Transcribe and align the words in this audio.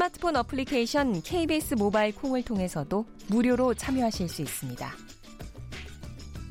스마트폰 0.00 0.34
어플리케이션 0.36 1.20
KBS 1.20 1.74
모바일 1.74 2.14
콩을 2.14 2.42
통해서도 2.42 3.04
무료로 3.26 3.74
참여하실 3.74 4.30
수 4.30 4.40
있습니다. 4.40 4.90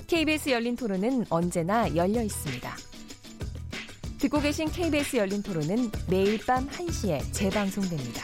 KBS 0.05 0.51
열린 0.51 0.75
토론은 0.75 1.25
언제나 1.31 1.95
열려 1.95 2.21
있습니다. 2.21 2.71
듣고 4.19 4.39
계신 4.39 4.69
KBS 4.69 5.17
열린 5.17 5.41
토론은 5.41 5.89
매일 6.07 6.37
밤 6.45 6.67
1시에 6.67 7.23
재방송됩니다. 7.33 8.21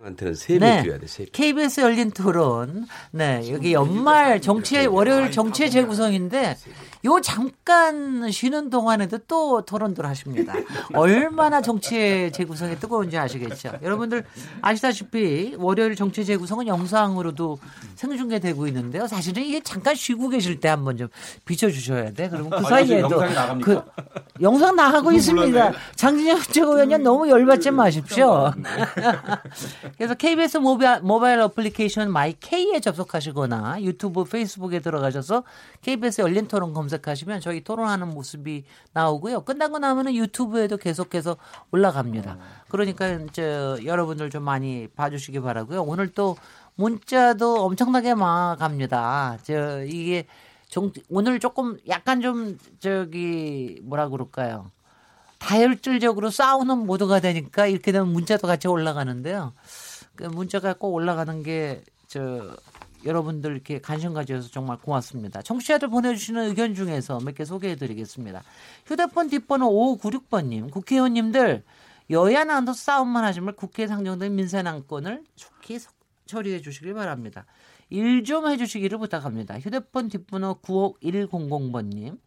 한테는 0.00 0.34
세배 0.34 0.58
네. 0.58 0.82
줘야 0.84 0.98
돼. 0.98 1.06
세 1.06 1.24
배. 1.24 1.30
KBS 1.32 1.80
열린 1.80 2.10
토론. 2.12 2.86
네, 3.10 3.42
여기 3.50 3.72
연말 3.72 4.40
정치의 4.40 4.86
월요일 4.86 5.32
정치의 5.32 5.70
재구성인데 5.70 6.56
요 7.04 7.20
잠깐 7.22 8.30
쉬는 8.30 8.70
동안에도 8.70 9.18
또 9.28 9.62
토론들 9.62 10.04
하십니다. 10.04 10.52
얼마나 10.94 11.60
정치의 11.60 12.32
재구성이 12.32 12.76
뜨거운지 12.76 13.16
아시겠죠? 13.16 13.72
여러분들 13.82 14.24
아시다시피 14.62 15.54
월요일 15.58 15.94
정치의 15.94 16.24
재구성은 16.24 16.66
영상으로도 16.66 17.58
생중계되고 17.94 18.66
있는데요. 18.68 19.06
사실은 19.06 19.44
이게 19.44 19.60
잠깐 19.60 19.94
쉬고 19.94 20.28
계실 20.28 20.58
때 20.58 20.68
한번 20.68 20.96
좀 20.96 21.08
비춰주셔야 21.44 22.12
돼. 22.12 22.28
그러면 22.28 22.50
그 22.50 22.56
아니, 22.56 22.66
사이에도? 22.66 23.22
그 23.62 23.80
영상 24.40 24.74
나가고 24.74 25.12
있습니다. 25.12 25.72
장진영 25.94 26.40
최고위원님 26.40 27.02
너무 27.04 27.28
열받지 27.28 27.70
마십시오. 27.70 28.52
그래서 29.96 30.14
KBS 30.14 30.58
모바일, 30.58 31.00
모바일 31.02 31.40
어플리케이션 31.40 32.10
마이K에 32.10 32.80
접속하시거나 32.80 33.82
유튜브, 33.82 34.24
페이스북에 34.24 34.80
들어가셔서 34.80 35.44
KBS 35.82 36.22
열린 36.22 36.48
토론 36.48 36.72
검색하시면 36.72 37.40
저희 37.40 37.62
토론하는 37.62 38.08
모습이 38.08 38.64
나오고요. 38.92 39.42
끝나고 39.42 39.78
나면은 39.78 40.14
유튜브에도 40.14 40.76
계속해서 40.76 41.36
올라갑니다. 41.70 42.38
그러니까 42.68 43.08
이제 43.08 43.76
여러분들 43.84 44.30
좀 44.30 44.42
많이 44.42 44.88
봐주시기 44.88 45.40
바라고요. 45.40 45.82
오늘 45.82 46.08
또 46.08 46.36
문자도 46.76 47.64
엄청나게 47.64 48.14
막 48.14 48.56
갑니다. 48.58 49.38
저 49.42 49.84
이게 49.84 50.26
정, 50.68 50.92
오늘 51.08 51.40
조금 51.40 51.78
약간 51.88 52.20
좀 52.20 52.58
저기 52.78 53.80
뭐라 53.82 54.08
그럴까요? 54.08 54.70
다혈질적으로 55.38 56.30
싸우는 56.30 56.86
모드가 56.86 57.20
되니까 57.20 57.66
이렇게 57.66 57.92
되면 57.92 58.08
문자도 58.08 58.46
같이 58.46 58.68
올라가는데요. 58.68 59.52
그 60.16 60.24
문자가 60.24 60.74
꼭 60.74 60.94
올라가는 60.94 61.42
게 61.42 61.82
저 62.08 62.56
여러분들 63.04 63.52
이렇게 63.52 63.80
관심 63.80 64.12
가져서 64.12 64.48
정말 64.50 64.78
고맙습니다. 64.78 65.40
청취자들 65.42 65.88
보내주시는 65.88 66.48
의견 66.48 66.74
중에서 66.74 67.20
몇 67.20 67.34
개 67.34 67.44
소개해드리겠습니다. 67.44 68.42
휴대폰 68.86 69.28
뒷번호 69.28 69.70
5596번님, 69.98 70.70
국회의원님들 70.70 71.62
여야 72.10 72.44
나눠 72.44 72.72
싸움만 72.72 73.24
하시면 73.24 73.54
국회에 73.56 73.86
상정된 73.86 74.34
민생안건을 74.34 75.24
석- 75.78 75.94
처리해 76.26 76.60
주시길 76.60 76.94
바랍니다. 76.94 77.46
일 77.90 78.22
좀 78.24 78.46
해주시기를 78.50 78.98
부탁합니다. 78.98 79.58
휴대폰 79.60 80.08
뒷번호 80.08 80.58
95100번님. 80.62 82.18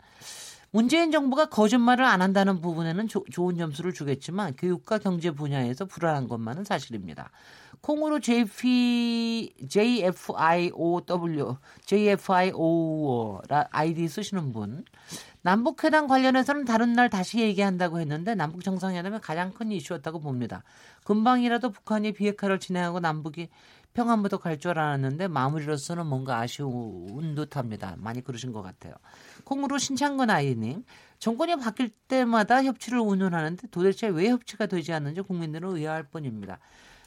문재인 0.72 1.12
정부가 1.12 1.48
거짓말을 1.50 2.06
안 2.06 2.22
한다는 2.22 2.62
부분에는 2.62 3.08
조- 3.09 3.26
좋은 3.30 3.58
점수를 3.58 3.94
주겠지만 3.94 4.56
교육과 4.56 5.00
경제 5.00 5.30
분야에서 5.32 5.86
불안한 5.86 6.28
것만은 6.30 6.64
사실입니다. 6.64 7.30
콩으로 7.81 8.19
JP, 8.19 9.53
JFIOW, 9.68 11.58
JFIO 11.86 13.42
아이디 13.72 14.08
쓰시는 14.08 14.52
분. 14.52 14.86
남북회담 15.42 16.08
관련해서는 16.08 16.66
다른 16.66 16.94
날 16.94 17.09
다시 17.09 17.40
얘기한다고 17.40 18.00
했는데 18.00 18.36
남북 18.36 18.64
정상회담이 18.64 19.20
가장 19.22 19.52
큰 19.52 19.72
이슈였다고 19.72 20.20
봅니다. 20.20 20.64
금방이라도 21.03 21.72
북한이 21.72 22.12
비핵화를 22.14 22.59
진행하고 22.59 23.00
남북이 23.00 23.50
평화무도 23.94 24.38
갈줄 24.38 24.78
알았는데 24.78 25.28
마무리로서는 25.28 26.06
뭔가 26.06 26.38
아쉬운 26.40 27.36
듯합니다. 27.36 27.96
많이 27.97 28.22
그러신 28.22 28.53
것 28.53 28.62
같아요. 28.62 28.94
콩으로 29.44 29.80
신창건 29.80 30.30
아이님 30.30 30.86
정권이 31.20 31.58
바뀔 31.58 31.90
때마다 31.90 32.64
협치를 32.64 33.00
운운하는데 33.00 33.68
도대체 33.72 34.08
왜 34.08 34.30
협치가 34.30 34.68
되지 34.68 34.94
않는지 34.94 35.22
국민들은 35.22 35.75
의아할 35.75 36.03
뿐입니다. 36.03 36.59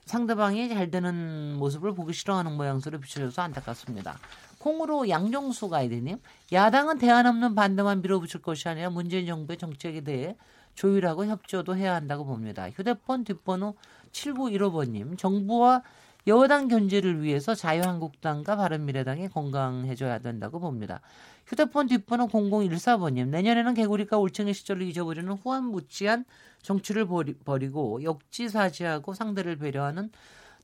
상대방이 0.05 0.69
잘 0.69 0.91
되는 0.91 1.57
모습을 1.59 1.95
보기 1.95 2.13
싫어하는 2.13 2.57
모양새로 2.57 3.01
비춰져서 3.01 3.43
안타깝습니다. 3.43 4.19
콩으로 4.59 5.09
양정수 5.09 5.69
가이드님 5.69 6.19
야당은 6.53 6.99
대안 6.99 7.27
없는 7.27 7.55
반대만 7.55 8.03
밀어붙일 8.03 8.43
것이 8.43 8.69
아니라 8.69 8.91
문재인 8.91 9.27
정부의 9.27 9.59
정책에 9.59 10.03
대해 10.03 10.37
조율하고 10.75 11.27
협조도 11.27 11.77
해야 11.77 11.95
한다고 11.95 12.25
봅니다. 12.25 12.69
휴대폰 12.71 13.25
뒷번호 13.25 13.75
7915번님 14.13 15.19
정부와 15.19 15.83
여당 16.27 16.69
견제를 16.69 17.23
위해서 17.23 17.55
자유한국당과 17.55 18.57
바른미래당이 18.57 19.29
건강해져야 19.29 20.21
된다고 20.21 20.59
봅니다. 20.59 21.01
휴대폰 21.47 21.87
뒷번호 21.87 22.29
0014번님 22.29 23.29
내년에는 23.29 23.75
개구리가 23.75 24.19
올챙이 24.19 24.55
시절을 24.55 24.83
잊어버리는 24.83 25.31
후한무치한 25.31 26.25
정치를 26.63 27.07
버리, 27.07 27.35
버리고 27.35 28.03
역지사지하고 28.03 29.13
상대를 29.13 29.57
배려하는 29.57 30.11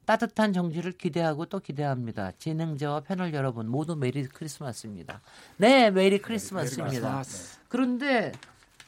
따뜻한 0.07 0.53
정치를 0.53 0.93
기대하고 0.93 1.45
또 1.47 1.61
기대합니다. 1.61 2.33
진행자와 2.39 3.01
패널 3.01 3.35
여러분 3.35 3.69
모두 3.69 3.95
Merry 3.95 4.27
Christmas입니다. 4.27 5.21
네, 5.59 5.91
Merry 5.91 6.19
Christmas입니다. 6.19 7.23
그런데 7.69 8.33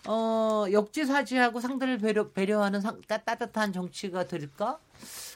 어, 0.07 0.67
역지사지하고 0.71 1.61
상대를 1.61 1.99
배려, 1.99 2.31
배려하는 2.31 2.81
상, 2.81 3.01
따, 3.07 3.19
따뜻한 3.19 3.73
정치가 3.73 4.27
될까? 4.27 4.79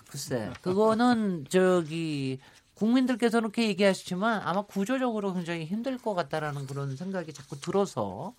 글쎄, 0.09 0.53
그거는 0.61 1.47
저기 1.51 2.39
국민들께서 2.75 3.41
그렇게 3.41 3.69
얘기하시지만 3.69 4.43
아마 4.43 4.63
구조적으로 4.63 5.33
굉장히 5.33 5.65
힘들 5.65 5.97
것 5.97 6.15
같다라는 6.15 6.67
그런 6.67 6.97
생각이 6.97 7.33
자꾸 7.33 7.59
들어서 7.59 8.35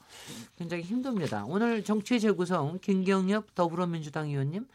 굉장히 0.58 0.84
힘듭니다. 0.84 1.44
오늘 1.48 1.84
정치 1.84 2.20
재구성 2.20 2.80
김경엽 2.82 3.56
더불어민주당 3.56 4.28
의원님, 4.28 4.68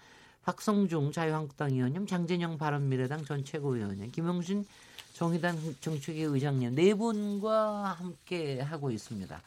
박성중 0.45 1.12
자유한국당 1.12 1.71
의원님, 1.71 2.07
장진영 2.07 2.59
바른미래당 2.59 3.25
전 3.25 3.45
최고위원님, 3.45 4.11
김용신 4.11 4.65
정의당 5.12 5.57
정책위 5.81 6.23
의장님 6.23 6.75
네 6.75 6.95
분과 6.95 7.97
함께 7.99 8.61
하고 8.61 8.91
있습니다. 8.91 9.41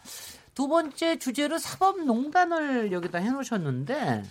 두 0.56 0.68
번째 0.70 1.20
주제로 1.20 1.58
사법농단을 1.58 2.92
여기다 2.94 3.20
해놓으셨는데, 3.20 4.24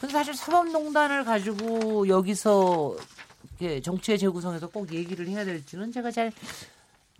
근데 0.00 0.12
사실 0.12 0.34
사법농단을 0.34 1.24
가지고 1.24 2.08
여기서 2.08 2.96
정치의 3.82 4.18
재구성에서 4.18 4.68
꼭 4.70 4.90
얘기를 4.92 5.28
해야 5.28 5.44
될지는 5.44 5.92
제가 5.92 6.10
잘 6.10 6.32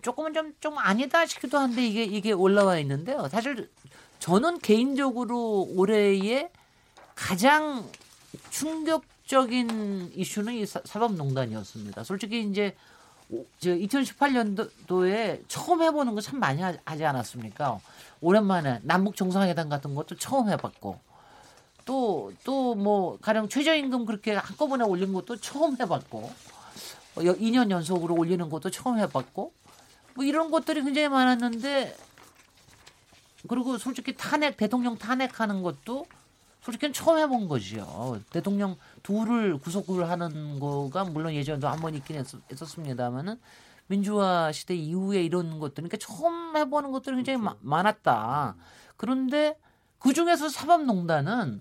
조금은 0.01 0.33
좀, 0.33 0.55
좀 0.61 0.79
아니다 0.79 1.27
싶기도 1.27 1.59
한데 1.59 1.87
이게, 1.87 2.03
이게 2.05 2.33
올라와 2.33 2.79
있는데요. 2.79 3.29
사실 3.29 3.69
저는 4.21 4.59
개인적으로 4.61 5.67
올해의 5.75 6.49
가장 7.15 7.87
충격적인 8.49 10.13
이슈는 10.15 10.55
이 10.55 10.65
사- 10.65 10.81
사법농단이었습니다. 10.87 12.05
솔직히 12.05 12.43
이제 12.43 12.75
오- 13.29 13.45
저 13.61 13.71
2018년도에 13.77 15.43
처음 15.49 15.83
해보는 15.83 16.15
거 16.15 16.21
참 16.23 16.41
많이 16.41 16.63
하- 16.63 16.75
하지 16.87 17.05
않았습니까? 17.05 17.79
오랜만에 18.21 18.81
남북 18.83 19.17
정상회담 19.17 19.69
같은 19.69 19.95
것도 19.95 20.17
처음 20.17 20.49
해봤고 20.51 20.99
또 21.87 22.33
또 22.45 22.75
뭐 22.75 23.19
가령 23.21 23.49
최저임금 23.49 24.07
그렇게 24.07 24.35
한꺼번에 24.35 24.85
올린 24.85 25.13
것도 25.13 25.37
처음 25.37 25.77
해봤고 25.81 26.19
어, 27.17 27.21
2년 27.21 27.71
연속으로 27.71 28.15
올리는 28.15 28.49
것도 28.49 28.71
처음 28.71 28.99
해봤고 28.99 29.53
뭐 30.15 30.25
이런 30.25 30.51
것들이 30.51 30.83
굉장히 30.83 31.09
많았는데 31.09 31.97
그리고 33.49 33.79
솔직히 33.79 34.15
탄핵 34.17 34.57
대통령 34.57 34.99
탄핵하는 34.99 35.63
것도 35.63 36.07
솔직히 36.63 36.93
처음 36.93 37.19
해본 37.19 37.49
거지요. 37.49 38.21
대통령 38.31 38.77
둘을 39.03 39.59
구속을 39.59 40.11
하는 40.11 40.61
거가 40.61 41.05
물론 41.05 41.33
예전에도 41.35 41.69
한 41.69 41.81
번 41.81 41.95
있긴 41.95 42.17
했, 42.17 42.27
했었습니다만은 42.53 43.41
민주화 43.91 44.53
시대 44.53 44.75
이후에 44.77 45.25
이런 45.25 45.59
것들 45.59 45.83
그러니까 45.83 45.97
처음 45.97 46.57
해보는 46.57 46.93
것들이 46.93 47.17
굉장히 47.17 47.41
마- 47.41 47.57
많았다. 47.61 48.55
그런데 48.97 49.59
그 49.99 50.13
중에서 50.15 50.49
사법농단은 50.49 51.61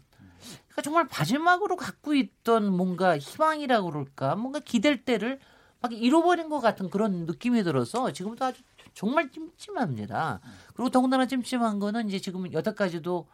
그러니까 0.67 0.81
정말 0.83 1.05
마지막으로 1.05 1.75
갖고 1.75 2.13
있던 2.13 2.71
뭔가 2.71 3.17
희망이라고 3.17 3.89
그럴까 3.89 4.35
뭔가 4.35 4.59
기댈 4.59 5.03
때를 5.03 5.39
막 5.81 5.91
잃어버린 5.91 6.49
것 6.49 6.59
같은 6.59 6.91
그런 6.91 7.25
느낌이 7.25 7.63
들어서 7.63 8.11
지금도 8.11 8.45
아주 8.45 8.61
정말 8.93 9.31
찜찜합니다. 9.31 10.39
그리고 10.75 10.89
더군다나 10.91 11.25
찜찜한 11.25 11.79
거는 11.79 12.09
이제 12.09 12.19
지금 12.19 12.51
여태까지도 12.53 13.27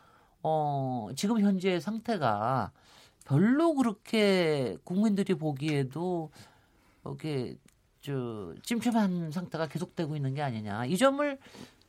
어 0.44 1.09
지금 1.18 1.42
현재 1.42 1.81
상태가 1.81 2.71
별로 3.25 3.74
그렇게 3.74 4.77
국민들이 4.86 5.33
보기에도 5.33 6.31
이렇게 7.03 7.57
저 8.06 8.54
찜찜한 8.62 9.31
상태가 9.31 9.68
계속되고 9.68 10.16
있는 10.16 10.36
게 10.36 10.44
아니냐. 10.44 10.86
이 10.86 10.96
점을 10.96 11.40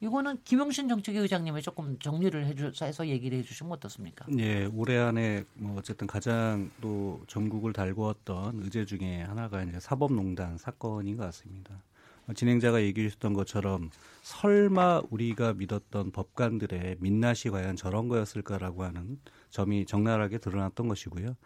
이거는 0.00 0.38
김용신 0.44 0.88
정책위 0.88 1.18
의장님이 1.18 1.60
조금 1.60 1.98
정리를 1.98 2.46
해주서 2.46 3.06
얘기를 3.08 3.36
해주시면 3.38 3.72
어떻습니까? 3.72 4.24
예, 4.38 4.64
올해 4.64 4.96
안에 4.96 5.44
뭐 5.54 5.76
어쨌든 5.76 6.06
가장 6.06 6.70
또 6.80 7.22
전국을 7.26 7.74
달구었던 7.74 8.62
의제 8.62 8.86
중에 8.86 9.24
하나가 9.24 9.62
이제 9.62 9.78
사법농단 9.78 10.56
사건인 10.56 11.18
것 11.18 11.24
같습니다. 11.24 11.82
진행자가 12.34 12.82
얘기해 12.82 13.08
주셨던 13.08 13.34
것처럼 13.34 13.90
설마 14.22 15.02
우리가 15.10 15.52
믿었던 15.52 16.12
법관들의 16.12 16.96
민낯이 16.98 17.50
과연 17.52 17.76
저런 17.76 18.08
거였을까라고 18.08 18.84
하는 18.84 19.20
점이 19.50 19.84
적나라하게 19.84 20.38
드러났던 20.38 20.88
것이고요. 20.88 21.36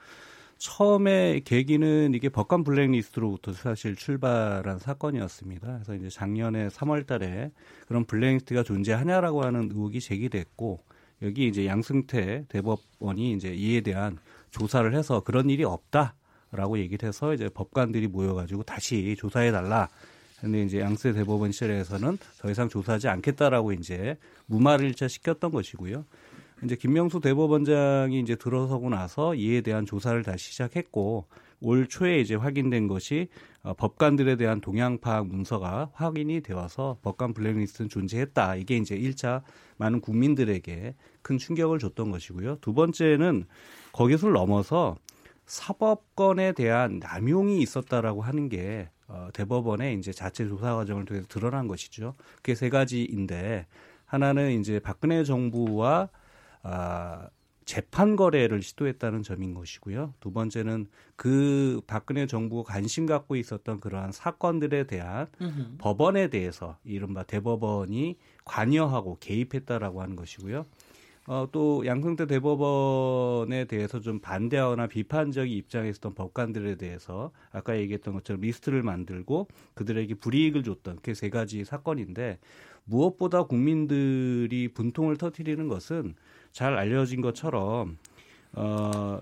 처음에 0.60 1.40
계기는 1.42 2.12
이게 2.12 2.28
법관 2.28 2.64
블랙리스트로부터 2.64 3.54
사실 3.54 3.96
출발한 3.96 4.78
사건이었습니다. 4.78 5.66
그래서 5.66 5.94
이제 5.94 6.10
작년에 6.10 6.68
3월 6.68 7.06
달에 7.06 7.50
그런 7.88 8.04
블랙리스트가 8.04 8.62
존재하냐라고 8.62 9.42
하는 9.42 9.70
의혹이 9.72 10.00
제기됐고 10.00 10.84
여기 11.22 11.48
이제 11.48 11.64
양승태 11.64 12.44
대법원이 12.50 13.32
이제 13.32 13.54
이에 13.54 13.80
대한 13.80 14.18
조사를 14.50 14.94
해서 14.94 15.20
그런 15.20 15.48
일이 15.48 15.64
없다라고 15.64 16.78
얘기를 16.78 17.08
해서 17.08 17.32
이제 17.32 17.48
법관들이 17.48 18.08
모여가지고 18.08 18.64
다시 18.64 19.16
조사해 19.18 19.52
달라. 19.52 19.88
근데 20.42 20.62
이제 20.62 20.80
양승태 20.80 21.20
대법원 21.20 21.52
시절에서는 21.52 22.18
더 22.38 22.50
이상 22.50 22.68
조사하지 22.68 23.08
않겠다라고 23.08 23.72
이제 23.72 24.18
무마를 24.44 24.88
일차 24.88 25.08
시켰던 25.08 25.52
것이고요. 25.52 26.04
이제 26.64 26.76
김명수 26.76 27.20
대법원장이 27.20 28.20
이제 28.20 28.36
들어서고 28.36 28.90
나서 28.90 29.34
이에 29.34 29.62
대한 29.62 29.86
조사를 29.86 30.22
다시 30.22 30.50
시작했고 30.52 31.26
올 31.62 31.88
초에 31.88 32.20
이제 32.20 32.34
확인된 32.34 32.86
것이 32.88 33.28
어, 33.62 33.74
법관들에 33.74 34.36
대한 34.36 34.60
동향 34.60 34.98
파악 34.98 35.26
문서가 35.26 35.90
확인이 35.92 36.40
되어서 36.40 36.98
법관 37.02 37.34
블랙리스트는 37.34 37.88
존재했다. 37.88 38.56
이게 38.56 38.76
이제 38.76 38.98
1차 38.98 39.42
많은 39.76 40.00
국민들에게 40.00 40.94
큰 41.22 41.38
충격을 41.38 41.78
줬던 41.78 42.10
것이고요. 42.10 42.58
두 42.60 42.72
번째는 42.72 43.44
거기서 43.92 44.28
넘어서 44.28 44.96
사법권에 45.46 46.52
대한 46.52 47.00
남용이 47.00 47.60
있었다라고 47.60 48.22
하는 48.22 48.48
게 48.48 48.88
어, 49.08 49.28
대법원의 49.34 49.98
이제 49.98 50.12
자체 50.12 50.46
조사 50.46 50.74
과정을 50.76 51.04
통해서 51.04 51.26
드러난 51.28 51.66
것이죠. 51.66 52.14
그게 52.36 52.54
세 52.54 52.70
가지인데 52.70 53.66
하나는 54.06 54.60
이제 54.60 54.78
박근혜 54.78 55.24
정부와 55.24 56.08
아, 56.62 57.28
재판 57.64 58.16
거래를 58.16 58.62
시도했다는 58.62 59.22
점인 59.22 59.54
것이고요. 59.54 60.14
두 60.18 60.32
번째는 60.32 60.86
그 61.14 61.80
박근혜 61.86 62.26
정부가 62.26 62.72
관심 62.72 63.06
갖고 63.06 63.36
있었던 63.36 63.78
그러한 63.80 64.10
사건들에 64.12 64.84
대한 64.84 65.28
으흠. 65.40 65.76
법원에 65.78 66.28
대해서 66.30 66.78
이른바 66.84 67.22
대법원이 67.22 68.16
관여하고 68.44 69.18
개입했다라고 69.20 70.02
하는 70.02 70.16
것이고요. 70.16 70.66
어, 71.26 71.46
또 71.52 71.86
양승태 71.86 72.26
대법원에 72.26 73.66
대해서 73.66 74.00
좀 74.00 74.18
반대하거나 74.20 74.88
비판적인 74.88 75.52
입장에 75.52 75.88
있었던 75.90 76.14
법관들에 76.14 76.76
대해서 76.76 77.30
아까 77.52 77.78
얘기했던 77.78 78.14
것처럼 78.14 78.40
리스트를 78.40 78.82
만들고 78.82 79.46
그들에게 79.74 80.14
불이익을 80.14 80.62
줬던 80.64 81.00
그 81.02 81.14
세 81.14 81.28
가지 81.30 81.64
사건인데 81.64 82.38
무엇보다 82.90 83.44
국민들이 83.44 84.69
분통을 84.69 85.16
터뜨리는 85.16 85.69
것은 85.69 86.14
잘 86.52 86.75
알려진 86.75 87.20
것처럼 87.20 87.96
어 88.52 89.20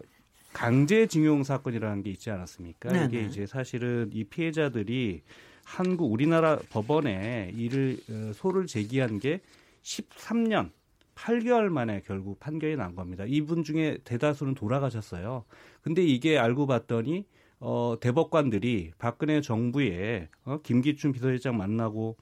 강제징용 0.54 1.44
사건이라는 1.44 2.02
게 2.02 2.10
있지 2.10 2.30
않았습니까? 2.30 2.90
네네. 2.90 3.04
이게 3.06 3.22
이제 3.26 3.46
사실은 3.46 4.10
이 4.12 4.24
피해자들이 4.24 5.22
한국 5.64 6.10
우리나라 6.10 6.58
법원에 6.70 7.52
이를 7.54 7.98
어, 8.10 8.32
소를 8.34 8.66
제기한 8.66 9.18
게 9.20 9.40
13년 9.82 10.70
8개월 11.14 11.68
만에 11.68 12.00
결국 12.06 12.40
판결이 12.40 12.76
난 12.76 12.94
겁니다. 12.94 13.24
이분 13.26 13.64
중에 13.64 13.98
대다수는 14.04 14.54
돌아가셨어요. 14.54 15.44
근데 15.82 16.02
이게 16.02 16.38
알고 16.38 16.66
봤더니 16.66 17.26
어 17.60 17.96
대법관들이 18.00 18.92
박근혜 18.98 19.40
정부에 19.40 20.28
어 20.44 20.60
김기춘 20.62 21.12
비서실장 21.12 21.56
만나고 21.56 22.16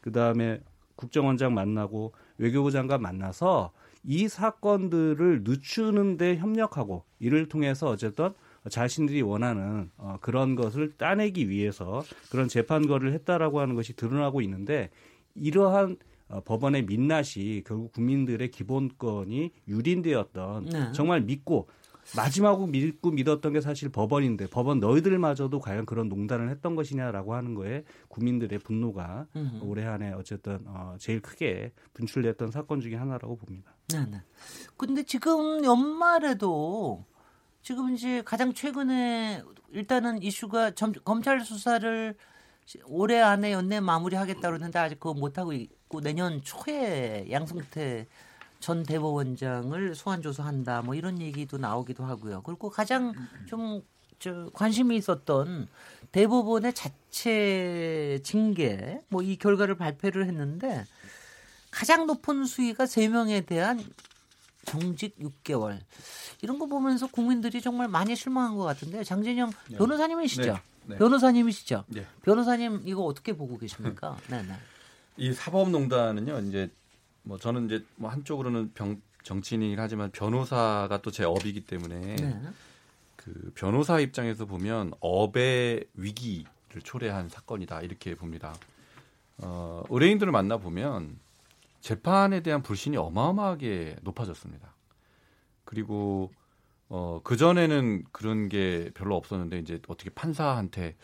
그다음에 0.00 0.60
국정원장 0.96 1.54
만나고 1.54 2.12
외교부 2.38 2.70
장관 2.70 3.02
만나서 3.02 3.72
이 4.04 4.28
사건들을 4.28 5.42
늦추는데 5.44 6.36
협력하고 6.36 7.04
이를 7.20 7.48
통해서 7.48 7.88
어쨌든 7.88 8.30
자신들이 8.68 9.22
원하는 9.22 9.90
어, 9.96 10.18
그런 10.20 10.54
것을 10.54 10.92
따내기 10.96 11.48
위해서 11.48 12.04
그런 12.30 12.48
재판거를 12.48 13.12
했다라고 13.12 13.60
하는 13.60 13.74
것이 13.74 13.94
드러나고 13.94 14.40
있는데 14.42 14.90
이러한 15.34 15.96
어, 16.28 16.40
법원의 16.44 16.84
민낯이 16.84 17.62
결국 17.66 17.92
국민들의 17.92 18.50
기본권이 18.50 19.52
유린되었던 19.68 20.64
네. 20.66 20.92
정말 20.92 21.20
믿고 21.22 21.68
마지막으로 22.16 22.66
믿고 22.66 23.10
믿었던 23.10 23.52
게 23.52 23.60
사실 23.60 23.88
법원인데 23.88 24.48
법원 24.48 24.80
너희들마저도 24.80 25.60
과연 25.60 25.86
그런 25.86 26.08
농단을 26.08 26.50
했던 26.50 26.74
것이냐라고 26.74 27.34
하는 27.34 27.54
거에 27.54 27.84
국민들의 28.08 28.58
분노가 28.58 29.26
음. 29.36 29.60
올해 29.62 29.84
한해 29.84 30.12
어쨌든 30.12 30.60
어, 30.66 30.96
제일 30.98 31.20
크게 31.20 31.72
분출됐던 31.94 32.50
사건 32.50 32.80
중에 32.80 32.96
하나라고 32.96 33.36
봅니다. 33.36 33.74
네, 33.88 34.04
네. 34.10 34.22
근데 34.76 35.02
지금 35.04 35.64
연말에도 35.64 37.04
지금 37.62 37.94
이제 37.94 38.22
가장 38.24 38.52
최근에 38.52 39.42
일단은 39.70 40.22
이슈가 40.22 40.72
점, 40.72 40.92
검찰 41.04 41.40
수사를 41.40 42.14
올해 42.86 43.20
안에 43.20 43.52
연내 43.52 43.80
마무리하겠다 43.80 44.40
그러는데 44.40 44.78
아직 44.78 45.00
그거 45.00 45.14
못 45.14 45.38
하고 45.38 45.52
있고 45.52 46.00
내년 46.00 46.42
초에 46.42 47.26
양승태 47.30 48.06
전 48.62 48.84
대법원장을 48.84 49.94
소환 49.94 50.22
조사한다 50.22 50.82
뭐 50.82 50.94
이런 50.94 51.20
얘기도 51.20 51.58
나오기도 51.58 52.04
하고요. 52.04 52.42
그리고 52.42 52.70
가장 52.70 53.12
좀저 53.46 54.50
관심이 54.54 54.96
있었던 54.96 55.68
대법원의 56.12 56.72
자체 56.72 58.20
징계 58.22 59.02
뭐 59.08 59.22
이 59.22 59.36
결과를 59.36 59.74
발표를 59.76 60.26
했는데 60.26 60.86
가장 61.70 62.06
높은 62.06 62.44
수위가 62.44 62.84
3명에 62.84 63.44
대한 63.46 63.82
정직 64.64 65.18
6개월. 65.18 65.78
이런 66.40 66.58
거 66.58 66.66
보면서 66.66 67.06
국민들이 67.08 67.60
정말 67.60 67.88
많이 67.88 68.14
실망한 68.14 68.56
것 68.56 68.62
같은데요. 68.64 69.02
장진영 69.02 69.50
네. 69.68 69.76
변호사님이시죠? 69.76 70.52
네. 70.52 70.60
네. 70.86 70.96
변호사님이시죠? 70.98 71.84
네. 71.88 72.06
변호사님 72.22 72.82
이거 72.84 73.02
어떻게 73.02 73.32
보고 73.32 73.58
계십니까? 73.58 74.16
네, 74.28 74.42
네. 74.42 74.54
이 75.16 75.32
사법농단은요, 75.32 76.38
이제 76.48 76.70
뭐 77.22 77.38
저는 77.38 77.66
이제 77.66 77.84
뭐 77.96 78.10
한쪽으로는 78.10 78.72
병, 78.74 79.00
정치인이긴 79.22 79.78
하지만 79.78 80.10
변호사가 80.10 81.00
또 81.02 81.10
제 81.10 81.24
업이기 81.24 81.64
때문에 81.64 82.16
네. 82.16 82.40
그 83.16 83.52
변호사 83.54 84.00
입장에서 84.00 84.46
보면 84.46 84.92
업의 85.00 85.84
위기를 85.94 86.82
초래한 86.82 87.28
사건이다 87.28 87.82
이렇게 87.82 88.14
봅니다. 88.16 88.54
어, 89.38 89.82
의뢰인들을 89.90 90.32
만나 90.32 90.56
보면 90.56 91.18
재판에 91.80 92.40
대한 92.42 92.62
불신이 92.62 92.96
어마어마하게 92.96 93.96
높아졌습니다. 94.02 94.74
그리고 95.64 96.32
어, 96.88 97.20
그 97.24 97.36
전에는 97.36 98.04
그런 98.12 98.48
게 98.48 98.90
별로 98.94 99.16
없었는데 99.16 99.58
이제 99.60 99.80
어떻게 99.88 100.10
판사한테 100.10 100.96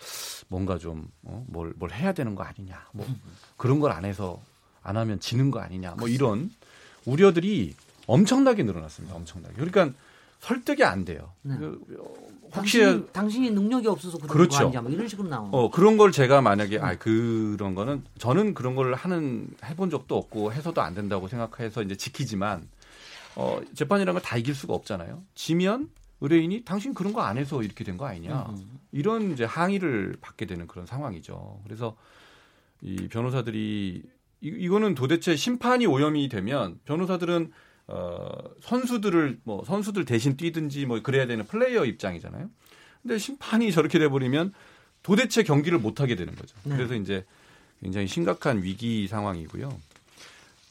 뭔가 0.48 0.76
좀, 0.76 1.10
어, 1.22 1.44
뭘, 1.48 1.72
뭘 1.76 1.92
해야 1.92 2.12
되는 2.12 2.34
거 2.34 2.42
아니냐. 2.42 2.88
뭐 2.92 3.06
그런 3.56 3.80
걸 3.80 3.92
안 3.92 4.04
해서 4.04 4.42
안 4.82 4.96
하면 4.96 5.20
지는 5.20 5.50
거 5.50 5.60
아니냐. 5.60 5.94
뭐 5.98 6.08
이런 6.08 6.50
우려들이 7.04 7.74
엄청나게 8.06 8.62
늘어났습니다. 8.62 9.14
엄청나게. 9.16 9.54
그러니까 9.54 9.90
설득이 10.40 10.84
안 10.84 11.04
돼요. 11.04 11.32
네. 11.42 11.56
그, 11.58 11.84
혹시 12.54 12.80
당신, 12.80 13.08
당신이 13.12 13.50
능력이 13.50 13.88
없어서 13.88 14.16
그런 14.18 14.28
그렇죠. 14.28 14.58
거 14.58 14.64
아니냐. 14.64 14.80
뭐 14.82 14.90
이런 14.90 15.08
식으로 15.08 15.28
나오는. 15.28 15.50
어, 15.52 15.70
그런 15.70 15.96
걸 15.96 16.12
제가 16.12 16.40
만약에 16.40 16.78
아 16.78 16.96
그런 16.96 17.74
거는 17.74 18.04
저는 18.18 18.54
그런 18.54 18.74
걸 18.74 18.94
하는 18.94 19.48
해본 19.64 19.90
적도 19.90 20.16
없고 20.16 20.52
해서도 20.52 20.80
안 20.80 20.94
된다고 20.94 21.28
생각해서 21.28 21.82
이제 21.82 21.96
지키지만 21.96 22.66
어, 23.36 23.60
재판이라는 23.74 24.18
걸 24.18 24.22
다 24.22 24.36
이길 24.36 24.54
수가 24.54 24.74
없잖아요. 24.74 25.22
지면 25.34 25.90
의뢰인이 26.20 26.64
당신 26.64 26.94
그런 26.94 27.12
거 27.12 27.20
안 27.20 27.36
해서 27.36 27.62
이렇게 27.62 27.84
된 27.84 27.96
거 27.98 28.06
아니냐. 28.06 28.46
음. 28.48 28.78
이런 28.92 29.32
이제 29.32 29.44
항의를 29.44 30.16
받게 30.20 30.46
되는 30.46 30.66
그런 30.66 30.86
상황이죠. 30.86 31.60
그래서 31.64 31.96
이 32.80 33.08
변호사들이 33.08 34.02
이, 34.40 34.48
이거는 34.48 34.94
도대체 34.94 35.36
심판이 35.36 35.86
오염이 35.86 36.28
되면 36.28 36.78
변호사들은 36.84 37.52
어, 37.88 38.28
선수들을 38.60 39.40
뭐 39.44 39.64
선수들 39.64 40.04
대신 40.04 40.36
뛰든지 40.36 40.86
뭐 40.86 41.00
그래야 41.02 41.26
되는 41.26 41.46
플레이어 41.46 41.84
입장이잖아요. 41.86 42.50
근데 43.02 43.18
심판이 43.18 43.72
저렇게 43.72 43.98
돼 43.98 44.08
버리면 44.08 44.52
도대체 45.02 45.42
경기를 45.42 45.78
못 45.78 46.00
하게 46.00 46.14
되는 46.14 46.34
거죠. 46.34 46.54
네. 46.64 46.76
그래서 46.76 46.94
이제 46.94 47.24
굉장히 47.80 48.06
심각한 48.06 48.62
위기 48.62 49.06
상황이고요. 49.08 49.70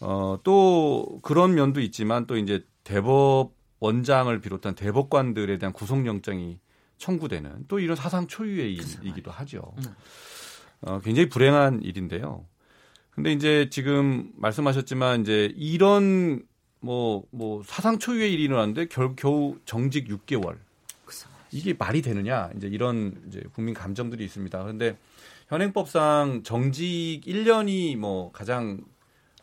어, 0.02 0.40
또 0.44 1.20
그런 1.24 1.56
면도 1.56 1.82
있지만 1.82 2.28
또 2.28 2.38
이제 2.38 2.64
대법 2.84 3.54
원장을 3.80 4.40
비롯한 4.40 4.76
대법관들에 4.76 5.58
대한 5.58 5.74
구속영장이 5.74 6.60
청구되는 6.98 7.66
또 7.68 7.80
이런 7.80 7.96
사상 7.96 8.28
초유의 8.28 8.74
일이기도 8.74 9.32
하죠. 9.32 9.74
네. 9.78 9.90
어, 10.82 11.00
굉장히 11.02 11.30
불행한 11.30 11.82
일인데요. 11.82 12.46
근데 13.18 13.32
이제 13.32 13.68
지금 13.72 14.32
말씀하셨지만 14.36 15.22
이제 15.22 15.52
이런 15.56 16.44
뭐, 16.80 17.24
뭐 17.32 17.64
사상 17.66 17.98
초유의 17.98 18.32
일이 18.32 18.44
일어났는데 18.44 18.86
결, 18.90 19.16
겨우 19.16 19.58
정직 19.66 20.08
6개월. 20.08 20.56
이게 21.52 21.74
말이 21.74 22.04
되느냐 22.04 22.52
이제 22.56 22.68
이런 22.68 23.20
이제 23.28 23.42
국민 23.54 23.74
감정들이 23.74 24.24
있습니다. 24.24 24.62
그런데 24.62 24.96
현행법상 25.48 26.44
정직 26.44 27.22
1년이 27.26 27.96
뭐 27.98 28.32
가장 28.32 28.82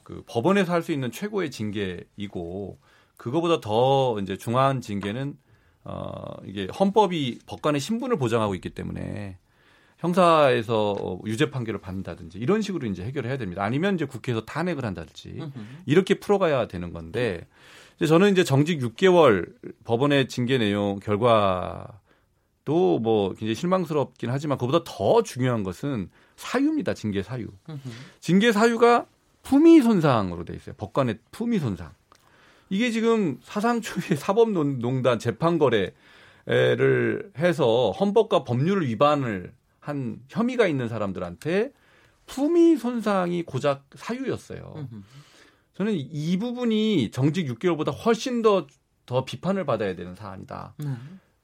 그 0.05 0.23
법원에서 0.29 0.73
할 0.73 0.83
수 0.83 0.93
있는 0.93 1.11
최고의 1.11 1.51
징계이고 1.51 2.79
그거보다 3.17 3.61
더 3.61 4.21
이제 4.21 4.37
중한 4.37 4.83
징계는 4.83 5.37
어 5.83 6.37
이게 6.45 6.69
헌법이 6.79 7.41
법관의 7.47 7.81
신분을 7.81 8.19
보장하고 8.19 8.55
있기 8.55 8.71
때문에 8.71 9.39
형사에서 10.05 10.93
어, 11.01 11.19
유죄 11.25 11.51
판결을 11.51 11.81
받는다든지 11.81 12.39
이런 12.39 12.61
식으로 12.61 12.87
이제 12.87 13.03
해결을 13.05 13.31
해야 13.31 13.39
됩니다. 13.39 13.65
아니면 13.65 13.95
이제 13.95 14.05
국회에서 14.05 14.45
탄핵을 14.45 14.85
한다든지 14.85 15.39
이렇게 15.87 16.15
풀어가야 16.21 16.69
되는 16.69 16.93
건데 16.93 17.47
이제 17.97 18.07
저는 18.07 18.33
이제 18.33 18.45
정직 18.45 18.81
6개월 18.81 19.51
법원의 19.85 20.29
징계 20.29 20.59
내용 20.59 21.01
결과도 21.01 21.89
뭐 23.01 23.31
굉장히 23.31 23.55
실망스럽긴 23.55 24.31
하지만 24.31 24.59
그보다 24.59 24.81
더 24.85 25.23
중요한 25.23 25.63
것은 25.63 26.11
사유입니다. 26.37 26.93
징계 26.95 27.23
사유. 27.23 27.47
징계 28.21 28.53
사유가 28.53 29.07
품위 29.43 29.81
손상으로 29.81 30.45
돼 30.45 30.55
있어요. 30.55 30.75
법관의 30.77 31.19
품위 31.31 31.59
손상. 31.59 31.93
이게 32.69 32.91
지금 32.91 33.39
사상 33.43 33.81
초유의 33.81 34.17
사법농단 34.19 35.19
재판거래를 35.19 35.93
해서 37.39 37.91
헌법과 37.93 38.45
법률을 38.45 38.87
위반을 38.89 39.53
한 39.85 40.19
혐의가 40.29 40.67
있는 40.67 40.89
사람들한테 40.89 41.73
품위 42.27 42.77
손상이 42.77 43.43
고작 43.43 43.85
사유였어요. 43.95 44.89
저는 45.75 45.93
이 45.95 46.39
부분이 46.39 47.11
정직 47.11 47.47
6개월보다 47.49 47.93
훨씬 48.05 48.41
더, 48.41 48.67
더 49.05 49.25
비판을 49.25 49.67
받아야 49.67 49.95
되는 49.95 50.15
사안이다. 50.15 50.75
네. 50.79 50.87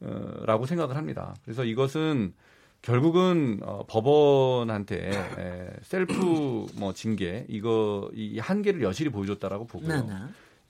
어, 0.00 0.42
라고 0.46 0.64
생각을 0.64 0.96
합니다. 0.96 1.34
그래서 1.44 1.64
이것은 1.64 2.32
결국은 2.80 3.60
어, 3.62 3.84
법원한테 3.86 5.10
에, 5.38 5.70
셀프 5.82 6.66
뭐 6.76 6.94
징계 6.94 7.44
이거 7.48 8.10
이 8.14 8.38
한계를 8.38 8.82
여실히 8.82 9.10
보여줬다라고 9.10 9.66
보고요. 9.66 10.06
네, 10.06 10.14
네. 10.14 10.14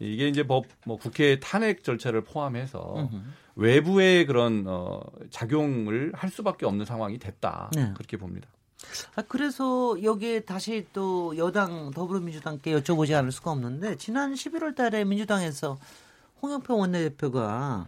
이게 0.01 0.29
이제 0.29 0.47
법 0.47 0.65
뭐 0.87 0.97
국회 0.97 1.39
탄핵 1.41 1.85
절차를 1.85 2.23
포함해서 2.23 2.95
음흠. 2.97 3.23
외부의 3.57 4.27
그런 4.27 4.65
어, 4.67 5.01
작용을 5.31 6.13
할 6.15 6.31
수밖에 6.31 6.67
없는 6.67 6.87
상황이 6.87 7.19
됐다 7.19 7.71
네. 7.75 7.93
그렇게 7.95 8.17
봅니다. 8.17 8.49
아, 9.15 9.23
그래서 9.29 10.03
여기에 10.03 10.41
다시 10.41 10.87
또 10.95 11.37
여당 11.37 11.91
더불어민주당께 11.91 12.75
여쭤보지 12.79 13.17
않을 13.17 13.31
수가 13.31 13.51
없는데 13.51 13.97
지난 13.99 14.33
11월 14.33 14.75
달에 14.75 15.05
민주당에서 15.05 15.79
홍영표 16.41 16.79
원내대표가 16.79 17.87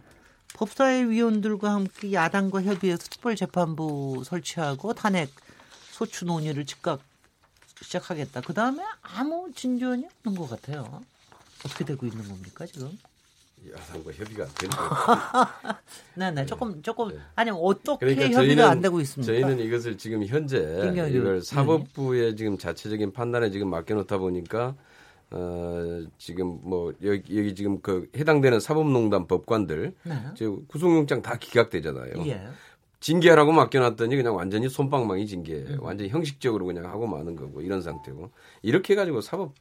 법사위 0.53 1.05
위원들과 1.09 1.73
함께 1.73 2.13
야당과 2.13 2.61
협의해서 2.61 3.09
특별재판부 3.09 4.21
설치하고 4.23 4.93
탄핵 4.93 5.31
소추 5.91 6.25
논의를 6.25 6.65
즉각 6.65 7.01
시작하겠다. 7.81 8.41
그 8.41 8.53
다음에 8.53 8.83
아무 9.01 9.51
진전이 9.53 10.05
없는 10.05 10.39
것 10.39 10.47
같아요. 10.47 11.01
어떻게 11.65 11.85
되고 11.85 12.05
있는 12.05 12.27
겁니까 12.27 12.65
지금? 12.65 12.97
야당과 13.71 14.11
협의가 14.11 14.43
안 14.43 14.49
되는 14.55 14.75
거예요. 14.75 15.77
네, 16.15 16.31
네, 16.31 16.45
조금 16.45 16.81
조금 16.81 17.09
네. 17.09 17.15
아니 17.35 17.49
어떻게 17.51 17.97
그러니까 18.05 18.23
협의가 18.25 18.41
저희는 18.41 18.63
안 18.65 18.81
되고 18.81 18.99
있습니까? 19.01 19.31
저희는 19.31 19.59
이것을 19.59 19.97
지금 19.97 20.25
현재 20.25 20.59
이걸. 21.09 21.41
사법부의 21.41 22.35
지금 22.35 22.57
자체적인 22.57 23.13
판단에 23.13 23.51
지금 23.51 23.69
맡겨놓다 23.69 24.17
보니까 24.17 24.75
어, 25.31 26.03
지금 26.17 26.59
뭐 26.61 26.93
여기, 27.03 27.37
여기 27.37 27.55
지금 27.55 27.81
그 27.81 28.07
해당되는 28.15 28.59
사법농단 28.59 29.27
법관들 29.27 29.93
네. 30.03 30.13
지금 30.35 30.65
구속영장 30.67 31.21
다 31.21 31.37
기각되잖아요. 31.37 32.13
예. 32.27 32.47
징계하라고 32.99 33.51
맡겨놨더니 33.51 34.15
그냥 34.15 34.35
완전히 34.35 34.69
손방망이 34.69 35.25
징계, 35.27 35.55
음. 35.55 35.77
완전히 35.81 36.09
형식적으로 36.09 36.65
그냥 36.65 36.85
하고 36.85 37.05
마는 37.07 37.35
거고 37.35 37.61
이런 37.61 37.81
상태고 37.81 38.29
이렇게 38.61 38.93
해가지고 38.93 39.21
사법 39.21 39.53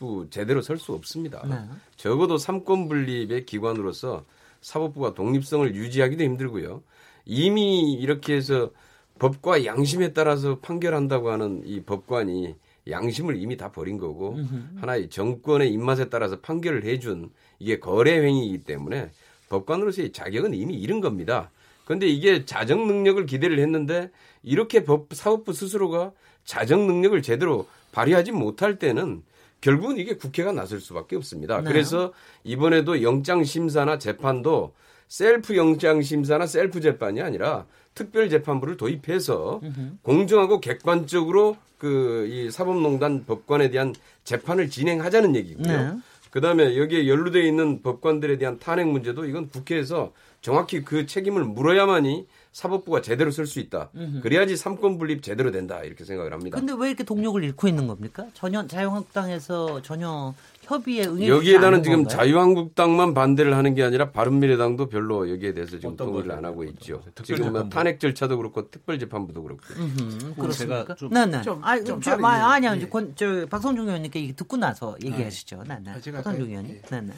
부 0.00 0.26
제대로 0.30 0.62
설 0.62 0.78
수 0.78 0.94
없습니다. 0.94 1.46
네. 1.46 1.56
적어도 1.96 2.38
삼권 2.38 2.88
분립의 2.88 3.44
기관으로서 3.44 4.24
사법부가 4.62 5.12
독립성을 5.12 5.74
유지하기도 5.74 6.24
힘들고요. 6.24 6.82
이미 7.26 7.92
이렇게 7.92 8.34
해서 8.34 8.70
법과 9.18 9.66
양심에 9.66 10.14
따라서 10.14 10.58
판결한다고 10.58 11.30
하는 11.30 11.62
이 11.66 11.82
법관이 11.82 12.54
양심을 12.88 13.36
이미 13.36 13.58
다 13.58 13.70
버린 13.70 13.98
거고 13.98 14.38
하나의 14.80 15.10
정권의 15.10 15.70
입맛에 15.70 16.08
따라서 16.08 16.40
판결을 16.40 16.84
해준 16.84 17.30
이게 17.58 17.78
거래 17.78 18.24
행위이기 18.24 18.64
때문에 18.64 19.10
법관으로서의 19.50 20.12
자격은 20.12 20.54
이미 20.54 20.74
잃은 20.76 21.02
겁니다. 21.02 21.50
그런데 21.84 22.06
이게 22.06 22.46
자정 22.46 22.86
능력을 22.86 23.26
기대를 23.26 23.58
했는데 23.58 24.10
이렇게 24.42 24.82
법 24.82 25.08
사법부 25.12 25.52
스스로가 25.52 26.12
자정 26.46 26.86
능력을 26.86 27.20
제대로 27.20 27.66
발휘하지 27.92 28.32
못할 28.32 28.78
때는 28.78 29.22
결국은 29.60 29.98
이게 29.98 30.16
국회가 30.16 30.52
나설 30.52 30.80
수밖에 30.80 31.16
없습니다. 31.16 31.60
네. 31.60 31.70
그래서 31.70 32.12
이번에도 32.44 33.02
영장 33.02 33.44
심사나 33.44 33.98
재판도 33.98 34.74
셀프 35.08 35.56
영장 35.56 36.02
심사나 36.02 36.46
셀프 36.46 36.80
재판이 36.80 37.20
아니라 37.20 37.66
특별 37.94 38.30
재판부를 38.30 38.76
도입해서 38.76 39.60
공정하고 40.02 40.60
객관적으로 40.60 41.56
그 41.80 42.26
이 42.28 42.50
사법농단 42.50 43.24
법관에 43.24 43.70
대한 43.70 43.94
재판을 44.22 44.68
진행하자는 44.68 45.34
얘기고요. 45.34 45.94
네. 45.94 45.98
그다음에 46.30 46.76
여기에 46.76 47.08
연루돼 47.08 47.42
있는 47.44 47.82
법관들에 47.82 48.36
대한 48.38 48.58
탄핵 48.58 48.86
문제도 48.86 49.24
이건 49.24 49.48
국회에서 49.48 50.12
정확히 50.40 50.82
그 50.82 51.04
책임을 51.06 51.44
물어야만이 51.44 52.26
사법부가 52.52 53.00
제대로 53.02 53.30
설 53.30 53.46
수 53.46 53.60
있다. 53.60 53.90
그래야지 54.22 54.56
삼권 54.56 54.98
분립 54.98 55.22
제대로 55.22 55.50
된다 55.52 55.82
이렇게 55.84 56.04
생각을 56.04 56.32
합니다. 56.32 56.58
근데 56.58 56.72
왜 56.76 56.88
이렇게 56.88 57.04
동력을 57.04 57.42
잃고 57.44 57.68
있는 57.68 57.86
겁니까? 57.86 58.26
전혀 58.34 58.66
자유한국당에서 58.66 59.82
전혀 59.82 60.34
협의에 60.62 61.04
응해 61.06 61.28
여기에다는 61.28 61.82
지금 61.82 62.08
자유한국당만 62.08 63.12
반대를 63.14 63.54
하는 63.56 63.74
게 63.74 63.82
아니라 63.84 64.10
바른미래당도 64.10 64.88
별로 64.88 65.30
여기에 65.30 65.52
대해서 65.54 65.78
지금 65.78 65.96
동의를? 65.96 66.32
안 66.32 66.44
하고 66.44 66.64
있죠. 66.64 67.02
지금 67.22 67.52
뭐. 67.52 67.68
탄핵 67.68 68.00
절차도 68.00 68.36
그렇고 68.38 68.68
특별재판부도 68.70 69.42
그렇고. 69.42 69.62
음, 69.76 70.34
그렇습니까? 70.36 70.94
좀- 70.96 71.10
네 71.12 71.26
네. 71.26 71.42
좀- 71.42 71.62
아니, 71.62 71.84
좀 71.84 72.00
아. 72.24 72.52
아니요. 72.54 72.72
예. 72.72 72.76
이제 72.78 72.88
권, 72.88 73.12
저 73.14 73.46
박성중 73.48 73.86
의원님께 73.86 74.32
듣고 74.34 74.56
나서 74.56 74.96
얘기하시죠. 75.04 75.64
네네. 75.68 75.90
아, 75.90 76.00
제가 76.00 76.18
박성중 76.18 76.44
그- 76.46 76.50
의원님. 76.50 76.76
예. 76.76 76.80
네네. 76.88 77.12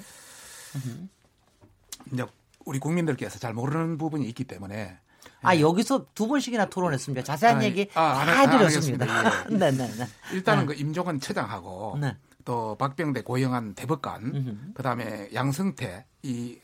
이제 2.12 2.24
우리 2.64 2.78
국민들께서 2.78 3.38
잘 3.38 3.52
모르는 3.54 3.99
부분이 3.99 4.26
있기 4.28 4.45
때문에 4.45 4.99
아 5.42 5.59
여기서 5.59 6.07
두 6.14 6.28
번씩이나 6.28 6.66
토론했습니다. 6.66 7.25
자세한 7.25 7.59
아, 7.59 7.64
얘기 7.64 7.88
아, 7.95 8.02
안다 8.21 8.33
하- 8.33 8.40
안 8.42 8.52
해드렸습니다. 8.52 9.07
하겠습니다. 9.07 9.59
네 9.59 9.71
네 9.73 9.88
네. 9.97 10.07
일단은 10.33 10.66
네. 10.66 10.75
그 10.75 10.81
임종원 10.81 11.21
처장하고 11.21 11.99
네. 12.00 12.16
또 12.45 12.76
박병대 12.76 13.23
고영한 13.23 13.75
대법관 13.75 14.23
음흠. 14.35 14.73
그다음에 14.75 15.28
양승태 15.35 16.04
이 16.23 16.59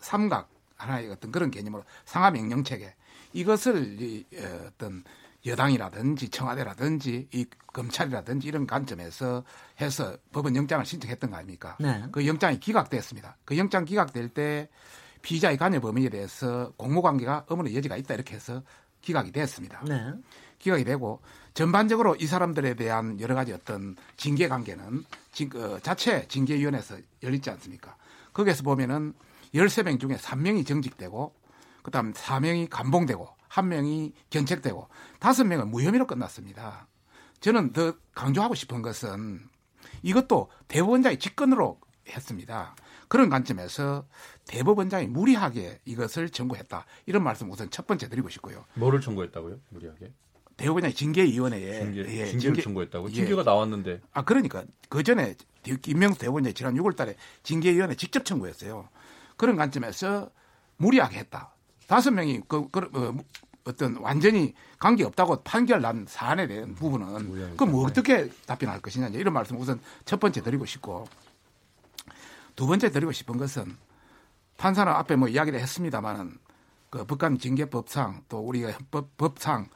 삼각 0.00 0.50
하나의 0.76 1.10
어떤 1.10 1.30
그런 1.32 1.50
개념으로 1.50 1.84
상하 2.04 2.30
명령 2.30 2.62
체계 2.64 2.94
이것을 3.32 4.00
이 4.00 4.26
어, 4.36 4.66
어떤 4.68 5.02
여당이라든지 5.46 6.30
청와대라든지 6.30 7.28
이 7.32 7.46
검찰이라든지 7.72 8.48
이런 8.48 8.66
관점에서 8.66 9.44
해서 9.80 10.16
법원 10.32 10.56
영장을 10.56 10.84
신청했던 10.86 11.30
거 11.30 11.36
아닙니까? 11.36 11.76
네. 11.80 12.02
그 12.12 12.26
영장이 12.26 12.60
기각됐습니다. 12.60 13.36
그 13.44 13.58
영장 13.58 13.84
기각될 13.84 14.30
때 14.30 14.68
피의자의 15.24 15.56
관여 15.56 15.80
범위에 15.80 16.10
대해서 16.10 16.70
공모관계가 16.76 17.46
의문의 17.48 17.74
여지가 17.74 17.96
있다 17.96 18.14
이렇게 18.14 18.34
해서 18.34 18.62
기각이 19.00 19.32
됐습니다. 19.32 19.82
네. 19.88 20.12
기각이 20.58 20.84
되고 20.84 21.20
전반적으로 21.54 22.14
이 22.16 22.26
사람들에 22.26 22.74
대한 22.74 23.18
여러 23.20 23.34
가지 23.34 23.52
어떤 23.52 23.96
징계 24.16 24.48
관계는 24.48 25.04
징, 25.32 25.50
어, 25.56 25.78
자체 25.80 26.28
징계위원회에서 26.28 26.98
열리지 27.22 27.50
않습니까? 27.50 27.96
거기에서 28.34 28.62
보면은 28.62 29.14
13명 29.54 29.98
중에 29.98 30.16
3명이 30.16 30.66
정직되고 30.66 31.34
그다음 31.82 32.12
4명이 32.12 32.68
감봉되고 32.68 33.26
1명이 33.48 34.12
견책되고 34.30 34.88
5명은 35.20 35.68
무혐의로 35.68 36.06
끝났습니다. 36.06 36.86
저는 37.40 37.72
더 37.72 37.94
강조하고 38.14 38.54
싶은 38.54 38.82
것은 38.82 39.40
이것도 40.02 40.50
대법원장의 40.68 41.18
직권으로 41.18 41.80
했습니다. 42.08 42.74
그런 43.08 43.28
관점에서 43.28 44.06
대법원장이 44.46 45.06
무리하게 45.08 45.80
이것을 45.84 46.28
청구했다. 46.30 46.84
이런 47.06 47.22
말씀 47.22 47.50
우선 47.50 47.70
첫 47.70 47.86
번째 47.86 48.08
드리고 48.08 48.28
싶고요. 48.28 48.64
뭐를 48.74 49.00
청구했다고요? 49.00 49.56
무리하게? 49.70 50.12
대법원장 50.56 50.92
징계위원회에 50.92 51.80
징계, 51.80 52.00
예, 52.00 52.04
징계를 52.26 52.38
징계- 52.38 52.62
청구했다고? 52.62 53.10
예. 53.10 53.14
징계가 53.14 53.42
나왔는데 53.42 54.00
아 54.12 54.22
그러니까 54.24 54.64
그 54.88 55.02
전에 55.02 55.34
김명수 55.82 56.18
대법원장이 56.20 56.54
지난 56.54 56.74
6월달에 56.74 57.16
징계위원회 57.42 57.94
직접 57.96 58.24
청구했어요. 58.24 58.88
그런 59.36 59.56
관점에서 59.56 60.30
무리하게 60.76 61.18
했다. 61.18 61.52
다섯 61.88 62.10
명이 62.12 62.42
그, 62.46 62.68
그 62.70 62.80
어, 62.94 63.16
어떤 63.64 63.96
완전히 63.96 64.54
관계 64.78 65.04
없다고 65.04 65.42
판결 65.42 65.80
난 65.80 66.04
사안에 66.08 66.46
대한 66.46 66.74
부분은 66.74 67.56
그럼 67.56 67.72
뭐 67.72 67.86
어떻게 67.86 68.28
답변할 68.46 68.80
것이냐 68.80 69.08
이런 69.08 69.32
말씀 69.34 69.56
우선 69.58 69.80
첫 70.04 70.20
번째 70.20 70.42
드리고 70.42 70.66
싶고 70.66 71.06
두 72.56 72.66
번째 72.66 72.90
드리고 72.90 73.12
싶은 73.12 73.36
것은 73.36 73.76
판사는 74.56 74.90
앞에 74.92 75.16
뭐 75.16 75.28
이야기를 75.28 75.58
했습니다만은 75.60 76.38
그 76.90 77.04
북한 77.04 77.38
징계법상 77.38 78.24
또 78.28 78.38
우리가 78.38 78.70
헌법, 78.70 79.16
법상 79.16 79.68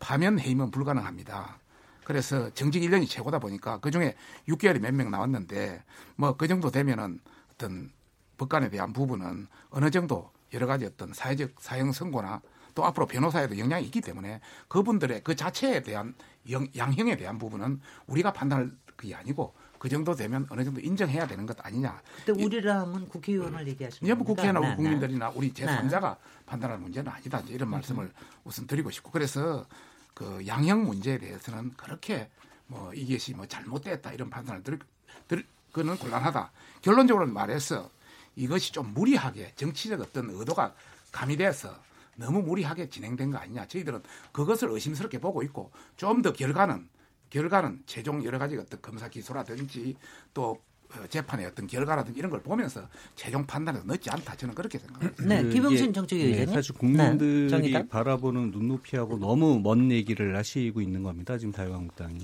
파면 0.00 0.40
해임은 0.40 0.70
불가능합니다. 0.70 1.58
그래서 2.04 2.50
정직 2.54 2.80
1년이 2.80 3.08
최고다 3.08 3.38
보니까 3.38 3.78
그 3.78 3.90
중에 3.90 4.16
6개월이 4.48 4.80
몇 4.80 4.92
명 4.94 5.10
나왔는데 5.10 5.84
뭐 6.16 6.32
그 6.36 6.48
정도 6.48 6.70
되면은 6.70 7.20
어떤 7.52 7.92
법관에 8.38 8.70
대한 8.70 8.92
부분은 8.92 9.46
어느 9.70 9.90
정도 9.90 10.30
여러 10.54 10.66
가지 10.66 10.86
어떤 10.86 11.12
사회적 11.12 11.52
사형 11.60 11.92
선고나 11.92 12.40
또 12.74 12.84
앞으로 12.86 13.06
변호사에도 13.06 13.58
영향이 13.58 13.84
있기 13.84 14.00
때문에 14.00 14.40
그분들의 14.68 15.22
그 15.22 15.36
자체에 15.36 15.82
대한 15.82 16.14
영, 16.50 16.66
양형에 16.74 17.16
대한 17.16 17.38
부분은 17.38 17.80
우리가 18.06 18.32
판단할 18.32 18.72
그게 18.96 19.14
아니고 19.14 19.54
그 19.82 19.88
정도 19.88 20.14
되면 20.14 20.46
어느 20.48 20.62
정도 20.62 20.80
인정해야 20.80 21.26
되는 21.26 21.44
것 21.44 21.56
아니냐. 21.66 22.00
그때 22.24 22.30
우리랑은 22.40 23.08
국회의원을 23.08 23.66
얘기하시는 23.66 24.06
이제 24.06 24.14
뭐. 24.14 24.24
국회나 24.24 24.60
네, 24.60 24.68
네. 24.68 24.76
국민들이나 24.76 25.30
우리 25.30 25.52
제3자가 25.52 26.18
판단할 26.46 26.78
문제는 26.78 27.10
아니다. 27.10 27.40
이제 27.40 27.54
이런 27.54 27.68
말씀을 27.68 28.12
우선 28.44 28.68
드리고 28.68 28.92
싶고 28.92 29.10
그래서 29.10 29.66
그 30.14 30.40
양형 30.46 30.84
문제에 30.84 31.18
대해서는 31.18 31.72
그렇게 31.76 32.30
뭐 32.68 32.94
이것이 32.94 33.34
뭐 33.34 33.44
잘못됐다 33.44 34.12
이런 34.12 34.30
판단을 34.30 34.62
들, 34.62 34.78
들 35.26 35.44
그는 35.72 35.96
곤란하다. 35.96 36.52
결론적으로 36.80 37.26
말해서 37.26 37.90
이것이 38.36 38.70
좀 38.70 38.94
무리하게 38.94 39.54
정치적 39.56 40.00
어떤 40.00 40.30
의도가 40.30 40.76
가미돼서 41.10 41.76
너무 42.14 42.40
무리하게 42.42 42.88
진행된 42.88 43.32
거 43.32 43.38
아니냐. 43.38 43.66
저희들은 43.66 44.00
그것을 44.30 44.70
의심스럽게 44.70 45.18
보고 45.18 45.42
있고 45.42 45.72
좀 45.96 46.22
더 46.22 46.32
결과는 46.32 46.88
결과는 47.32 47.80
최종 47.86 48.22
여러 48.24 48.38
가지 48.38 48.56
어떤 48.58 48.80
검사 48.82 49.08
기소라든지 49.08 49.96
또 50.34 50.60
어, 50.90 51.06
재판의 51.08 51.46
어떤 51.46 51.66
결과라든지 51.66 52.18
이런 52.18 52.30
걸 52.30 52.42
보면서 52.42 52.86
최종 53.16 53.46
판단에 53.46 53.80
늦지 53.86 54.10
않다 54.10 54.36
저는 54.36 54.54
그렇게 54.54 54.78
생각합니다. 54.78 55.24
네, 55.24 55.42
그게, 55.42 55.54
김영신 55.54 55.94
정책위 55.94 56.22
예, 56.22 56.26
의장님. 56.26 56.54
사실 56.54 56.74
네, 56.74 56.78
국민들이 56.78 57.48
정의당. 57.48 57.88
바라보는 57.88 58.50
눈높이하고 58.50 59.18
너무 59.18 59.58
먼 59.60 59.90
얘기를 59.90 60.36
하시고 60.36 60.82
있는 60.82 61.02
겁니다. 61.02 61.38
지금 61.38 61.54
자유한국당이. 61.54 62.18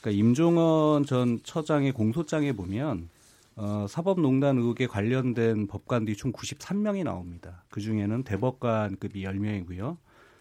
그러니까 0.00 0.10
임종원 0.10 1.06
전 1.06 1.38
처장의 1.44 1.92
공소장에 1.92 2.52
보면 2.52 3.08
어, 3.54 3.86
사법농단 3.88 4.58
의혹에 4.58 4.88
관련된 4.88 5.68
법관들이 5.68 6.16
총 6.16 6.32
93명이 6.32 7.04
나옵니다. 7.04 7.62
그 7.68 7.80
중에는 7.80 8.24
대법관급이 8.24 9.22
10명이고요. 9.22 9.98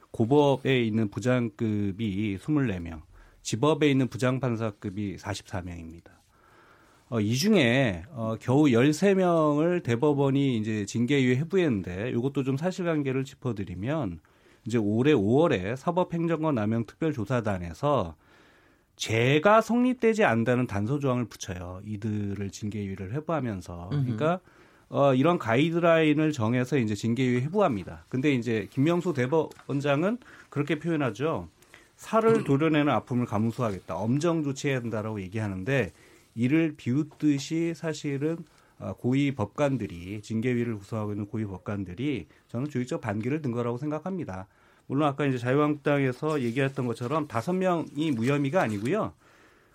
고법에 0.09 0.83
있는 0.83 1.09
부장급이 1.09 2.37
24명, 2.39 3.01
지법에 3.41 3.89
있는 3.89 4.07
부장판사급이 4.07 5.17
44명입니다. 5.17 6.11
어, 7.09 7.19
이 7.19 7.35
중에 7.35 8.03
어, 8.11 8.35
겨우 8.39 8.65
13명을 8.65 9.83
대법원이 9.83 10.57
이제 10.57 10.85
징계유예 10.85 11.35
해부했는데 11.37 12.11
이것도 12.11 12.43
좀 12.43 12.55
사실관계를 12.55 13.25
짚어드리면 13.25 14.19
이제 14.65 14.77
올해 14.77 15.13
5월에 15.13 15.75
사법행정관 15.75 16.55
남용 16.55 16.85
특별조사단에서 16.85 18.15
죄가 18.95 19.61
성립되지 19.61 20.23
않는다는 20.23 20.67
단서 20.67 20.99
조항을 20.99 21.25
붙여요. 21.25 21.81
이들을 21.85 22.49
징계유예를 22.49 23.13
해부하면서. 23.13 23.89
그러니까 23.89 24.39
어, 24.89 25.13
이런 25.15 25.39
가이드라인을 25.39 26.33
정해서 26.33 26.77
이제 26.77 26.95
징계유예 26.95 27.41
해부합니다. 27.41 28.05
근데 28.09 28.33
이제 28.33 28.67
김명수 28.71 29.13
대법원장은 29.13 30.19
그렇게 30.49 30.79
표현하죠. 30.79 31.47
살을 32.01 32.43
도려내는 32.43 32.91
아픔을 32.91 33.27
감수하겠다. 33.27 33.95
엄정 33.95 34.43
조치해야 34.43 34.81
된다라고 34.81 35.21
얘기하는데 35.21 35.93
이를 36.33 36.73
비웃듯이 36.75 37.73
사실은 37.75 38.37
어, 38.79 38.93
고위 38.93 39.35
법관들이 39.35 40.21
징계위를 40.23 40.77
구성하고 40.79 41.11
있는 41.11 41.27
고위 41.27 41.45
법관들이 41.45 42.25
저는 42.47 42.69
조직적 42.69 43.01
반기를 43.01 43.43
든 43.43 43.51
거라고 43.51 43.77
생각합니다. 43.77 44.47
물론 44.87 45.07
아까 45.07 45.27
이제 45.27 45.37
자유한국당에서 45.37 46.41
얘기했던 46.41 46.87
것처럼 46.87 47.27
다섯 47.27 47.53
명이 47.53 48.11
무혐의가 48.11 48.63
아니고요. 48.63 49.13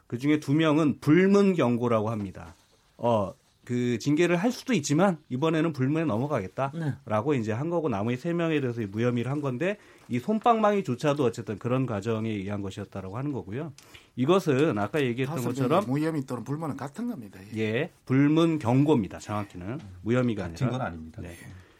그 0.09 0.19
중에 0.19 0.41
두 0.41 0.53
명은 0.53 0.99
불문 1.01 1.55
경고라고 1.55 2.11
합니다. 2.11 2.57
어, 2.97 3.35
그 3.65 3.99
징계를 4.01 4.37
할 4.37 4.51
수도 4.51 4.73
있지만 4.73 5.19
이번에는 5.29 5.73
불문에 5.73 6.05
넘어가겠다라고 6.05 7.35
이제 7.35 7.53
한 7.53 7.71
거고 7.71 7.89
나머지 7.89 8.17
세 8.17 8.33
명에 8.33 8.61
대해서 8.61 8.81
무혐의를 8.81 9.31
한 9.31 9.41
건데 9.41 9.79
이 10.09 10.19
솜방망이조차도 10.19 11.25
어쨌든 11.25 11.59
그런 11.59 11.87
과정에 11.87 12.31
의한 12.31 12.63
것이었다라고 12.63 13.17
하는 13.17 13.33
거고요. 13.33 13.73
이것은 14.17 14.79
아까 14.79 15.03
얘기했던 15.03 15.43
것처럼 15.43 15.85
무혐의 15.87 16.25
또는 16.27 16.45
불문은 16.45 16.77
같은 16.77 17.09
겁니다. 17.09 17.39
예. 17.55 17.61
예, 17.61 17.91
불문 18.07 18.59
경고입니다. 18.59 19.19
정확히는 19.19 19.79
무혐의가 20.03 20.49
같은 20.49 20.67
건 20.67 20.75
아니라. 20.81 20.87
아닙니다. 20.87 21.23
네. 21.23 21.37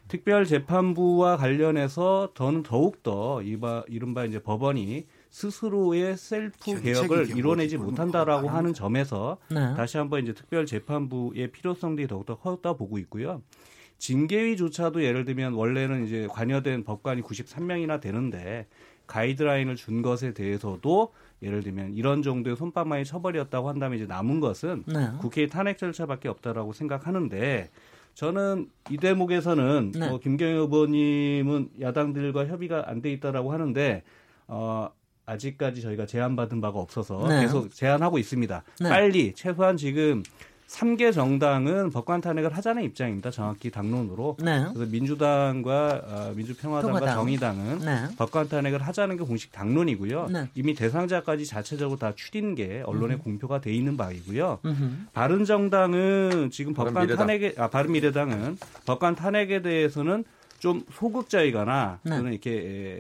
특별재판부와 0.09 1.37
관련해서 1.37 2.33
저는 2.35 2.63
더욱더 2.63 3.43
이바, 3.43 3.85
이른바 3.89 4.25
이제 4.25 4.39
법원이 4.39 5.07
스스로의 5.31 6.17
셀프 6.17 6.81
개혁을 6.81 7.37
이뤄내지 7.37 7.77
못한다라고 7.77 8.49
하는. 8.49 8.73
점에서 8.73 9.39
네. 9.51 9.75
다시 9.75 9.97
한번 9.97 10.23
이제 10.23 10.33
특별재판부의 10.33 11.51
필요성들이 11.51 12.07
더욱더 12.09 12.37
커졌다 12.37 12.75
보고 12.75 12.99
있고요. 12.99 13.43
징계위조차도 13.99 15.03
예를 15.03 15.25
들면 15.25 15.55
원래는 15.55 16.07
이제 16.07 16.29
관여된 16.31 16.85
법관이 16.85 17.23
93명이나 17.23 18.01
되는데 18.01 18.67
가이드라인을 19.07 19.77
준 19.77 20.03
것에 20.03 20.33
대해서도 20.35 21.13
예를 21.43 21.63
들면 21.63 21.95
이런 21.95 22.23
정도의 22.23 22.57
손방망이 22.57 23.05
처벌이었다고 23.05 23.69
한다면 23.69 23.99
이제 23.99 24.07
남은 24.07 24.41
것은 24.41 24.85
네. 24.87 25.11
국회의 25.21 25.49
탄핵 25.49 25.79
절차밖에 25.79 26.29
없다라고 26.29 26.73
생각하는데 26.73 27.71
저는 28.15 28.69
이 28.91 28.97
대목에서는 28.97 29.93
네. 29.95 30.09
어, 30.09 30.19
김경희 30.19 30.55
후보님은 30.57 31.71
야당들과 31.81 32.47
협의가 32.47 32.85
안 32.89 33.03
돼 33.03 33.13
있다라고 33.13 33.53
하는데 33.53 34.03
어, 34.49 34.89
아직까지 35.27 35.83
저희가 35.83 36.07
제안받은 36.07 36.61
바가 36.61 36.79
없어서 36.79 37.27
네. 37.29 37.43
계속 37.43 37.71
제안하고 37.71 38.19
있습니다. 38.19 38.63
네. 38.81 38.89
빨리 38.89 39.33
최소한 39.35 39.77
지금 39.77 40.23
3개 40.69 41.13
정당은 41.13 41.91
법관 41.91 42.21
탄핵을 42.21 42.57
하자는 42.57 42.83
입장입니다. 42.83 43.31
정확히 43.31 43.71
당론으로. 43.71 44.37
네. 44.41 44.65
그래서 44.75 44.91
민주당과 44.91 46.03
어, 46.05 46.33
민주평화당과 46.35 46.99
평화당. 47.01 47.15
정의당은 47.15 47.79
네. 47.79 48.05
법관 48.17 48.49
탄핵을 48.49 48.83
하자는 48.83 49.17
게 49.17 49.25
공식 49.25 49.53
당론이고요. 49.53 50.29
네. 50.31 50.49
이미 50.55 50.75
대상자까지 50.75 51.47
자체적으로 51.47 51.99
다 51.99 52.13
추린 52.17 52.55
게 52.57 52.83
언론에 52.85 53.15
공표가 53.17 53.61
돼 53.61 53.73
있는 53.73 53.97
바이고요. 53.97 54.59
음흠. 54.65 54.91
바른정당은 55.13 56.51
지금 56.51 56.75
법관 56.75 56.95
바른미래당. 56.95 57.27
탄핵에 57.27 57.55
아 57.59 57.69
바른미래당은 57.69 58.59
법관 58.87 59.15
탄핵에 59.15 59.63
대해서는 59.63 60.25
좀 60.59 60.83
소극적이거나 60.93 62.01
네. 62.03 62.17
또는 62.17 62.33
이렇게 62.33 62.51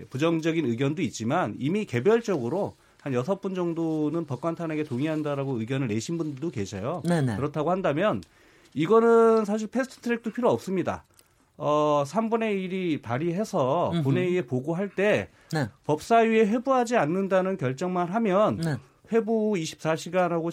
에, 0.02 0.04
부정적인 0.10 0.66
의견도 0.66 1.02
있지만 1.02 1.54
이미 1.58 1.84
개별적으로 1.84 2.76
한 3.06 3.14
여섯 3.14 3.40
분 3.40 3.54
정도는 3.54 4.26
법관 4.26 4.56
탄핵에 4.56 4.82
동의한다라고 4.82 5.60
의견을 5.60 5.86
내신 5.86 6.18
분들도 6.18 6.50
계셔요. 6.50 7.02
네네. 7.06 7.36
그렇다고 7.36 7.70
한다면 7.70 8.20
이거는 8.74 9.44
사실 9.44 9.68
패스트 9.68 10.00
트랙도 10.00 10.32
필요 10.32 10.50
없습니다. 10.50 11.04
어, 11.56 12.02
3분의 12.04 12.68
1이 12.68 13.02
발의해서 13.02 13.92
음흠. 13.92 14.02
본회의에 14.02 14.42
보고할 14.42 14.88
때 14.88 15.28
네. 15.52 15.68
법사위에 15.84 16.48
회부하지 16.48 16.96
않는다는 16.96 17.56
결정만 17.58 18.08
하면 18.08 18.56
네. 18.56 18.74
회부 19.12 19.52
24시간하고 19.52 20.48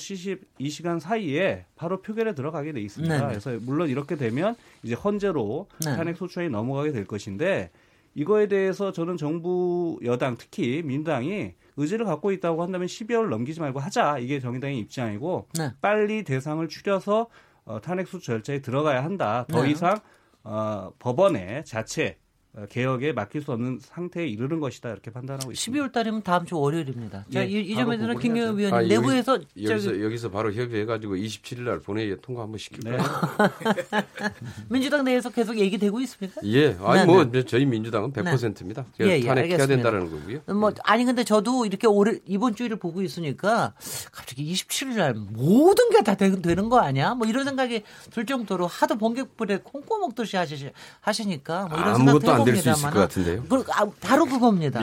72시간 0.60 1.00
사이에 1.00 1.66
바로 1.76 2.04
표결에 2.04 2.36
들어가게 2.36 2.72
돼 2.72 2.82
있습니다. 2.82 3.16
네네. 3.16 3.28
그래서 3.30 3.58
물론 3.64 3.90
이렇게 3.90 4.16
되면 4.16 4.56
이제 4.84 4.94
헌재로 4.94 5.70
네. 5.84 5.96
탄핵 5.96 6.18
소추안이 6.18 6.52
넘어가게 6.52 6.92
될 6.92 7.06
것인데 7.06 7.72
이거에 8.14 8.48
대해서 8.48 8.92
저는 8.92 9.18
정부 9.18 10.00
여당 10.04 10.38
특히 10.38 10.84
민주당이 10.86 11.54
의지를 11.78 12.06
갖고 12.06 12.32
있다고 12.32 12.62
한다면 12.64 12.88
12월 12.88 13.30
넘기지 13.30 13.60
말고 13.60 13.80
하자 13.80 14.20
이게 14.20 14.40
정의당의 14.40 14.80
입장이고 14.80 15.48
네. 15.58 15.72
빨리 15.82 16.24
대상을 16.24 16.68
추려서 16.68 17.28
어, 17.66 17.80
탄핵 17.82 18.08
소추 18.08 18.26
절차에 18.26 18.60
들어가야 18.62 19.04
한다. 19.04 19.46
더 19.50 19.64
네. 19.64 19.72
이상 19.72 20.00
어, 20.44 20.92
법원의 21.00 21.66
자체 21.66 22.18
어, 22.20 22.23
개혁에 22.70 23.14
맡길 23.14 23.42
수 23.42 23.52
없는 23.52 23.80
상태에 23.82 24.28
이르는 24.28 24.60
것이다 24.60 24.90
이렇게 24.90 25.10
판단하고 25.12 25.52
있습니다. 25.52 25.86
12월 25.88 25.92
달이면 25.92 26.22
다음 26.22 26.46
주 26.46 26.56
월요일입니다. 26.60 27.26
자, 27.34 27.40
예, 27.42 27.46
이, 27.50 27.62
이 27.62 27.74
점에서는 27.76 28.20
김경호 28.20 28.46
해야죠. 28.46 28.58
위원님 28.58 28.74
아, 28.76 28.84
여기- 28.84 28.90
내부에서 28.94 29.40
여기서 29.58 29.80
저기 29.90 30.04
여기서 30.04 30.30
바로 30.30 30.54
협의해가지고 30.54 31.16
27일 31.16 31.62
날 31.62 31.80
본회의에 31.80 32.18
통과 32.22 32.44
한번 32.44 32.60
시킬까요? 32.60 32.98
네. 32.98 33.04
민주당 34.70 35.04
내에서 35.04 35.30
계속 35.32 35.58
얘기되고 35.58 36.00
있습니까? 36.02 36.42
예, 36.46 36.78
아니 36.84 37.00
네, 37.02 37.06
뭐 37.06 37.24
네. 37.26 37.44
저희 37.44 37.66
민주당은 37.66 38.14
100%입니다. 38.14 38.86
예, 39.02 39.06
예, 39.20 39.22
탄핵해야. 39.26 39.66
된다는 39.66 40.12
거고요. 40.12 40.42
뭐 40.56 40.72
아니 40.84 41.06
근데 41.06 41.24
저도 41.24 41.66
이렇게 41.66 41.88
올해 41.88 42.20
이번 42.28 42.54
주일을 42.56 42.78
보고 42.78 43.02
있으니까 43.02 43.74
갑자기 44.12 44.52
27일 44.54 44.98
날 44.98 45.14
모든 45.16 45.90
게 45.90 46.04
다 46.04 46.16
되는 46.16 46.68
거 46.68 46.80
아니야? 46.80 47.14
뭐 47.16 47.26
이런 47.26 47.46
생각이 47.46 47.82
들 48.12 48.26
정도로 48.26 48.68
하도 48.68 48.98
번개불에 48.98 49.60
콩고 49.64 50.00
먹듯이 50.00 50.36
하시, 50.36 50.70
하시니까 51.00 51.68
뭐 51.68 51.78
이런 51.80 51.96
아무것도 51.96 52.20
생각도 52.20 52.43
안 52.44 52.56
될 52.56 52.62
수 52.62 52.70
있을 52.70 52.90
것 52.92 53.00
같은데요. 53.00 53.44
그, 53.50 53.64
아, 53.72 53.86
바로 54.02 54.26
그겁니다. 54.26 54.82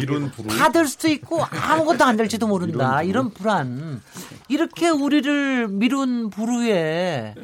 다 0.58 0.72
될 0.72 0.86
수도 0.86 1.08
있고 1.08 1.42
아무것도 1.44 2.04
안 2.04 2.16
될지도 2.16 2.46
모른다. 2.46 3.02
이런 3.02 3.30
불안. 3.32 4.02
이렇게 4.48 4.88
우리를 4.88 5.68
미룬 5.68 6.30
부르에 6.30 7.34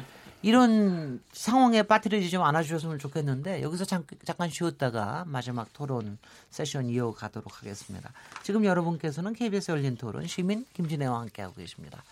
이런 0.43 1.19
상황에 1.33 1.83
빠뜨리지 1.83 2.29
좀 2.29 2.43
않아주셨으면 2.43 2.99
좋겠는데 2.99 3.61
여기서 3.63 3.85
잠, 3.85 4.03
잠깐 4.23 4.49
쉬었다가 4.49 5.23
마지막 5.27 5.73
토론 5.73 6.17
세션 6.51 6.89
이어가도록 6.89 7.59
하겠습니다. 7.59 8.11
지금 8.43 8.63
여러분께서는 8.63 9.33
KBS 9.33 9.71
열린 9.71 9.95
토론 9.97 10.27
시민 10.27 10.65
김진애와 10.73 11.19
함께하고 11.21 11.55
계십니다. 11.55 12.03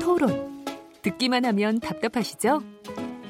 토론. 0.00 0.64
듣기만 1.02 1.44
하면 1.44 1.80
답답하시죠? 1.80 2.62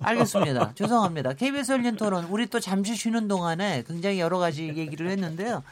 알겠습니다. 0.00 0.72
죄송합니다. 0.74 1.32
KBS 1.34 1.72
열린 1.72 1.96
토론 1.96 2.24
우리 2.26 2.46
또 2.46 2.60
잠시 2.60 2.94
쉬는 2.96 3.28
동안에 3.28 3.84
굉장히 3.86 4.20
여러 4.20 4.38
가지 4.38 4.68
얘기를 4.68 5.08
했는데요. 5.10 5.62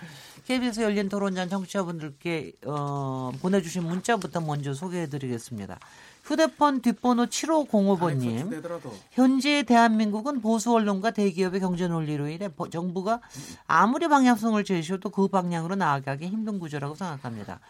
KBS 0.47 0.81
열린 0.83 1.09
토론장 1.09 1.49
청취자분들께 1.49 2.53
어, 2.67 3.33
보내주신 3.41 3.83
문자부터 3.85 4.41
먼저 4.41 4.75
소개해드리겠습니다. 4.75 5.79
휴대폰 6.23 6.81
뒷번호 6.81 7.27
7505번님. 7.27 8.51
되더라도 8.51 8.95
현재 9.11 9.63
대한민국은 9.63 10.41
보수 10.41 10.73
언론과 10.73 11.11
대기업의 11.13 11.61
경제 11.61 11.87
논리로 11.89 12.29
인해 12.29 12.49
버- 12.49 12.69
정부가 12.71 13.21
아무리 13.67 14.09
방향성을 14.09 14.63
제시해도 14.65 15.11
그 15.11 15.29
방향으로 15.29 15.75
나아가기 15.77 16.27
힘든 16.27 16.59
구조라고 16.59 16.95
생각합니다. 16.95 17.61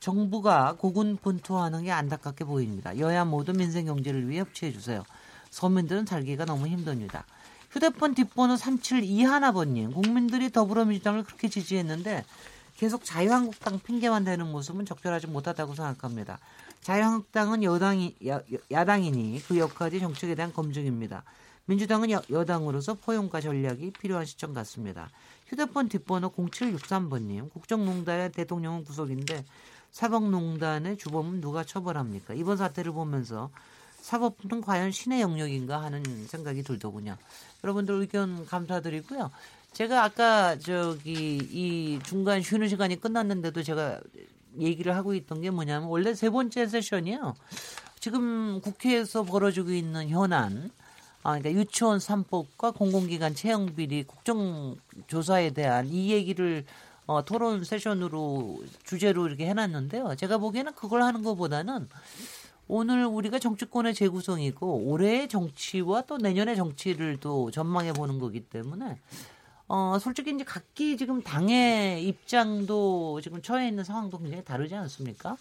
정부가 0.00 0.74
고군분투하는 0.78 1.84
게 1.84 1.90
안타깝게 1.92 2.44
보입니다. 2.44 2.96
여야 2.98 3.24
모두 3.24 3.52
민생 3.52 3.86
경제를 3.86 4.28
위해 4.28 4.40
협치해 4.40 4.70
주세요. 4.72 5.02
서민들은 5.54 6.04
살기가 6.04 6.44
너무 6.44 6.66
힘듭니다. 6.66 7.24
휴대폰 7.70 8.14
뒷번호 8.14 8.56
3721번님, 8.56 9.94
국민들이 9.94 10.50
더불어민주당을 10.50 11.22
그렇게 11.22 11.48
지지했는데 11.48 12.24
계속 12.76 13.04
자유한국당 13.04 13.78
핑계만 13.78 14.24
대는 14.24 14.50
모습은 14.50 14.84
적절하지 14.84 15.28
못하다고 15.28 15.76
생각합니다. 15.76 16.40
자유한국당은 16.82 17.62
여당이 17.62 18.16
야, 18.26 18.40
야당이니 18.72 19.42
그 19.46 19.56
역할이 19.58 20.00
정책에 20.00 20.34
대한 20.34 20.52
검증입니다. 20.52 21.22
민주당은 21.66 22.10
여, 22.10 22.20
여당으로서 22.30 22.94
포용과 22.94 23.40
전략이 23.40 23.92
필요한 23.92 24.24
시점 24.24 24.54
같습니다. 24.54 25.08
휴대폰 25.46 25.88
뒷번호 25.88 26.32
0763번님, 26.32 27.52
국정농단의 27.52 28.32
대통령은 28.32 28.84
구속인데 28.84 29.44
사법농단의 29.92 30.96
주범은 30.98 31.40
누가 31.40 31.62
처벌합니까? 31.62 32.34
이번 32.34 32.56
사태를 32.56 32.90
보면서 32.90 33.50
사법부는 34.04 34.60
과연 34.60 34.92
신의 34.92 35.22
영역인가 35.22 35.82
하는 35.82 36.02
생각이 36.26 36.62
들더군요. 36.62 37.16
여러분들 37.64 37.94
의견 37.94 38.44
감사드리고요. 38.44 39.30
제가 39.72 40.04
아까 40.04 40.58
저기 40.58 41.38
이 41.50 41.98
중간 42.04 42.42
쉬는 42.42 42.68
시간이 42.68 43.00
끝났는데도 43.00 43.62
제가 43.62 44.00
얘기를 44.60 44.94
하고 44.94 45.14
있던 45.14 45.40
게 45.40 45.50
뭐냐면 45.50 45.88
원래 45.88 46.12
세 46.14 46.28
번째 46.28 46.66
세션이요. 46.66 47.34
지금 47.98 48.60
국회에서 48.60 49.22
벌어지고 49.22 49.70
있는 49.70 50.10
현안, 50.10 50.70
아, 51.22 51.38
그러니까 51.38 51.52
유치원 51.52 51.98
3법과 51.98 52.74
공공기관 52.74 53.34
채용 53.34 53.74
비리 53.74 54.02
국정조사에 54.02 55.50
대한 55.54 55.86
이 55.88 56.10
얘기를 56.10 56.66
어, 57.06 57.24
토론 57.24 57.64
세션으로 57.64 58.62
주제로 58.84 59.26
이렇게 59.26 59.46
해놨는데요. 59.46 60.16
제가 60.16 60.36
보기에는 60.36 60.74
그걸 60.74 61.02
하는 61.02 61.22
것보다는 61.22 61.88
오늘 62.66 63.04
우리가 63.04 63.38
정치권의 63.38 63.94
재구성이고 63.94 64.84
올해의 64.86 65.28
정치와 65.28 66.02
또 66.02 66.16
내년의 66.16 66.56
정치를 66.56 67.18
또 67.20 67.50
전망해 67.50 67.92
보는 67.92 68.18
거기 68.18 68.40
때문에 68.40 68.98
어 69.66 69.98
솔직히 69.98 70.30
이제 70.30 70.44
각기 70.44 70.96
지금 70.96 71.22
당의 71.22 72.06
입장도 72.06 73.20
지금 73.22 73.40
처해 73.40 73.68
있는 73.68 73.82
상황도 73.82 74.18
굉장히 74.18 74.44
다르지 74.44 74.74
않습니까? 74.74 75.36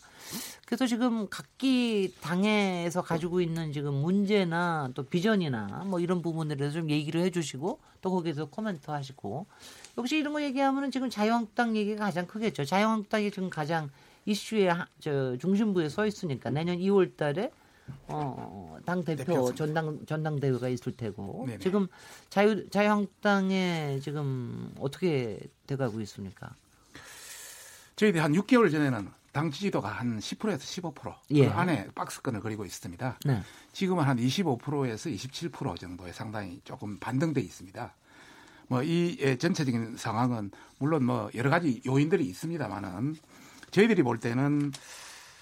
그래서 0.66 0.88
지금 0.88 1.28
각기 1.30 2.14
당에서 2.22 3.02
가지고 3.02 3.42
있는 3.42 3.74
지금 3.74 3.94
문제나 3.94 4.92
또 4.94 5.04
비전이나 5.04 5.84
뭐 5.88 6.00
이런 6.00 6.22
부분에 6.22 6.56
대해서 6.56 6.80
좀 6.80 6.90
얘기를 6.90 7.22
해주시고 7.22 7.80
또 8.02 8.12
거기에서 8.12 8.46
코멘트 8.46 8.92
하시고 8.92 9.46
역시 9.98 10.18
이런 10.18 10.34
거 10.34 10.42
얘기하면은 10.42 10.90
지금 10.92 11.10
자유한국당 11.10 11.76
얘기가 11.76 12.06
가장 12.06 12.26
크겠죠. 12.26 12.64
자유한국당이 12.64 13.30
지금 13.30 13.50
가장 13.50 13.90
이슈의 14.26 14.68
하- 14.68 14.88
저 15.00 15.38
중심부에 15.38 15.90
서 15.90 16.06
있으니까 16.06 16.50
내년 16.50 16.78
2월 16.78 17.16
달에 17.18 17.52
어, 18.08 18.78
당 18.86 19.04
대표 19.04 19.24
대표 19.26 19.56
전당 19.56 20.06
전당대회가 20.06 20.70
있을 20.70 20.96
테고 20.96 21.44
네네. 21.48 21.60
지금 21.60 21.88
자유 22.30 22.70
자유한국당에 22.70 24.00
지금 24.02 24.74
어떻게 24.80 25.40
돼가고 25.68 26.00
있습니까? 26.02 26.56
저희들이 27.96 28.22
한 28.22 28.34
6개월 28.34 28.72
전에는 28.72 29.10
당 29.34 29.52
지지도가 29.52 29.90
한 29.90 30.20
10%에서 30.20 30.60
15%그 30.92 31.12
예. 31.32 31.48
안에 31.48 31.88
박스권을 31.96 32.40
그리고 32.40 32.66
있습니다. 32.66 33.20
네. 33.26 33.42
지금은 33.72 34.04
한 34.04 34.18
25%에서 34.18 35.10
27% 35.10 35.78
정도에 35.80 36.12
상당히 36.14 36.62
조금 36.64 36.98
반등돼 37.00 37.42
있습니다. 37.42 37.94
뭐 38.70 38.82
이 38.84 39.18
전체적인 39.40 39.98
상황은 39.98 40.52
물론 40.80 41.04
뭐 41.06 41.30
여러 41.36 41.50
가지 41.50 41.82
요인들이 41.86 42.26
있습니다만은 42.28 43.16
저희들이 43.74 44.04
볼 44.04 44.20
때는 44.20 44.72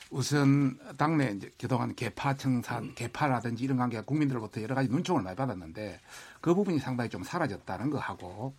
우선 0.10 0.78
당내 0.98 1.34
이제 1.38 1.52
그동안 1.60 1.94
개파 1.96 2.36
청산, 2.36 2.96
개파라든지 2.96 3.64
이런 3.64 3.78
관계가 3.78 4.04
국민들로부터 4.04 4.62
여러 4.62 4.74
가지 4.74 4.90
눈총을 4.90 5.22
많이 5.22 5.36
받았는데 5.36 6.00
그 6.40 6.54
부분이 6.56 6.80
상당히 6.80 7.10
좀 7.10 7.24
사라졌다는 7.24 7.90
거 7.90 8.00
하고 8.00 8.56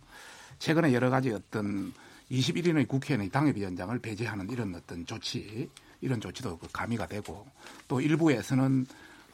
최근에 0.59 0.93
여러 0.93 1.09
가지 1.09 1.31
어떤 1.31 1.91
21인의 2.31 2.87
국회의원의 2.87 3.29
당협위원장을 3.29 3.97
배제하는 3.99 4.49
이런 4.49 4.73
어떤 4.75 5.05
조치, 5.05 5.69
이런 6.01 6.21
조치도 6.21 6.59
그 6.59 6.67
가미가 6.71 7.07
되고 7.07 7.45
또 7.87 7.99
일부에서는 7.99 8.85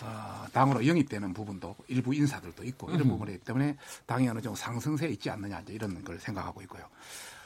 어, 0.03 0.45
당으로 0.53 0.87
영입되는 0.87 1.33
부분도 1.33 1.75
일부 1.89 2.15
인사들도 2.15 2.63
있고 2.63 2.89
이런 2.89 3.09
부분이기 3.09 3.39
때문에 3.39 3.75
당이 4.05 4.29
어느 4.29 4.41
정도 4.41 4.55
상승세에 4.55 5.09
있지 5.09 5.29
않느냐 5.29 5.59
이제 5.59 5.73
이런 5.73 6.01
걸 6.03 6.17
생각하고 6.19 6.61
있고요. 6.61 6.83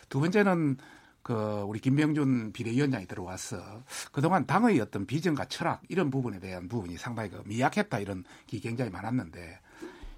두 0.10 0.20
번째는 0.20 0.78
그 1.24 1.64
우리 1.66 1.80
김병준 1.80 2.52
비대위원장이 2.52 3.08
들어와서 3.08 3.84
그동안 4.12 4.46
당의 4.46 4.80
어떤 4.82 5.06
비전과 5.06 5.46
철학 5.46 5.82
이런 5.88 6.12
부분에 6.12 6.40
대한 6.40 6.68
부분이 6.68 6.98
상당히 6.98 7.30
그 7.30 7.42
미약했다 7.46 8.00
이런 8.00 8.26
기 8.46 8.60
굉장히 8.60 8.92
많았는데 8.92 9.60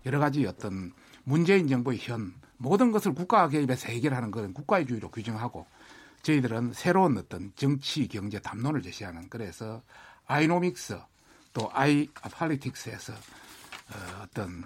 여러 0.07 0.19
가지 0.19 0.45
어떤 0.47 0.91
문재인 1.23 1.67
정부의 1.67 1.99
현 2.01 2.33
모든 2.57 2.91
것을 2.91 3.13
국가 3.13 3.47
개입해서 3.47 3.89
해결하는 3.89 4.31
그런 4.31 4.53
국가주의로 4.53 5.11
규정하고 5.11 5.67
저희들은 6.23 6.73
새로운 6.73 7.17
어떤 7.19 7.51
정치 7.55 8.07
경제 8.07 8.39
담론을 8.39 8.81
제시하는 8.81 9.29
그래서 9.29 9.83
아이노믹스 10.25 10.97
또 11.53 11.69
아이 11.71 12.07
팔리틱스에서 12.13 13.13
어, 13.13 14.21
어떤 14.23 14.63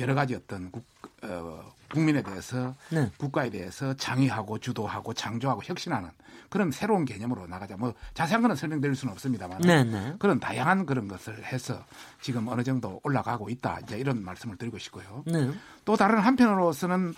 여러 0.00 0.14
가지 0.14 0.34
어떤 0.34 0.70
국, 0.70 0.84
어, 1.22 1.72
국민에 1.88 2.22
대해서 2.22 2.74
네. 2.90 3.10
국가에 3.18 3.50
대해서 3.50 3.94
창의하고 3.94 4.58
주도하고 4.58 5.12
창조하고 5.12 5.62
혁신하는 5.64 6.10
그런 6.48 6.70
새로운 6.70 7.04
개념으로 7.04 7.46
나가자. 7.46 7.76
뭐 7.76 7.94
자세한 8.14 8.42
거는 8.42 8.56
설명드릴 8.56 8.96
수는 8.96 9.12
없습니다만 9.12 9.60
네, 9.60 9.84
네. 9.84 10.14
그런 10.18 10.40
다양한 10.40 10.86
그런 10.86 11.06
것을 11.06 11.44
해서 11.44 11.84
지금 12.20 12.48
어느 12.48 12.62
정도 12.62 13.00
올라가고 13.04 13.50
있다. 13.50 13.80
이제 13.84 13.98
이런 13.98 14.24
말씀을 14.24 14.56
드리고 14.56 14.78
싶고요. 14.78 15.24
네. 15.26 15.50
또 15.84 15.96
다른 15.96 16.18
한편으로서는 16.18 17.14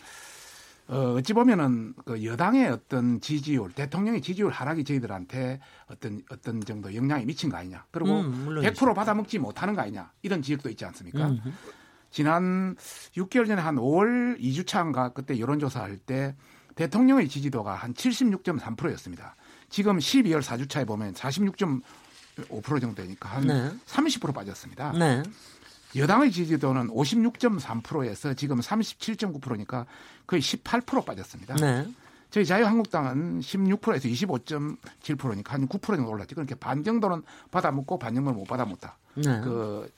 어, 0.89 1.15
어찌 1.17 1.33
보면은 1.33 1.95
그 2.05 2.25
여당의 2.25 2.69
어떤 2.69 3.21
지지율, 3.21 3.73
대통령의 3.73 4.21
지지율 4.21 4.51
하락이 4.51 4.85
저희들한테 4.85 5.61
어떤 5.87 6.23
어떤 6.31 6.61
정도 6.61 6.95
영향이 6.95 7.25
미친 7.25 7.49
거 7.49 7.57
아니냐. 7.57 7.87
그리고 7.91 8.21
음, 8.21 8.45
물론이죠. 8.45 8.73
100% 8.75 8.95
받아먹지 8.95 9.39
못하는 9.39 9.75
거 9.75 9.83
아니냐. 9.83 10.11
이런 10.23 10.43
지적도 10.43 10.69
있지 10.69 10.85
않습니까? 10.85 11.29
음. 11.29 11.41
지난 12.13 12.77
6개월 13.17 13.47
전에 13.47 13.61
한 13.61 13.77
5월 13.77 14.39
2주차인가 14.39 15.13
그때 15.15 15.41
여론조사할 15.41 15.97
때 15.97 16.37
대통령의 16.77 17.29
지지도가 17.29 17.75
한 17.75 17.95
76.3%였습니다. 17.95 19.35
지금 19.69 19.99
12월 19.99 20.43
4주차에 20.43 20.87
보면 20.87 21.15
46.5% 21.15 22.81
정도 22.81 23.03
되니까 23.03 23.31
한 23.31 23.47
네. 23.47 23.71
30% 23.87 24.35
빠졌습니다. 24.35 24.93
네. 24.93 25.23
여당의 25.97 26.31
지지도는 26.31 26.89
56.3%에서 26.89 28.35
지금 28.35 28.61
37.9%니까 28.61 29.87
거의 30.27 30.41
18% 30.41 31.05
빠졌습니다. 31.05 31.57
네. 31.57 31.87
저희 32.31 32.47
자유한국당은 32.47 33.41
16%에서 33.41 34.09
25.7%니까 34.09 35.55
한 35.55 35.69
9% 35.69 35.83
정도 35.83 36.11
올랐지. 36.11 36.35
그러니까 36.35 36.57
반 36.59 36.83
정도는 36.83 37.23
받아먹고 37.51 37.99
반 37.99 38.15
정도는 38.15 38.39
못 38.39 38.47
받아먹다. 38.47 38.97
네. 39.17 39.41
그 39.43 39.91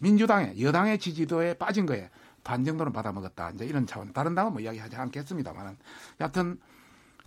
민주당의 0.00 0.60
여당의 0.60 0.98
지지도에 0.98 1.54
빠진 1.54 1.86
거에 1.86 2.10
반 2.42 2.64
정도는 2.64 2.92
받아먹었다. 2.92 3.50
이제 3.50 3.66
이런 3.66 3.86
차원. 3.86 4.12
다른 4.12 4.34
당은 4.34 4.52
뭐 4.52 4.60
이야기하지 4.60 4.96
않겠습니다만은 4.96 5.76
여하튼 6.20 6.58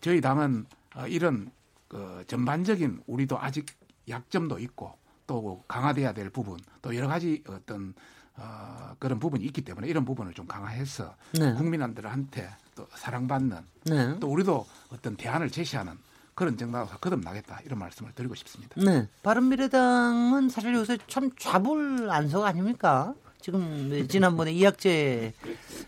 저희 0.02 0.20
당은 0.20 0.66
어, 0.96 1.08
이런 1.08 1.52
그 1.88 2.24
전반적인 2.28 3.04
우리도 3.08 3.40
아직 3.40 3.66
약점도 4.10 4.60
있고 4.60 4.98
또 5.26 5.64
강화돼야 5.68 6.14
될 6.14 6.30
부분 6.30 6.60
또 6.82 6.96
여러 6.96 7.08
가지 7.08 7.44
어떤 7.48 7.94
어, 8.36 8.96
그런 9.00 9.20
부분이 9.20 9.46
있기 9.46 9.62
때문에 9.62 9.88
이런 9.88 10.04
부분을 10.04 10.34
좀 10.34 10.48
강화해서 10.48 11.16
네. 11.40 11.54
국민들한테 11.54 12.50
또 12.76 12.88
사랑받는 12.96 13.58
네. 13.86 14.20
또 14.20 14.28
우리도 14.30 14.66
어떤 14.90 15.16
대안을 15.16 15.52
제시하는 15.52 15.98
그런 16.36 16.58
정당으로서 16.58 16.98
거듭나겠다 16.98 17.62
이런 17.66 17.80
말씀을 17.80 18.14
드리고 18.14 18.36
싶습니다. 18.36 18.82
네. 18.82 19.08
바른미래당은 19.22 20.50
사실 20.50 20.74
요새 20.74 20.98
참 21.08 21.30
좌불 21.38 22.10
안석 22.10 22.44
아닙니까? 22.46 23.14
지금 23.44 24.08
지난번에 24.08 24.54
이학재 24.54 25.34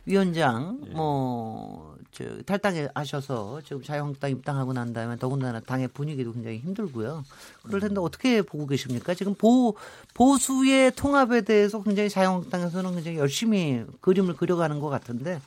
위원장 0.05 0.81
뭐저 0.91 2.41
탈당하셔서 2.45 3.62
지금 3.62 3.81
자유한국당 3.81 4.29
입당하고 4.29 4.73
난 4.73 4.91
다음에 4.91 5.15
더군다나 5.15 5.62
당의 5.62 5.88
분위기도 5.88 6.34
굉장히 6.34 6.60
힘들고요. 6.60 7.23
그럴 7.63 7.79
텐데 7.79 8.01
어떻게 8.01 8.41
보고 8.41 8.67
계십니까? 8.67 9.13
지금 9.13 9.36
보 9.36 9.77
보수의 10.13 10.91
통합에 10.97 11.41
대해서 11.41 11.81
굉장히 11.81 12.10
자유한국당에서는 12.10 12.93
굉장히 12.95 13.17
열심히 13.17 13.86
그림을 14.01 14.36
그려가는 14.36 14.81
것 14.81 14.89
같은데 14.89 15.39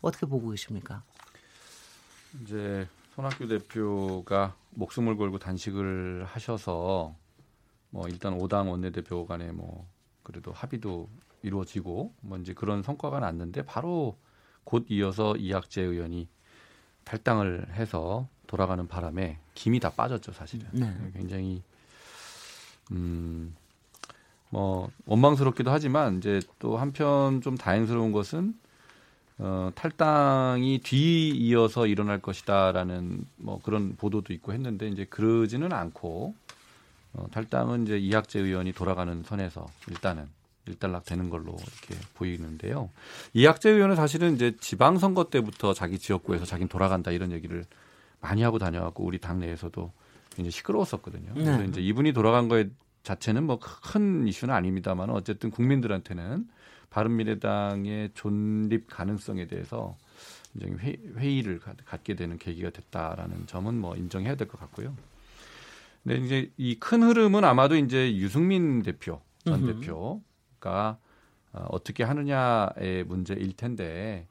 어떻게 0.00 0.24
보고 0.24 0.50
계십니까? 0.50 1.02
이제 2.44 2.86
손학규 3.16 3.48
대표가 3.48 4.54
목숨을 4.70 5.16
걸고 5.16 5.38
단식을 5.38 6.24
하셔서 6.26 7.16
뭐 7.90 8.08
일단 8.08 8.34
오당 8.34 8.70
원내대표 8.70 9.26
간에 9.26 9.50
뭐 9.52 9.88
그래도 10.22 10.52
합의도 10.52 11.08
이루어지고 11.42 12.14
뭐 12.20 12.38
이제 12.38 12.52
그런 12.52 12.82
성과가 12.82 13.20
났는데 13.20 13.62
바로 13.62 14.16
곧 14.64 14.86
이어서 14.90 15.36
이학재 15.36 15.82
의원이 15.82 16.28
탈당을 17.04 17.74
해서 17.74 18.28
돌아가는 18.46 18.86
바람에 18.86 19.38
김이 19.54 19.80
다 19.80 19.90
빠졌죠 19.90 20.32
사실은 20.32 20.68
네. 20.72 20.94
굉장히 21.14 21.62
음 22.92 23.56
뭐 24.50 24.90
원망스럽기도 25.06 25.70
하지만 25.70 26.18
이제 26.18 26.40
또 26.58 26.76
한편 26.76 27.40
좀 27.40 27.56
다행스러운 27.56 28.12
것은 28.12 28.54
어, 29.38 29.70
탈당이 29.74 30.80
뒤이어서 30.82 31.86
일어날 31.86 32.20
것이다라는 32.20 33.24
뭐 33.36 33.60
그런 33.62 33.96
보도도 33.96 34.32
있고 34.32 34.52
했는데 34.52 34.88
이제 34.88 35.04
그러지는 35.04 35.72
않고 35.72 36.34
어, 37.12 37.26
탈당은 37.30 37.84
이제 37.84 37.98
이학재 37.98 38.40
의원이 38.40 38.72
돌아가는 38.72 39.22
선에서 39.22 39.66
일단은 39.88 40.28
일단락 40.66 41.04
되는 41.04 41.30
걸로 41.30 41.52
이렇게 41.52 42.02
보이는데요. 42.14 42.90
이학재 43.34 43.70
의원은 43.70 43.94
사실은 43.94 44.34
이제 44.34 44.56
지방선거 44.58 45.24
때부터 45.24 45.74
자기 45.74 45.98
지역구에서 45.98 46.44
자기는 46.44 46.68
돌아간다 46.68 47.10
이런 47.10 47.30
얘기를 47.30 47.64
많이 48.20 48.42
하고 48.42 48.58
다녀왔고 48.58 49.04
우리 49.04 49.18
당내에서도 49.18 49.92
굉장히 50.30 50.50
시끄러웠었거든요. 50.50 51.34
그래서 51.34 51.58
네. 51.58 51.66
이제 51.66 51.80
이분이 51.80 52.12
돌아간 52.12 52.48
거에 52.48 52.68
자체는 53.04 53.44
뭐 53.44 53.60
큰 53.60 54.26
이슈는 54.26 54.52
아닙니다만 54.52 55.10
어쨌든 55.10 55.50
국민들한테는 55.50 56.48
바른미래당의 56.96 58.10
존립 58.14 58.86
가능성에 58.88 59.46
대해서 59.46 59.96
굉장히 60.58 60.76
회, 60.82 60.96
회의를 61.20 61.58
가- 61.60 61.74
갖게 61.84 62.14
되는 62.14 62.38
계기가 62.38 62.70
됐다라는 62.70 63.46
점은 63.46 63.74
뭐 63.78 63.94
인정해야 63.96 64.34
될 64.36 64.48
것 64.48 64.58
같고요. 64.58 64.94
근데 66.02 66.24
이제 66.24 66.50
이 66.56 66.76
큰 66.78 67.02
흐름은 67.02 67.44
아마도 67.44 67.76
이제 67.76 68.16
유승민 68.16 68.82
대표 68.82 69.20
전 69.44 69.60
음흠. 69.62 69.80
대표가 69.80 70.98
어, 71.52 71.66
어떻게 71.70 72.02
하느냐의 72.04 73.04
문제일 73.06 73.52
텐데 73.54 74.26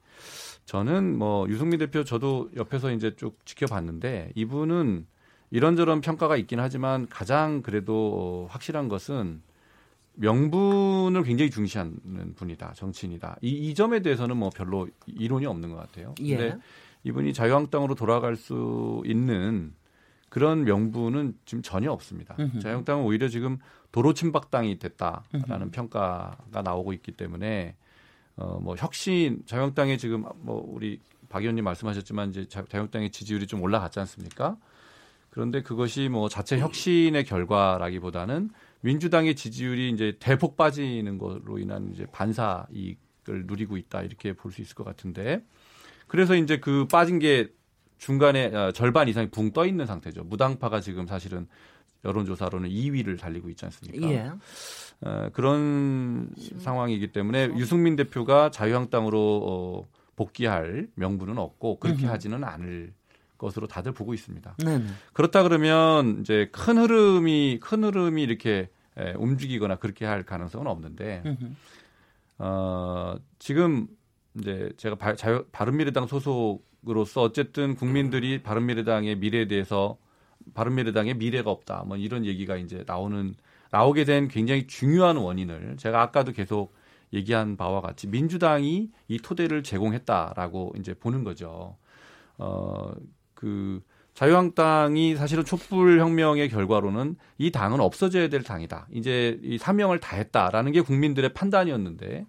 저는 0.64 1.16
뭐 1.16 1.48
유승민 1.48 1.78
대표 1.78 2.02
저도 2.02 2.50
옆에서 2.56 2.90
이제 2.90 3.14
쭉 3.14 3.38
지켜봤는데 3.44 4.32
이분은 4.34 5.06
이런저런 5.52 6.00
평가가 6.00 6.36
있긴 6.36 6.58
하지만 6.58 7.06
가장 7.08 7.62
그래도 7.62 7.92
어, 8.16 8.46
확실한 8.50 8.88
것은 8.88 9.42
명분을 10.16 11.22
굉장히 11.22 11.50
중시하는 11.50 12.34
분이다 12.36 12.72
정치인이다 12.74 13.36
이, 13.42 13.48
이 13.50 13.74
점에 13.74 14.00
대해서는 14.00 14.36
뭐 14.36 14.50
별로 14.50 14.88
이론이 15.06 15.46
없는 15.46 15.70
것 15.70 15.76
같아요. 15.76 16.14
예. 16.22 16.36
근데 16.36 16.58
이분이 17.04 17.32
자유한국당으로 17.32 17.94
돌아갈 17.94 18.36
수 18.36 19.02
있는 19.06 19.72
그런 20.28 20.64
명분은 20.64 21.34
지금 21.44 21.62
전혀 21.62 21.90
없습니다. 21.92 22.34
음흠. 22.40 22.58
자유한국당은 22.60 23.04
오히려 23.04 23.28
지금 23.28 23.58
도로 23.92 24.12
침박당이 24.12 24.78
됐다라는 24.78 25.70
평가가 25.70 26.62
나오고 26.62 26.92
있기 26.94 27.12
때문에 27.12 27.76
어뭐 28.36 28.74
혁신 28.76 29.42
자유한국당에 29.46 29.96
지금 29.96 30.24
뭐 30.40 30.62
우리 30.68 31.00
박 31.28 31.40
의원님 31.42 31.64
말씀하셨지만 31.64 32.30
이제 32.30 32.46
자- 32.48 32.64
자유한국당의 32.68 33.10
지지율이 33.10 33.46
좀 33.46 33.62
올라갔지 33.62 33.98
않습니까? 34.00 34.56
그런데 35.30 35.62
그것이 35.62 36.08
뭐 36.08 36.28
자체 36.28 36.58
혁신의 36.58 37.24
결과라기보다는 37.24 38.50
민주당의 38.86 39.34
지지율이 39.34 39.90
이제 39.90 40.16
대폭 40.20 40.56
빠지는 40.56 41.18
것으로 41.18 41.58
인한 41.58 41.90
이제 41.92 42.06
반사 42.06 42.66
이익을 42.72 43.46
누리고 43.46 43.76
있다 43.76 44.02
이렇게 44.02 44.32
볼 44.32 44.52
수 44.52 44.62
있을 44.62 44.76
것 44.76 44.84
같은데 44.84 45.42
그래서 46.06 46.36
이제 46.36 46.58
그 46.60 46.86
빠진 46.86 47.18
게 47.18 47.48
중간에 47.98 48.46
어, 48.54 48.70
절반 48.72 49.08
이상이 49.08 49.28
붕 49.30 49.50
떠 49.52 49.66
있는 49.66 49.86
상태죠. 49.86 50.22
무당파가 50.24 50.80
지금 50.80 51.06
사실은 51.06 51.48
여론조사로는 52.04 52.68
2위를 52.68 53.18
달리고 53.18 53.48
있지 53.50 53.64
않습니까? 53.64 54.08
예. 54.08 54.30
어, 55.00 55.30
그런 55.32 56.30
상황이기 56.58 57.08
때문에 57.10 57.46
유승민 57.56 57.96
대표가 57.96 58.50
자유한국당으로 58.52 59.18
어, 59.18 59.88
복귀할 60.14 60.86
명분은 60.94 61.38
없고 61.38 61.80
그렇게 61.80 62.04
음흠. 62.04 62.12
하지는 62.12 62.44
않을 62.44 62.92
것으로 63.36 63.66
다들 63.66 63.92
보고 63.92 64.14
있습니다. 64.14 64.54
네. 64.58 64.78
네. 64.78 64.86
그렇다 65.12 65.42
그러면 65.42 66.20
이제 66.20 66.48
큰 66.52 66.78
흐름이 66.78 67.58
큰 67.60 67.82
흐름이 67.82 68.22
이렇게 68.22 68.68
에, 68.98 69.12
움직이거나 69.14 69.76
그렇게 69.76 70.04
할 70.04 70.24
가능성은 70.24 70.66
없는데. 70.66 71.22
어, 72.38 73.16
지금 73.38 73.88
이제 74.38 74.70
제가 74.76 74.96
바, 74.96 75.14
자유, 75.14 75.44
바른미래당 75.52 76.06
소속으로서 76.06 77.22
어쨌든 77.22 77.74
국민들이 77.74 78.42
바른미래당의 78.42 79.16
미래에 79.16 79.46
대해서 79.46 79.96
바른미래당의 80.54 81.14
미래가 81.14 81.50
없다. 81.50 81.84
뭐 81.86 81.96
이런 81.96 82.24
얘기가 82.24 82.56
이제 82.56 82.84
나오는 82.86 83.34
나오게 83.70 84.04
된 84.04 84.28
굉장히 84.28 84.66
중요한 84.66 85.16
원인을 85.16 85.76
제가 85.76 86.02
아까도 86.02 86.32
계속 86.32 86.74
얘기한 87.12 87.56
바와 87.56 87.80
같이 87.80 88.06
민주당이 88.06 88.90
이 89.08 89.18
토대를 89.18 89.62
제공했다라고 89.62 90.74
이제 90.78 90.94
보는 90.94 91.24
거죠. 91.24 91.76
어, 92.38 92.92
그 93.34 93.82
자유한국당이 94.16 95.14
사실은 95.14 95.44
촛불 95.44 96.00
혁명의 96.00 96.48
결과로는 96.48 97.16
이 97.36 97.52
당은 97.52 97.80
없어져야 97.80 98.28
될 98.28 98.42
당이다. 98.42 98.88
이제 98.90 99.38
이 99.42 99.58
사명을 99.58 100.00
다했다라는 100.00 100.72
게 100.72 100.80
국민들의 100.80 101.34
판단이었는데 101.34 102.24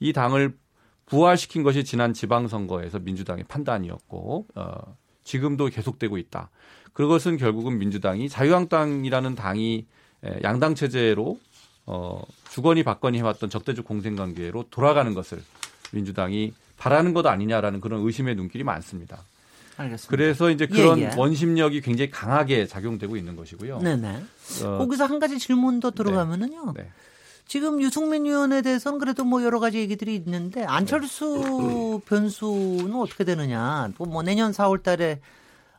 이 0.00 0.12
당을 0.12 0.58
부활시킨 1.06 1.62
것이 1.62 1.84
지난 1.84 2.12
지방선거에서 2.12 2.98
민주당의 2.98 3.44
판단이었고 3.46 4.48
어, 4.56 4.96
지금도 5.22 5.66
계속되고 5.66 6.18
있다. 6.18 6.50
그것은 6.92 7.36
결국은 7.36 7.78
민주당이 7.78 8.28
자유한국당이라는 8.28 9.36
당이 9.36 9.86
에, 10.24 10.40
양당 10.42 10.74
체제로 10.74 11.38
어, 11.86 12.20
주거니 12.50 12.82
받거니 12.82 13.16
해왔던 13.18 13.48
적대적 13.48 13.84
공생관계로 13.84 14.64
돌아가는 14.70 15.14
것을 15.14 15.40
민주당이 15.92 16.52
바라는 16.78 17.14
것 17.14 17.26
아니냐라는 17.26 17.80
그런 17.80 18.00
의심의 18.00 18.34
눈길이 18.34 18.64
많습니다. 18.64 19.22
알겠습니다. 19.78 20.10
그래서 20.10 20.50
이제 20.50 20.66
예, 20.70 20.74
그런 20.74 20.98
예. 20.98 21.10
원심력이 21.16 21.80
굉장히 21.80 22.10
강하게 22.10 22.66
작용되고 22.66 23.16
있는 23.16 23.36
것이고요. 23.36 23.78
네네. 23.78 24.22
어, 24.64 24.78
거기서 24.78 25.04
한 25.06 25.18
가지 25.18 25.38
질문 25.38 25.80
더 25.80 25.90
들어가면은요. 25.90 26.74
네. 26.76 26.90
지금 27.46 27.80
유승민 27.80 28.26
의원에 28.26 28.60
대해서는 28.60 28.98
그래도 28.98 29.24
뭐 29.24 29.42
여러 29.42 29.58
가지 29.60 29.78
얘기들이 29.78 30.14
있는데 30.16 30.64
안철수 30.64 32.00
변수는 32.06 32.94
어떻게 32.94 33.24
되느냐. 33.24 33.90
또 33.96 34.04
뭐 34.04 34.22
내년 34.22 34.52
4월 34.52 34.82
달에 34.82 35.20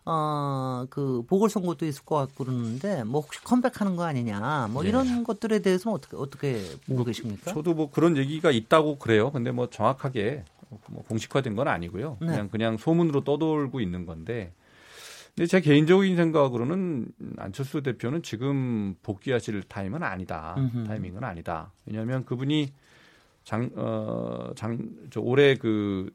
어, 0.06 0.86
그 0.90 1.24
보궐선거도 1.28 1.86
있을 1.86 2.04
것 2.04 2.16
같고 2.16 2.46
그러는데 2.46 3.04
뭐 3.04 3.22
혹시 3.22 3.44
컴백하는 3.44 3.96
거 3.96 4.04
아니냐. 4.06 4.70
뭐 4.72 4.82
네. 4.82 4.90
이런 4.90 5.24
것들에 5.24 5.60
대해서는 5.60 5.96
어떻게 5.96 6.16
어떻게 6.18 6.64
보고 6.88 7.04
계십니까? 7.04 7.54
저도 7.54 7.74
뭐 7.76 7.92
그런 7.92 8.18
얘기가 8.18 8.50
있다고 8.50 8.98
그래요. 8.98 9.32
근데 9.32 9.52
뭐 9.52 9.70
정확하게 9.70 10.46
뭐 10.90 11.04
공식화된 11.04 11.56
건 11.56 11.68
아니고요. 11.68 12.18
네. 12.22 12.28
그냥 12.28 12.50
그냥 12.50 12.78
소문으로 12.78 13.24
떠돌고 13.24 13.80
있는 13.80 14.06
건데. 14.06 14.54
근데 15.36 15.48
제 15.48 15.62
개인적인 15.62 16.16
생각으로는 16.16 17.08
안철수 17.38 17.82
대표는 17.82 18.24
지금 18.24 18.96
복귀하실 19.04 19.64
타임은 19.64 20.04
아니다. 20.04 20.56
음흠. 20.58 20.84
타이밍은 20.86 21.24
아니다. 21.24 21.72
왜냐하면 21.86 22.26
그분이 22.26 22.74
장, 23.44 23.70
어, 23.76 24.52
장, 24.56 24.90
저 25.12 25.22
올해 25.22 25.56
그 25.56 26.12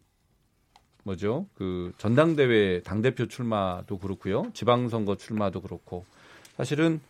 뭐죠? 1.04 1.46
그 1.54 1.92
전당대회 1.98 2.82
당대표 2.82 3.26
출마도 3.26 3.98
그렇고요. 3.98 4.50
지방선거 4.52 5.16
출마도 5.16 5.60
그렇고 5.60 6.04
사실은 6.56 7.00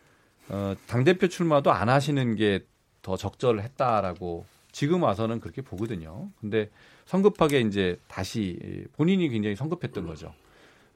어, 0.49 0.75
당대표 0.87 1.29
출마도 1.29 1.73
안 1.73 1.89
하시는 1.89 2.37
게 2.37 2.65
더 3.05 3.17
적절했다라고 3.17 4.47
지금 4.73 5.05
와서는 5.05 5.39
그렇게 5.39 5.63
보거든요. 5.63 6.31
근데 6.41 6.71
성급하게 7.07 7.61
이제 7.61 7.99
다시 8.09 8.87
본인이 8.93 9.29
굉장히 9.29 9.57
성급했던 9.57 10.07
거죠. 10.07 10.35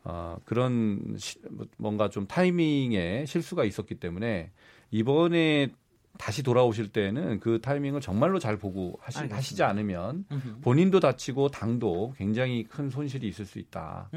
어, 0.05 0.39
그런 0.45 1.17
시, 1.19 1.39
뭔가 1.77 2.09
좀 2.09 2.27
타이밍에 2.27 3.27
실수가 3.27 3.65
있었기 3.65 3.97
때문에 3.97 4.51
이번에 4.91 5.69
다시 6.17 6.43
돌아오실 6.43 6.89
때는 6.89 7.39
그 7.39 7.61
타이밍을 7.61 8.01
정말로 8.01 8.39
잘 8.41 8.57
보고 8.57 8.99
하시, 9.01 9.19
알겠습니다. 9.19 9.37
하시지 9.37 9.63
않으면. 9.63 10.25
본인도 10.63 10.99
다치고 10.99 11.49
당도 11.49 12.15
굉장히 12.17 12.65
큰 12.65 12.91
손실이 12.91 13.29
있을 13.29 13.45
수 13.45 13.59
있다. 13.59 14.11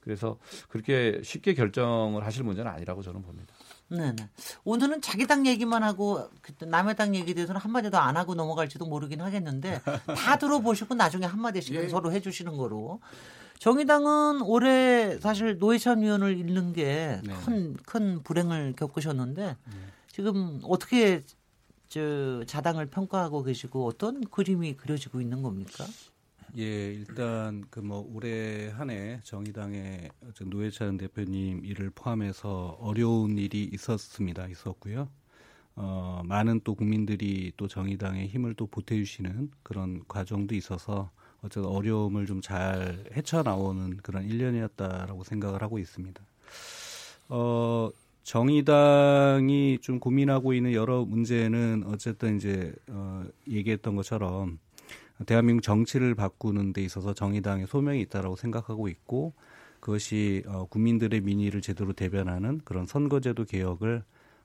그래서 0.00 0.38
그렇게 0.68 1.20
쉽게 1.24 1.54
결정을 1.54 2.24
하실 2.24 2.44
문제는 2.44 2.70
아니라고 2.70 3.02
저는 3.02 3.22
봅니다. 3.22 3.52
네네. 3.90 4.28
오늘은 4.64 5.02
자기 5.02 5.26
당 5.26 5.46
얘기만 5.46 5.82
하고 5.82 6.28
그때 6.42 6.64
남의 6.64 6.96
당 6.96 7.14
얘기에 7.14 7.34
대해서는 7.34 7.60
한마디도 7.60 7.98
안 7.98 8.16
하고 8.16 8.34
넘어갈지도 8.34 8.86
모르긴 8.86 9.20
하겠는데 9.20 9.80
다 10.16 10.36
들어보시고 10.38 10.94
나중에 10.94 11.26
한마디씩 11.26 11.74
예. 11.74 11.88
서로 11.88 12.12
해주시는 12.12 12.56
거로. 12.56 13.00
정의당은 13.58 14.40
올해 14.42 15.18
사실 15.18 15.58
노회찬 15.58 16.02
의원을 16.02 16.38
잃는 16.38 16.72
게 16.72 17.20
네. 17.22 17.34
큰큰 17.44 18.22
불행을 18.22 18.74
겪으셨는데 18.76 19.56
지금 20.10 20.60
어떻게 20.64 21.22
저 21.90 22.44
자당을 22.46 22.86
평가하고 22.86 23.42
계시고 23.42 23.86
어떤 23.86 24.22
그림이 24.22 24.76
그려지고 24.76 25.20
있는 25.20 25.42
겁니까? 25.42 25.84
예, 26.58 26.92
일단 26.92 27.64
그 27.70 27.80
뭐 27.80 28.00
올해 28.14 28.68
한 28.70 28.90
해 28.90 29.20
정의당의 29.22 30.10
저 30.34 30.44
노회찬 30.44 30.96
대표님 30.98 31.64
일을 31.64 31.90
포함해서 31.90 32.76
어려운 32.80 33.38
일이 33.38 33.64
있었습니다. 33.72 34.48
있었고요. 34.48 35.08
어, 35.76 36.22
많은 36.26 36.60
또 36.64 36.74
국민들이 36.74 37.52
또 37.56 37.68
정의당의 37.68 38.28
힘을 38.28 38.54
또 38.54 38.66
보태주시는 38.66 39.50
그런 39.62 40.02
과정도 40.08 40.54
있어서 40.56 41.10
어쨌든 41.42 41.66
어려움을 41.66 42.26
좀 42.26 42.40
잘 42.42 43.04
헤쳐나오는 43.16 43.98
그런 43.98 44.26
1년이었다라고 44.28 45.24
생각을 45.24 45.62
하고 45.62 45.78
있습니다. 45.78 46.22
어, 47.28 47.90
정의당이 48.24 49.78
좀 49.80 49.98
고민하고 50.00 50.52
있는 50.52 50.72
여러 50.72 51.04
문제는 51.04 51.84
어쨌든 51.86 52.36
이제 52.36 52.74
어, 52.88 53.24
얘기했던 53.48 53.96
것처럼 53.96 54.58
대한민국 55.26 55.62
정치를 55.62 56.14
바꾸는 56.14 56.72
데 56.72 56.82
있어서 56.82 57.12
정의당의 57.14 57.66
소명이 57.66 58.00
있다라고 58.02 58.36
생각하고 58.36 58.88
있고 58.88 59.34
그것이 59.80 60.42
어, 60.46 60.66
국민들의 60.66 61.20
민의를 61.20 61.60
제대로 61.60 61.92
대변하는 61.92 62.60
그런 62.64 62.86
선거제도 62.86 63.44
개혁을 63.44 64.02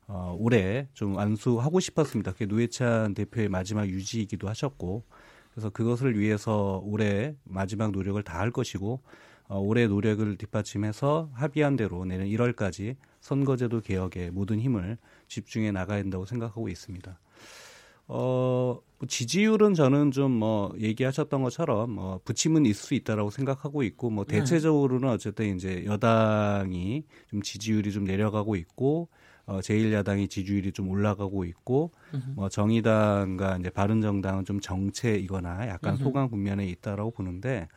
어, 0.07 0.35
올해 0.39 0.87
좀 0.93 1.15
완수하고 1.15 1.79
싶었습니다. 1.79 2.33
그게 2.33 2.45
노회찬 2.45 3.13
대표의 3.13 3.49
마지막 3.49 3.87
유지이기도 3.87 4.47
하셨고 4.47 5.03
그래서 5.51 5.69
그것을 5.69 6.19
위해서 6.19 6.81
올해 6.83 7.35
마지막 7.43 7.91
노력을 7.91 8.21
다할 8.23 8.51
것이고 8.51 9.01
어, 9.47 9.59
올해 9.59 9.87
노력을 9.87 10.37
뒷받침해서 10.37 11.29
합의한 11.33 11.75
대로 11.75 12.03
내년 12.05 12.27
1월까지 12.27 12.95
선거제도 13.21 13.81
개혁에 13.81 14.31
모든 14.31 14.59
힘을 14.59 14.97
집중해 15.27 15.71
나가야 15.71 16.01
된다고 16.01 16.25
생각하고 16.25 16.69
있습니다. 16.69 17.19
어, 18.07 18.79
뭐 18.99 19.07
지지율은 19.07 19.73
저는 19.73 20.11
좀 20.11 20.31
뭐 20.31 20.73
얘기하셨던 20.79 21.41
것처럼 21.43 21.91
뭐 21.91 22.19
부침은 22.23 22.65
있을 22.65 22.85
수 22.87 22.93
있다라고 22.93 23.29
생각하고 23.29 23.83
있고 23.83 24.09
뭐 24.09 24.25
네. 24.25 24.37
대체적으로는 24.39 25.09
어쨌든 25.09 25.55
이제 25.55 25.83
여당이 25.85 27.03
좀 27.29 27.41
지지율이 27.41 27.91
좀 27.91 28.03
내려가고 28.03 28.55
있고 28.55 29.09
어, 29.47 29.59
제1야당이 29.59 30.29
지지율이 30.29 30.71
좀 30.71 30.89
올라가고 30.89 31.45
있고 31.45 31.91
뭐 32.35 32.49
정의당과 32.49 33.57
이제 33.57 33.69
바른정당은 33.69 34.45
좀 34.45 34.59
정체이거나 34.59 35.67
약간 35.67 35.95
소강 35.97 36.29
국면에 36.29 36.65
있다라고 36.67 37.11
보는데 37.11 37.67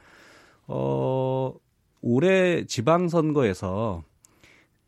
어 0.66 1.52
올해 2.00 2.64
지방선거에서 2.64 4.02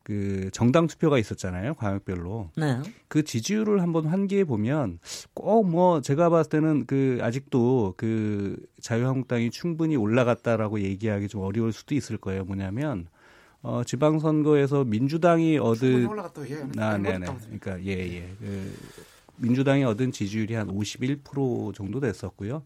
그 0.03 0.51
정당 0.53 0.87
투표가 0.87 1.19
있었잖아요 1.19 1.75
광역별로 1.75 2.51
네. 2.57 2.81
그 3.09 3.23
지지율을 3.23 3.83
한번 3.83 4.07
환기해 4.07 4.45
보면 4.45 4.99
꼭 5.35 5.71
뭐 5.71 6.01
제가 6.01 6.31
봤을 6.31 6.51
때는 6.51 6.87
그 6.87 7.19
아직도 7.23 7.95
그 7.97 8.57
자유한국당이 8.81 9.51
충분히 9.51 9.95
올라갔다라고 9.97 10.81
얘기하기 10.81 11.29
좀 11.29 11.43
어려울 11.43 11.73
수도 11.73 11.95
있을 11.95 12.17
거예요. 12.17 12.45
뭐냐면 12.45 13.07
어 13.63 13.83
지방선거에서 13.85 14.85
민주당이 14.85 15.59
얻은 15.59 16.07
올라갔다 16.07 16.49
예. 16.49 16.65
아, 16.79 16.97
네네. 16.97 17.27
그러니까 17.45 17.83
예, 17.85 17.91
예. 17.93 18.35
그 18.41 18.75
민주당이 19.37 19.85
얻은 19.85 20.13
지지율이 20.13 20.55
한 20.55 20.69
51% 20.69 21.75
정도 21.75 22.01
됐었고요. 22.01 22.63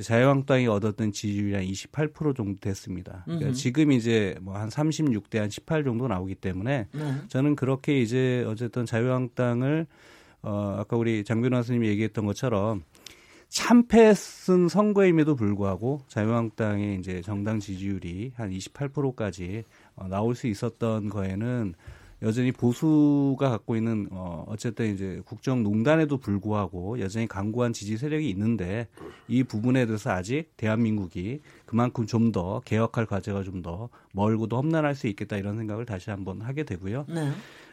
자유한국당이 0.00 0.66
얻었던 0.68 1.12
지지율이 1.12 1.54
한 1.54 1.64
28% 1.64 2.34
정도 2.34 2.58
됐습니다. 2.60 3.22
그러니까. 3.26 3.52
지금 3.52 3.92
이제 3.92 4.36
뭐 4.40 4.56
한 4.56 4.68
36대 4.68 5.38
한 5.38 5.50
18 5.50 5.84
정도 5.84 6.08
나오기 6.08 6.36
때문에 6.36 6.86
네. 6.92 7.14
저는 7.28 7.56
그렇게 7.56 8.00
이제 8.00 8.44
어쨌든 8.46 8.86
자유한국당을 8.86 9.86
어 10.42 10.76
아까 10.78 10.96
우리 10.96 11.24
장 11.24 11.40
변호사님이 11.42 11.88
얘기했던 11.88 12.24
것처럼 12.26 12.82
참패 13.48 14.14
쓴 14.14 14.68
선거임에도 14.68 15.36
불구하고 15.36 16.00
자유한국당의 16.08 16.98
이제 16.98 17.20
정당 17.20 17.60
지지율이 17.60 18.32
한 18.34 18.50
28%까지 18.50 19.64
어, 19.94 20.08
나올 20.08 20.34
수 20.34 20.46
있었던 20.46 21.10
거에는 21.10 21.74
여전히 22.22 22.52
보수가 22.52 23.50
갖고 23.50 23.76
있는 23.76 24.08
어 24.12 24.44
어쨌든 24.48 24.94
이제 24.94 25.20
국정농단에도 25.24 26.18
불구하고 26.18 27.00
여전히 27.00 27.26
강고한 27.26 27.72
지지 27.72 27.96
세력이 27.96 28.30
있는데 28.30 28.86
이 29.28 29.42
부분에 29.42 29.86
대해서 29.86 30.10
아직 30.10 30.56
대한민국이 30.56 31.40
그만큼 31.66 32.06
좀 32.06 32.32
더 32.32 32.60
개혁할 32.64 33.06
과제가 33.06 33.42
좀 33.42 33.62
더 33.62 33.88
멀고도 34.12 34.56
험난할 34.56 34.94
수 34.94 35.06
있겠다 35.08 35.36
이런 35.36 35.56
생각을 35.56 35.84
다시 35.84 36.10
한번 36.10 36.40
하게 36.40 36.62
되고요. 36.64 37.06
네. 37.08 37.30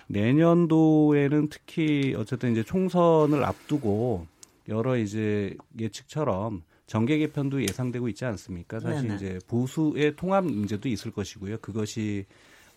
내년도에는 0.08 1.50
특히 1.50 2.16
어쨌든 2.18 2.52
이제 2.52 2.64
총선을 2.64 3.44
앞두고 3.44 4.26
여러 4.68 4.98
이제 4.98 5.56
예측처럼 5.80 6.64
정계 6.88 7.20
개편도 7.20 7.62
예상되고 7.62 8.08
있지 8.10 8.26
않습니까? 8.26 8.80
사실 8.80 9.04
네네. 9.04 9.16
이제 9.16 9.40
보수의 9.48 10.16
통합 10.16 10.44
문제도 10.46 10.90
있을 10.90 11.12
것이고요. 11.12 11.60
그것이 11.60 12.26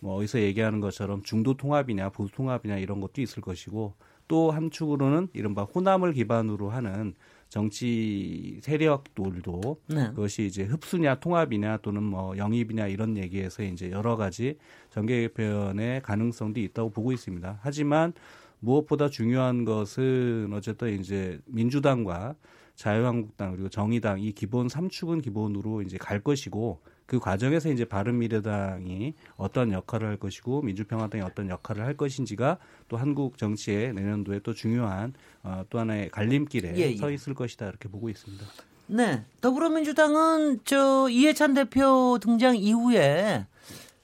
뭐 0.03 0.17
어디서 0.17 0.41
얘기하는 0.41 0.81
것처럼 0.81 1.23
중도 1.23 1.55
통합이냐 1.55 2.09
보수 2.09 2.33
통합이냐 2.33 2.77
이런 2.77 2.99
것도 2.99 3.21
있을 3.21 3.41
것이고 3.41 3.95
또 4.27 4.51
한 4.51 4.69
축으로는 4.69 5.29
이른바 5.33 5.63
호남을 5.63 6.11
기반으로 6.11 6.69
하는 6.69 7.13
정치 7.47 8.59
세력들도 8.61 9.77
네. 9.87 10.09
그것이 10.09 10.45
이제 10.45 10.63
흡수냐 10.63 11.15
통합이냐 11.15 11.77
또는 11.77 12.03
뭐 12.03 12.37
영입이냐 12.37 12.87
이런 12.87 13.15
얘기에서 13.15 13.63
이제 13.63 13.91
여러 13.91 14.17
가지 14.17 14.57
정계 14.89 15.21
개편의 15.21 16.01
가능성도 16.01 16.59
있다고 16.59 16.89
보고 16.89 17.11
있습니다. 17.13 17.59
하지만 17.61 18.11
무엇보다 18.59 19.09
중요한 19.09 19.65
것은 19.65 20.51
어쨌든 20.51 20.99
이제 20.99 21.39
민주당과 21.45 22.35
자유한국당 22.75 23.51
그리고 23.51 23.69
정의당 23.69 24.19
이 24.19 24.31
기본 24.31 24.67
삼축은 24.67 25.21
기본으로 25.21 25.81
이제 25.83 25.97
갈 25.97 26.19
것이고 26.19 26.81
그 27.05 27.19
과정에서 27.19 27.69
이제 27.69 27.85
바른미래당이 27.85 29.13
어떤 29.35 29.71
역할을 29.71 30.07
할 30.07 30.17
것이고 30.17 30.61
민주평화당이 30.61 31.23
어떤 31.23 31.49
역할을 31.49 31.83
할 31.83 31.97
것인지가 31.97 32.57
또 32.87 32.97
한국 32.97 33.37
정치의 33.37 33.93
내년도에 33.93 34.39
또 34.39 34.53
중요한 34.53 35.13
어, 35.43 35.63
또 35.69 35.79
하나의 35.79 36.09
갈림길에 36.09 36.75
예, 36.77 36.91
예. 36.91 36.97
서 36.97 37.11
있을 37.11 37.33
것이다 37.33 37.67
이렇게 37.67 37.89
보고 37.89 38.09
있습니다. 38.09 38.45
네. 38.87 39.25
더불어민주당은 39.41 40.59
저 40.65 41.07
이해찬 41.09 41.53
대표 41.53 42.17
등장 42.21 42.55
이후에 42.55 43.45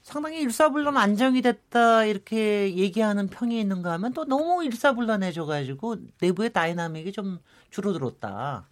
상당히 0.02 0.42
일사불란 0.42 0.98
안정이 0.98 1.42
됐다 1.42 2.06
이렇게 2.06 2.76
얘기하는 2.76 3.28
평이 3.28 3.60
있는가 3.60 3.92
하면 3.94 4.14
또 4.14 4.26
너무 4.26 4.64
일사불란해져가지고 4.64 5.98
내부의 6.20 6.52
dynamic이 6.52 7.12
좀 7.12 7.40
줄어들었다. 7.70 8.68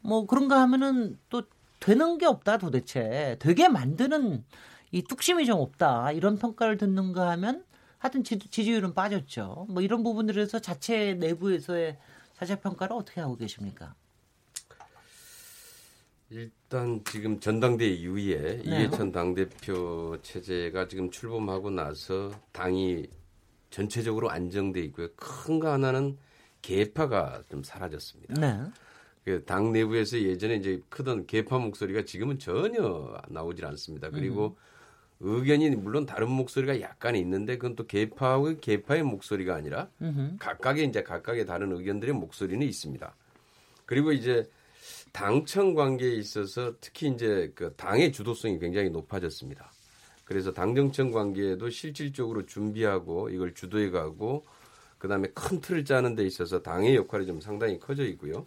뭐 0.00 0.26
그런가 0.26 0.60
하면은 0.62 1.18
또 1.28 1.42
되는 1.82 2.16
게 2.16 2.26
없다 2.26 2.58
도대체 2.58 3.36
되게 3.40 3.68
만드는 3.68 4.44
이 4.92 5.02
뚝심이 5.02 5.46
좀 5.46 5.58
없다 5.58 6.12
이런 6.12 6.36
평가를 6.38 6.76
듣는가 6.76 7.28
하면 7.30 7.64
하여튼 7.98 8.22
지, 8.22 8.38
지지율은 8.38 8.94
빠졌죠. 8.94 9.66
뭐 9.68 9.82
이런 9.82 10.02
부분들에서 10.04 10.60
자체 10.60 11.14
내부에서의 11.14 11.98
자체 12.36 12.60
평가를 12.60 12.94
어떻게 12.96 13.20
하고 13.20 13.36
계십니까? 13.36 13.94
일단 16.30 17.02
지금 17.04 17.40
전당대 17.40 17.86
이후에 17.88 18.62
네. 18.64 18.64
이해찬 18.64 19.12
당대표 19.12 20.16
체제가 20.22 20.88
지금 20.88 21.10
출범하고 21.10 21.70
나서 21.70 22.30
당이 22.52 23.06
전체적으로 23.70 24.30
안정돼 24.30 24.80
있고요. 24.86 25.08
큰 25.16 25.58
거 25.60 25.70
하나는 25.72 26.16
개파가 26.62 27.42
좀 27.50 27.62
사라졌습니다. 27.62 28.34
네. 28.40 28.70
그당 29.24 29.72
내부에서 29.72 30.18
예전에 30.18 30.56
이제 30.56 30.82
크던 30.88 31.26
개파 31.26 31.58
목소리가 31.58 32.04
지금은 32.04 32.38
전혀 32.38 33.16
나오질 33.28 33.64
않습니다. 33.66 34.10
그리고 34.10 34.56
의견이 35.20 35.70
물론 35.70 36.04
다른 36.04 36.28
목소리가 36.30 36.80
약간 36.80 37.14
있는데 37.14 37.56
그건 37.56 37.76
또 37.76 37.86
개파의 37.86 38.60
개파의 38.60 39.04
목소리가 39.04 39.54
아니라 39.54 39.88
음흠. 40.00 40.36
각각의 40.40 40.86
이제 40.88 41.02
각각의 41.02 41.46
다른 41.46 41.70
의견들의 41.72 42.12
목소리는 42.14 42.66
있습니다. 42.66 43.14
그리고 43.86 44.10
이제 44.10 44.48
당청 45.12 45.74
관계에 45.74 46.14
있어서 46.14 46.74
특히 46.80 47.08
이제 47.08 47.52
그 47.54 47.72
당의 47.76 48.10
주도성이 48.10 48.58
굉장히 48.58 48.90
높아졌습니다. 48.90 49.70
그래서 50.24 50.52
당정청 50.52 51.12
관계에도 51.12 51.70
실질적으로 51.70 52.46
준비하고 52.46 53.28
이걸 53.30 53.54
주도해 53.54 53.90
가고 53.90 54.44
그다음에 54.98 55.28
큰 55.34 55.60
틀을 55.60 55.84
짜는 55.84 56.14
데 56.14 56.24
있어서 56.24 56.62
당의 56.62 56.96
역할이 56.96 57.26
좀 57.26 57.40
상당히 57.40 57.78
커져 57.78 58.04
있고요. 58.06 58.46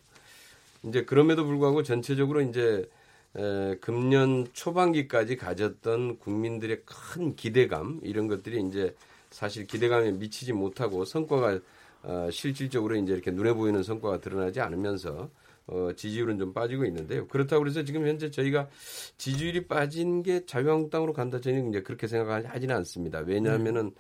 이제 0.88 1.04
그럼에도 1.04 1.46
불구하고 1.46 1.84
전체적으로 1.84 2.42
이제 2.42 2.90
에, 3.36 3.76
금년 3.82 4.48
초반기까지 4.54 5.36
가졌던 5.36 6.20
국민들의 6.20 6.84
큰 6.86 7.36
기대감 7.36 8.00
이런 8.04 8.28
것들이 8.28 8.62
이제 8.64 8.96
사실 9.30 9.68
기대감에 9.68 10.12
미치지 10.12 10.54
못하고 10.54 11.04
성과가 11.06 11.60
어, 12.04 12.30
실질적으로 12.32 12.96
이제 12.96 13.14
이렇게 13.14 13.32
눈에 13.32 13.54
보이는 13.54 13.82
성과가 13.84 14.20
드러나지 14.20 14.62
않으면서 14.62 15.30
어, 15.68 15.90
지지율은 15.96 16.38
좀 16.38 16.54
빠지고 16.54 16.86
있는데요. 16.86 17.28
그렇다고 17.28 17.64
그래서 17.64 17.84
지금 17.84 18.08
현재 18.08 18.30
저희가 18.30 18.70
지지율이 19.18 19.68
빠진 19.68 20.22
게 20.22 20.46
자유한국당으로 20.46 21.14
간다 21.14 21.42
저는 21.42 21.70
이제 21.70 21.82
그렇게 21.82 22.08
생각하지는 22.08 22.76
않습니다. 22.76 23.20
왜냐하면은 23.20 23.92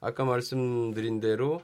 아까 0.00 0.24
말씀드린 0.24 1.20
대로 1.20 1.62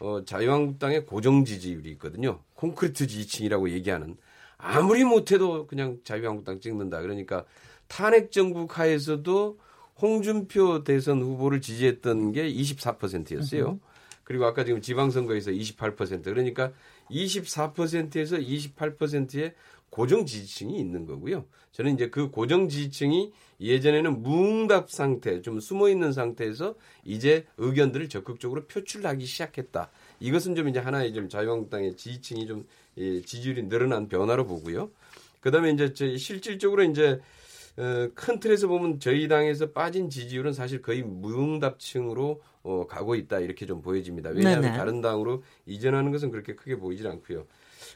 어, 0.00 0.24
자유한국당의 0.24 1.06
고정 1.06 1.44
지지율이 1.44 1.90
있거든요. 1.92 2.40
콘크리트 2.54 3.06
지지층이라고 3.06 3.70
얘기하는 3.70 4.16
아무리 4.56 5.04
못해도 5.04 5.66
그냥 5.66 5.98
자유한국당 6.04 6.60
찍는다. 6.60 7.00
그러니까 7.00 7.44
탄핵 7.86 8.30
정국 8.32 8.78
하에서도 8.78 9.58
홍준표 10.00 10.84
대선 10.84 11.22
후보를 11.22 11.60
지지했던 11.60 12.32
게 12.32 12.52
24%였어요. 12.52 13.80
그리고 14.22 14.44
아까 14.44 14.64
지금 14.64 14.80
지방선거에서 14.80 15.50
28% 15.52 16.22
그러니까 16.22 16.72
24%에서 17.10 18.36
28%의 18.36 19.54
고정 19.90 20.26
지지층이 20.26 20.78
있는 20.78 21.06
거고요. 21.06 21.44
저는 21.72 21.94
이제 21.94 22.10
그 22.10 22.30
고정 22.30 22.68
지지층이 22.68 23.32
예전에는 23.60 24.22
무응답 24.22 24.90
상태, 24.90 25.42
좀 25.42 25.60
숨어 25.60 25.88
있는 25.88 26.12
상태에서 26.12 26.74
이제 27.04 27.46
의견들을 27.56 28.08
적극적으로 28.08 28.66
표출하기 28.66 29.24
시작했다. 29.24 29.90
이것은 30.20 30.54
좀 30.54 30.68
이제 30.68 30.78
하나의 30.78 31.14
좀 31.14 31.28
자유한국당의 31.28 31.96
지지층이 31.96 32.46
좀 32.46 32.66
예, 32.98 33.20
지지율이 33.22 33.68
늘어난 33.68 34.08
변화로 34.08 34.46
보고요. 34.46 34.90
그다음에 35.40 35.70
이제 35.70 35.92
저 35.94 36.16
실질적으로 36.16 36.82
이제 36.82 37.20
어, 37.76 38.08
큰 38.14 38.40
틀에서 38.40 38.66
보면 38.66 38.98
저희 38.98 39.28
당에서 39.28 39.70
빠진 39.70 40.10
지지율은 40.10 40.52
사실 40.52 40.82
거의 40.82 41.02
무응답층으로 41.02 42.42
어, 42.64 42.86
가고 42.88 43.14
있다 43.14 43.38
이렇게 43.38 43.66
좀 43.66 43.82
보여집니다. 43.82 44.30
왜냐하면 44.30 44.62
네네. 44.62 44.76
다른 44.76 45.00
당으로 45.00 45.44
이전하는 45.64 46.10
것은 46.10 46.30
그렇게 46.30 46.54
크게 46.54 46.76
보이질 46.76 47.06
않고요. 47.06 47.46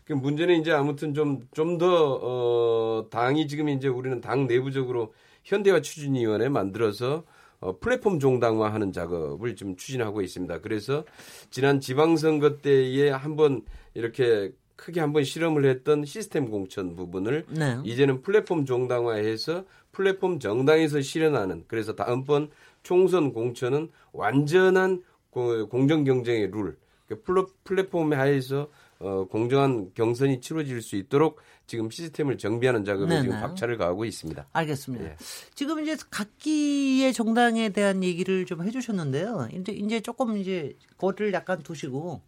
그 0.05 0.12
문제는 0.12 0.61
이제 0.61 0.72
아무튼 0.72 1.14
좀 1.14 1.41
좀 1.55 1.78
더 1.78 2.18
어, 2.22 3.09
당이 3.11 3.49
지금 3.49 3.68
이제 3.68 3.89
우리는 3.89 4.20
당 4.20 4.47
내부적으로 4.47 5.12
현대화 5.45 5.80
추진위원회 5.80 6.49
만들어서 6.49 7.24
어, 7.61 7.78
플랫폼 7.78 8.18
종당화하는 8.18 8.93
작업을 8.93 9.55
지금 9.57 9.76
추진하고 9.76 10.20
있습니다. 10.22 10.61
그래서 10.61 11.05
지난 11.51 11.80
지방선거 11.80 12.59
때에 12.59 13.11
한번 13.11 13.62
이렇게 13.95 14.53
크게 14.76 15.01
한번 15.01 15.22
실험을 15.22 15.64
했던 15.66 16.05
시스템 16.05 16.51
공천 16.51 16.97
부분을 16.97 17.45
네. 17.51 17.78
이제는 17.85 18.22
플랫폼 18.22 18.64
종당화해서 18.64 19.64
플랫폼 19.93 20.41
정당에서 20.41 21.01
실현하는 21.01 21.64
그래서 21.68 21.95
다음번 21.95 22.51
총선 22.83 23.33
공천은 23.33 23.91
완전한 24.12 25.03
고- 25.30 25.68
공정 25.68 26.03
경쟁의 26.05 26.51
룰그 26.51 27.22
플러- 27.22 27.47
플랫폼 27.64 28.12
하에서 28.12 28.68
어, 29.03 29.26
공정한 29.28 29.90
경선이 29.94 30.40
치러질 30.40 30.80
수 30.80 30.96
있도록 30.96 31.40
지금 31.66 31.90
시스템을 31.90 32.38
정비하는 32.38 32.84
작업에 32.84 33.09
네네. 33.09 33.22
지금 33.22 33.40
박차를 33.40 33.76
가하고 33.76 34.05
있습니다. 34.05 34.46
알겠습니다. 34.53 35.05
예. 35.05 35.16
지금 35.55 35.82
이제 35.82 35.96
각기의 36.11 37.12
정당에 37.12 37.70
대한 37.70 38.03
얘기를 38.05 38.46
좀 38.46 38.62
해주셨는데요. 38.62 39.48
이제 39.55 39.72
이제 39.72 40.00
조금 40.00 40.36
이제 40.36 40.76
거리를 40.98 41.32
약간 41.32 41.62
두시고 41.62 42.20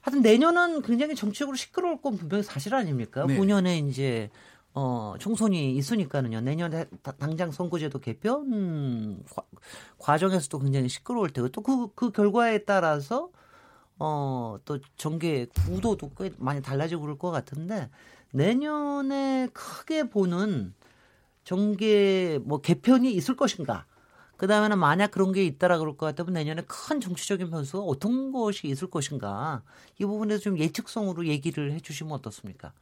하여튼 0.00 0.22
내년은 0.22 0.82
굉장히 0.82 1.14
정치적으로 1.14 1.56
시끄러울 1.56 2.00
건 2.00 2.16
분명히 2.16 2.42
사실 2.42 2.74
아닙니까? 2.74 3.26
네. 3.26 3.36
9년에 3.36 3.88
이제 3.88 4.30
어 4.72 5.14
총선이 5.18 5.74
있으니까는요. 5.76 6.40
내년에 6.42 6.84
다- 7.02 7.12
당장 7.18 7.50
선거제도 7.50 7.98
개편 7.98 9.22
과- 9.34 9.42
과정에서도 9.98 10.58
굉장히 10.60 10.88
시끄러울 10.88 11.30
테고 11.30 11.48
또 11.48 11.62
그 11.62 11.88
그 11.94 12.10
결과에 12.12 12.58
따라서 12.58 13.30
어, 14.00 14.56
또 14.64 14.78
전개 14.96 15.46
구도도 15.66 16.10
꽤 16.18 16.30
많이 16.38 16.62
달라지고 16.62 17.02
그럴 17.02 17.18
것 17.18 17.30
같은데 17.30 17.90
내년에 18.32 19.48
크게 19.52 20.08
보는 20.08 20.74
정계 21.44 22.40
뭐 22.42 22.60
개편이 22.60 23.12
있을 23.12 23.36
것인가? 23.36 23.86
그 24.40 24.46
다음에는 24.46 24.78
만약 24.78 25.10
그런 25.10 25.32
게 25.32 25.44
있다라 25.44 25.78
그럴 25.78 25.98
것 25.98 26.06
같다면 26.06 26.32
내년에 26.32 26.62
큰 26.66 26.98
정치적인 26.98 27.50
변수가 27.50 27.82
어떤 27.82 28.32
것이 28.32 28.68
있을 28.68 28.88
것인가? 28.88 29.60
이 29.98 30.06
부분에서 30.06 30.40
좀 30.40 30.58
예측성으로 30.58 31.26
얘기를 31.26 31.72
해주시면 31.72 32.10
어떻습니까? 32.12 32.72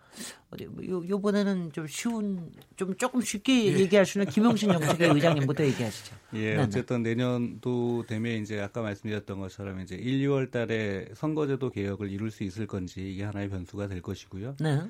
어디 0.52 0.66
뭐 0.66 0.86
요, 0.86 1.02
요번에는 1.08 1.72
좀 1.72 1.88
쉬운, 1.88 2.52
좀 2.76 2.96
조금 2.96 3.20
쉽게 3.20 3.76
얘기할 3.76 4.06
수 4.06 4.20
있는 4.20 4.30
김용신 4.30 4.70
정책의 4.70 5.10
의장님부터 5.10 5.64
얘기하시죠. 5.64 6.14
예, 6.34 6.50
네네. 6.50 6.62
어쨌든 6.62 7.02
내년도 7.02 8.04
되면 8.06 8.40
이제 8.40 8.60
아까 8.60 8.80
말씀드렸던 8.80 9.40
것처럼 9.40 9.80
이제 9.80 9.96
1, 9.96 10.28
2월 10.28 10.52
달에 10.52 11.08
선거제도 11.16 11.70
개혁을 11.70 12.12
이룰 12.12 12.30
수 12.30 12.44
있을 12.44 12.68
건지 12.68 13.12
이게 13.12 13.24
하나의 13.24 13.50
변수가 13.50 13.88
될 13.88 14.00
것이고요. 14.00 14.54
네, 14.60 14.82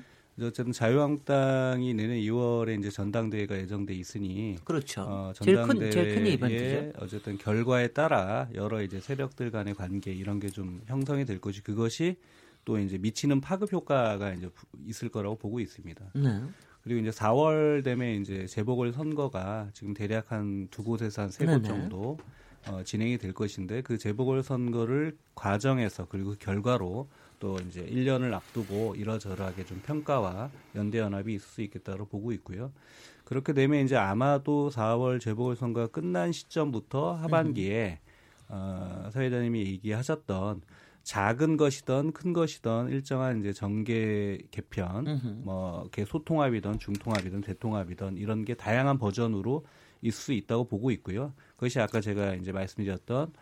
어쨌든 0.47 0.71
자유한국당이 0.71 1.93
내년 1.93 2.17
2월에 2.17 2.77
이제 2.79 2.89
전당대회가 2.89 3.57
예정돼 3.57 3.93
있으니 3.93 4.55
그렇죠. 4.63 5.01
어, 5.01 5.33
전당대회의 5.33 5.91
제일 5.91 6.15
큰 6.15 6.27
이벤트죠. 6.27 7.03
어쨌든 7.03 7.37
결과에 7.37 7.87
따라 7.89 8.47
여러 8.53 8.81
이제 8.81 8.99
세력들 8.99 9.51
간의 9.51 9.73
관계 9.75 10.11
이런 10.13 10.39
게 10.39 10.49
좀 10.49 10.81
형성이 10.87 11.25
될 11.25 11.39
것이 11.39 11.61
그것이 11.61 12.15
또 12.65 12.77
이제 12.79 12.97
미치는 12.97 13.39
파급 13.41 13.71
효과가 13.71 14.33
이제 14.33 14.49
부- 14.49 14.65
있을 14.87 15.09
거라고 15.09 15.35
보고 15.37 15.59
있습니다. 15.59 16.11
네. 16.15 16.41
그리고 16.83 17.01
이제 17.01 17.09
4월 17.11 17.83
되면 17.83 18.21
이제 18.21 18.45
재보궐 18.47 18.93
선거가 18.93 19.69
지금 19.73 19.93
대략 19.93 20.31
한 20.31 20.67
두 20.71 20.83
곳에서 20.83 21.21
한 21.23 21.29
세 21.29 21.45
곳. 21.45 21.63
정도 21.63 22.17
어, 22.67 22.81
진행이 22.83 23.17
될 23.17 23.31
것인데 23.33 23.81
그 23.81 23.97
재보궐 23.97 24.43
선거를 24.43 25.17
과정에서 25.35 26.05
그리고 26.05 26.31
그 26.31 26.37
결과로 26.39 27.07
또 27.39 27.57
이제 27.67 27.85
1년을 27.85 28.33
앞두고 28.33 28.95
이러저러하게 28.95 29.65
좀 29.65 29.81
평가와 29.85 30.51
연대 30.75 30.99
연합이 30.99 31.33
있을 31.35 31.47
수 31.47 31.61
있겠다고 31.61 32.05
보고 32.05 32.31
있고요. 32.33 32.71
그렇게 33.23 33.53
되면 33.53 33.83
이제 33.85 33.95
아마도 33.95 34.69
4월 34.69 35.19
재보궐 35.19 35.55
선거가 35.55 35.87
끝난 35.87 36.31
시점부터 36.31 37.13
하반기에 37.13 37.99
어, 38.49 39.09
사회자님이 39.13 39.59
얘기하셨던 39.59 40.61
작은 41.03 41.57
것이든 41.57 42.11
큰 42.11 42.33
것이든 42.33 42.89
일정한 42.89 43.39
이제 43.39 43.53
정계 43.53 44.39
개편, 44.51 45.05
뭐 45.43 45.81
이렇게 45.81 46.05
소통합이든 46.05 46.79
중통합이든 46.79 47.41
대통합이든 47.41 48.17
이런 48.17 48.45
게 48.45 48.53
다양한 48.53 48.97
버전으로 48.97 49.65
있을 50.01 50.21
수 50.21 50.33
있다고 50.33 50.67
보고 50.67 50.91
있고요. 50.91 51.33
그것이 51.55 51.79
아까 51.79 52.01
제가 52.01 52.35
이제 52.35 52.51
말씀드렸던 52.51 53.33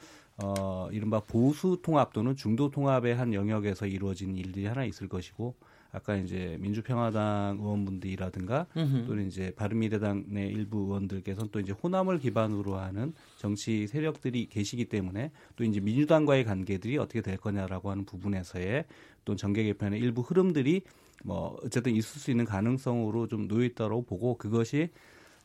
어 0.44 0.88
이른바 0.92 1.20
보수 1.20 1.80
통합 1.82 2.14
또는 2.14 2.36
중도 2.36 2.70
통합의 2.70 3.16
한 3.16 3.34
영역에서 3.34 3.88
이루어진 3.88 4.36
일들이 4.36 4.66
하나 4.66 4.86
있을 4.86 5.08
것이고 5.08 5.56
아까 5.92 6.16
이제 6.16 6.58
민주평화당 6.60 7.58
의원분들이라든가 7.60 8.68
또는 9.08 9.28
이제 9.28 9.52
바른미래당 9.56 10.26
내 10.28 10.48
일부 10.48 10.80
의원들께서는 10.80 11.50
또 11.52 11.60
이제 11.60 11.72
호남을 11.72 12.20
기반으로 12.20 12.76
하는 12.76 13.14
정치 13.38 13.88
세력들이 13.88 14.48
계시기 14.48 14.86
때문에 14.86 15.32
또 15.56 15.64
이제 15.64 15.80
민주당과의 15.80 16.44
관계들이 16.46 16.98
어떻게 16.98 17.22
될 17.22 17.38
거냐라고 17.38 17.90
하는 17.90 18.06
부분에서의 18.06 18.86
또 19.26 19.36
정계 19.36 19.64
개편의 19.64 20.00
일부 20.00 20.22
흐름들이 20.22 20.82
뭐 21.24 21.58
어쨌든 21.64 21.96
있을 21.96 22.22
수 22.22 22.30
있는 22.30 22.46
가능성으로 22.46 23.28
좀 23.28 23.48
놓여 23.48 23.66
있다고 23.66 24.04
보고 24.04 24.38
그것이 24.38 24.90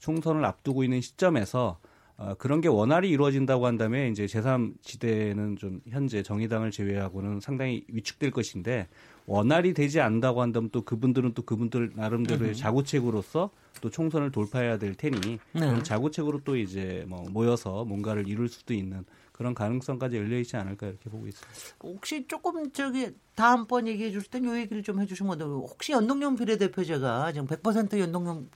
총선을 0.01 0.45
앞두고 0.45 0.85
있는 0.85 1.01
시점에서 1.01 1.79
어, 2.17 2.35
그런 2.35 2.61
게 2.61 2.69
원활히 2.69 3.11
이루어진다고 3.11 3.67
한다면 3.67 4.11
이제 4.11 4.27
제3지대는 4.27 5.59
좀 5.59 5.81
현재 5.89 6.23
정의당을 6.23 6.71
제외하고는 6.71 7.41
상당히 7.41 7.85
위축될 7.89 8.31
것인데 8.31 8.89
원활히 9.27 9.73
되지 9.73 10.01
않는다고 10.01 10.43
한다면 10.43 10.71
또 10.73 10.83
그분들은 10.83 11.35
또 11.35 11.43
그분들 11.43 11.93
나름대로의 11.95 12.55
자구책으로서 12.55 13.51
또 13.81 13.91
총선을 13.91 14.31
돌파해야 14.31 14.79
될 14.79 14.95
테니 14.95 15.19
네. 15.21 15.39
그런 15.53 15.83
자구책으로 15.83 16.43
또 16.45 16.57
이제 16.57 17.05
뭐 17.09 17.25
모여서 17.31 17.85
뭔가를 17.85 18.29
이룰 18.29 18.49
수도 18.49 18.75
있는 18.75 19.05
그런 19.33 19.55
가능성까지 19.55 20.17
열려 20.17 20.39
있지 20.39 20.57
않을까 20.57 20.87
이렇게 20.87 21.09
보고 21.09 21.27
있습니다. 21.27 21.77
혹시 21.83 22.27
조금 22.29 22.71
저기 22.73 23.11
다음번 23.35 23.89
얘기해 23.89 24.13
주실 24.13 24.31
땐요 24.31 24.57
얘기를 24.57 24.83
좀 24.83 25.01
해주시면 25.01 25.33
어떨까요? 25.33 25.59
혹시 25.59 25.93
연동형 25.93 26.37
비례대표제가 26.37 27.33
지금 27.33 27.47
100% 27.47 27.99
연동형 27.99 28.49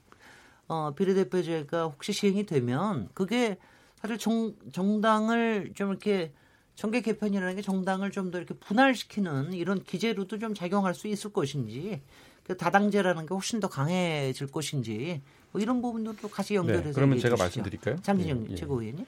어, 0.67 0.93
비례대표제가 0.95 1.85
혹시 1.85 2.13
시행이 2.13 2.45
되면 2.45 3.09
그게 3.13 3.57
사실 3.95 4.17
정, 4.17 4.53
정당을 4.71 5.71
좀 5.75 5.89
이렇게 5.89 6.31
정계 6.75 7.01
개편이라는 7.01 7.55
게 7.55 7.61
정당을 7.61 8.11
좀 8.11 8.31
더 8.31 8.37
이렇게 8.37 8.53
분할시키는 8.53 9.53
이런 9.53 9.83
기제로도 9.83 10.37
좀 10.39 10.53
작용할 10.53 10.93
수 10.93 11.07
있을 11.07 11.31
것인지 11.33 12.01
그 12.43 12.55
다당제라는 12.55 13.25
게 13.25 13.33
훨씬 13.33 13.59
더 13.59 13.67
강해질 13.67 14.47
것인지 14.47 15.21
뭐 15.51 15.61
이런 15.61 15.81
부분들도 15.81 16.27
같이 16.29 16.55
연결해서 16.55 16.89
네, 16.89 16.93
그러면 16.93 17.17
제가 17.17 17.35
주시죠. 17.35 17.43
말씀드릴까요? 17.43 17.95
장진영 18.03 18.45
예, 18.47 18.51
예. 18.51 18.55
최고위원님. 18.55 19.05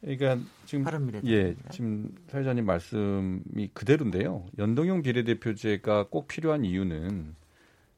그러니까 0.00 0.38
지금 0.66 0.84
바른미래당. 0.84 1.30
예, 1.30 1.56
지금 1.70 2.14
사회자님 2.30 2.64
말씀이 2.64 3.70
그대로인데요. 3.74 4.46
연동형 4.58 5.02
비례대표제가 5.02 6.06
꼭 6.08 6.28
필요한 6.28 6.64
이유는 6.64 7.34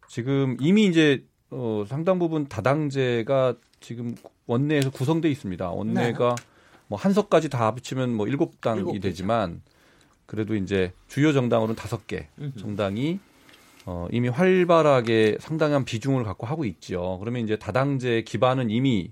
지금 0.08 0.56
이미 0.60 0.86
이제 0.86 1.24
어, 1.50 1.84
상당 1.88 2.18
부분 2.18 2.46
다당제가 2.48 3.54
지금 3.80 4.14
원내에서 4.46 4.90
구성돼 4.90 5.30
있습니다. 5.30 5.70
원내가 5.70 6.34
뭐 6.88 6.98
한석까지 6.98 7.48
다 7.48 7.66
합치면 7.66 8.14
뭐 8.14 8.26
일곱 8.26 8.60
당이. 8.60 9.00
되지만 9.00 9.62
그래도 10.26 10.54
이제 10.54 10.92
주요 11.06 11.32
정당으로는 11.32 11.74
다섯 11.74 12.06
개 12.06 12.28
정당이 12.58 13.18
어, 13.86 14.06
이미 14.10 14.28
활발하게 14.28 15.38
상당한 15.40 15.84
비중을 15.84 16.24
갖고 16.24 16.46
하고 16.46 16.64
있죠. 16.66 17.16
그러면 17.20 17.42
이제 17.42 17.56
다당제 17.56 18.22
기반은 18.22 18.68
이미 18.70 19.10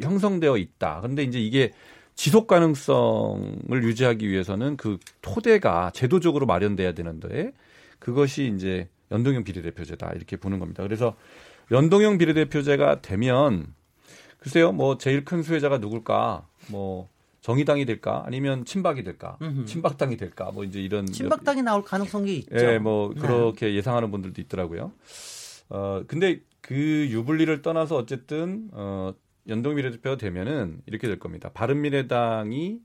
형성되어 0.00 0.56
있다. 0.56 1.00
그런데 1.00 1.22
이제 1.22 1.38
이게 1.38 1.72
지속 2.16 2.46
가능성을 2.46 3.70
유지하기 3.70 4.28
위해서는 4.28 4.76
그 4.76 4.98
토대가 5.22 5.92
제도적으로 5.94 6.46
마련돼야 6.46 6.92
되는데 6.92 7.52
그것이 7.98 8.52
이제 8.54 8.88
연동형 9.12 9.44
비례대표제다 9.44 10.12
이렇게 10.14 10.36
보는 10.36 10.58
겁니다. 10.58 10.82
그래서 10.82 11.14
연동형 11.70 12.18
비례대표제가 12.18 13.02
되면 13.02 13.74
글쎄요, 14.38 14.72
뭐 14.72 14.98
제일 14.98 15.24
큰 15.24 15.42
수혜자가 15.42 15.78
누굴까? 15.78 16.46
뭐 16.68 17.08
정의당이 17.40 17.84
될까? 17.84 18.22
아니면 18.26 18.64
친박이 18.64 19.02
될까? 19.02 19.38
친박당이 19.66 20.16
될까? 20.16 20.50
뭐 20.52 20.64
이제 20.64 20.80
이런 20.80 21.06
친박당이 21.06 21.62
나올 21.62 21.82
가능성이 21.82 22.36
있죠. 22.38 22.56
예, 22.56 22.78
뭐 22.78 23.12
네. 23.14 23.20
그렇게 23.20 23.74
예상하는 23.74 24.10
분들도 24.10 24.40
있더라고요. 24.42 24.92
어, 25.68 26.02
근데 26.06 26.40
그 26.60 26.74
유불리를 27.10 27.62
떠나서 27.62 27.96
어쨌든 27.96 28.68
어, 28.72 29.14
연동 29.48 29.76
비례대표가 29.76 30.16
되면은 30.16 30.82
이렇게 30.86 31.06
될 31.08 31.18
겁니다. 31.18 31.50
바른 31.52 31.80
미래당이 31.80 32.80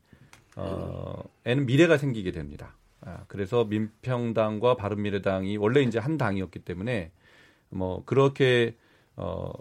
어, 0.55 1.23
에는 1.45 1.65
미래가 1.65 1.97
생기게 1.97 2.31
됩니다. 2.31 2.75
아, 3.01 3.23
그래서 3.27 3.65
민평당과 3.65 4.75
바른미래당이 4.75 5.57
원래 5.57 5.81
이제 5.81 5.97
한 5.97 6.17
당이었기 6.17 6.59
때문에 6.59 7.11
뭐 7.71 8.03
그렇게 8.05 8.75
어, 9.15 9.51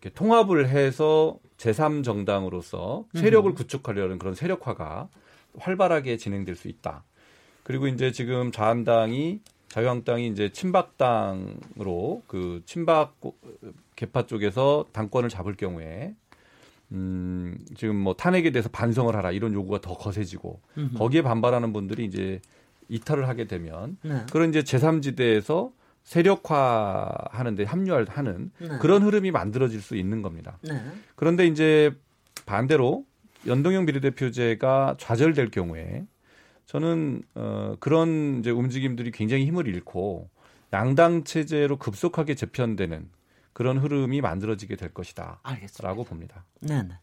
이렇게 0.00 0.14
통합을 0.14 0.68
해서 0.68 1.38
제3 1.56 2.04
정당으로서 2.04 3.04
세력을 3.14 3.52
구축하려는 3.54 4.18
그런 4.18 4.34
세력화가 4.34 5.08
활발하게 5.58 6.16
진행될 6.16 6.54
수 6.54 6.68
있다. 6.68 7.04
그리고 7.64 7.88
이제 7.88 8.12
지금 8.12 8.52
자한당이 8.52 9.40
자유한국당이 9.68 10.28
이제 10.28 10.50
친박당으로 10.50 12.22
그 12.26 12.62
친박 12.64 13.16
개파 13.96 14.26
쪽에서 14.26 14.86
당권을 14.92 15.28
잡을 15.28 15.54
경우에 15.56 16.14
음 16.92 17.58
지금 17.76 17.96
뭐 17.96 18.14
탄핵에 18.14 18.50
대해서 18.50 18.70
반성을 18.70 19.14
하라 19.14 19.32
이런 19.32 19.52
요구가 19.52 19.80
더 19.80 19.94
거세지고 19.94 20.60
거기에 20.96 21.20
반발하는 21.22 21.74
분들이 21.74 22.06
이제 22.06 22.40
이탈을 22.88 23.28
하게 23.28 23.44
되면 23.44 23.98
네. 24.02 24.24
그런 24.32 24.48
이제 24.48 24.62
제3지대에서 24.62 25.70
세력화하는데 26.08 27.64
합류하는 27.64 28.50
네. 28.58 28.78
그런 28.80 29.02
흐름이 29.02 29.30
만들어질 29.30 29.82
수 29.82 29.94
있는 29.94 30.22
겁니다. 30.22 30.58
네. 30.62 30.80
그런데 31.16 31.46
이제 31.46 31.94
반대로 32.46 33.04
연동형 33.46 33.84
비례대표제가 33.84 34.96
좌절될 34.98 35.50
경우에 35.50 36.06
저는 36.64 37.22
어 37.34 37.76
그런 37.78 38.38
이제 38.38 38.50
움직임들이 38.50 39.10
굉장히 39.10 39.44
힘을 39.44 39.68
잃고 39.68 40.30
양당 40.72 41.24
체제로 41.24 41.76
급속하게 41.76 42.36
재편되는 42.36 43.10
그런 43.52 43.76
흐름이 43.76 44.22
만들어지게 44.22 44.76
될 44.76 44.94
것이다라고. 44.94 46.04
봅니다. 46.04 46.46
네, 46.60 46.82
네. 46.84 46.94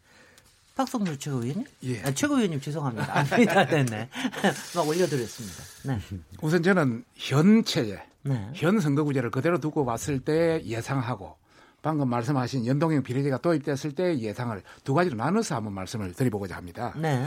박성률 0.76 1.18
최고위원님? 1.18 1.66
예. 1.84 2.02
아, 2.04 2.12
최고위원님 2.12 2.60
죄송합니다. 2.60 3.18
아닙니다. 3.18 3.66
네, 3.66 3.86
네. 3.86 4.10
막 4.76 4.88
올려드렸습니다. 4.88 5.64
네. 5.86 6.00
우선 6.42 6.62
저는 6.62 7.06
현 7.16 7.64
체제, 7.64 8.02
네. 8.24 8.52
현 8.54 8.80
선거구제를 8.80 9.32
그대로 9.32 9.58
두고 9.60 9.86
봤을 9.86 10.20
때 10.20 10.62
예상하고 10.66 11.38
방금 11.82 12.10
말씀하신 12.10 12.66
연동형 12.66 13.04
비례제가 13.04 13.38
도입됐을 13.38 13.94
때 13.94 14.20
예상을 14.20 14.62
두 14.84 14.94
가지로 14.94 15.16
나눠서 15.16 15.56
한번 15.56 15.74
말씀을 15.74 16.14
드려보고자 16.14 16.58
합니다. 16.58 16.94
네. 16.98 17.26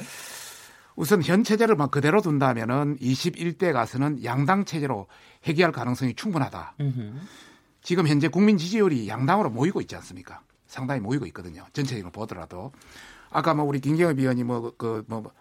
우선 0.95 1.23
현 1.23 1.45
체제를 1.45 1.77
막 1.77 1.91
그대로 1.91 2.21
둔다면은 2.21 2.99
21대 2.99 3.73
가서는 3.73 4.25
양당 4.25 4.65
체제로 4.65 5.07
해결할 5.45 5.73
가능성이 5.73 6.15
충분하다. 6.15 6.75
음흠. 6.81 7.13
지금 7.83 8.09
현재 8.09 8.27
국민 8.29 8.59
지지율이 8.59 9.09
양당으로 9.09 9.49
모이고 9.51 9.81
있지 9.81 9.95
않습니까? 9.97 10.41
상당히 10.67 11.01
모이고 11.01 11.25
있거든요. 11.27 11.65
전체적으로 11.73 12.11
보더라도. 12.11 12.73
아까 13.31 13.55
뭐 13.55 13.65
우리 13.65 13.81
김경엽 13.81 14.19
위원이 14.19 14.45
뭐그 14.45 15.05
뭐 15.09 15.33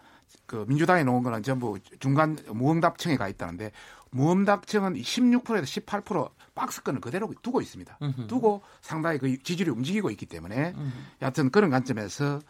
그 0.44 0.64
민주당에 0.68 1.04
놓은 1.04 1.22
거는 1.22 1.42
전부 1.42 1.78
중간 2.00 2.38
무응답층에 2.48 3.16
가 3.16 3.28
있다는데 3.28 3.70
무응답층은 4.10 4.94
16%에서 4.94 5.64
18% 5.80 6.30
박스권을 6.54 7.00
그대로 7.00 7.32
두고 7.42 7.60
있습니다. 7.60 7.98
두고 8.28 8.62
상당히 8.80 9.18
그 9.18 9.42
지지율이 9.42 9.70
움직이고 9.70 10.10
있기 10.10 10.24
때문에 10.26 10.74
여하튼 11.22 11.50
그런 11.50 11.70
관점에서 11.70 12.40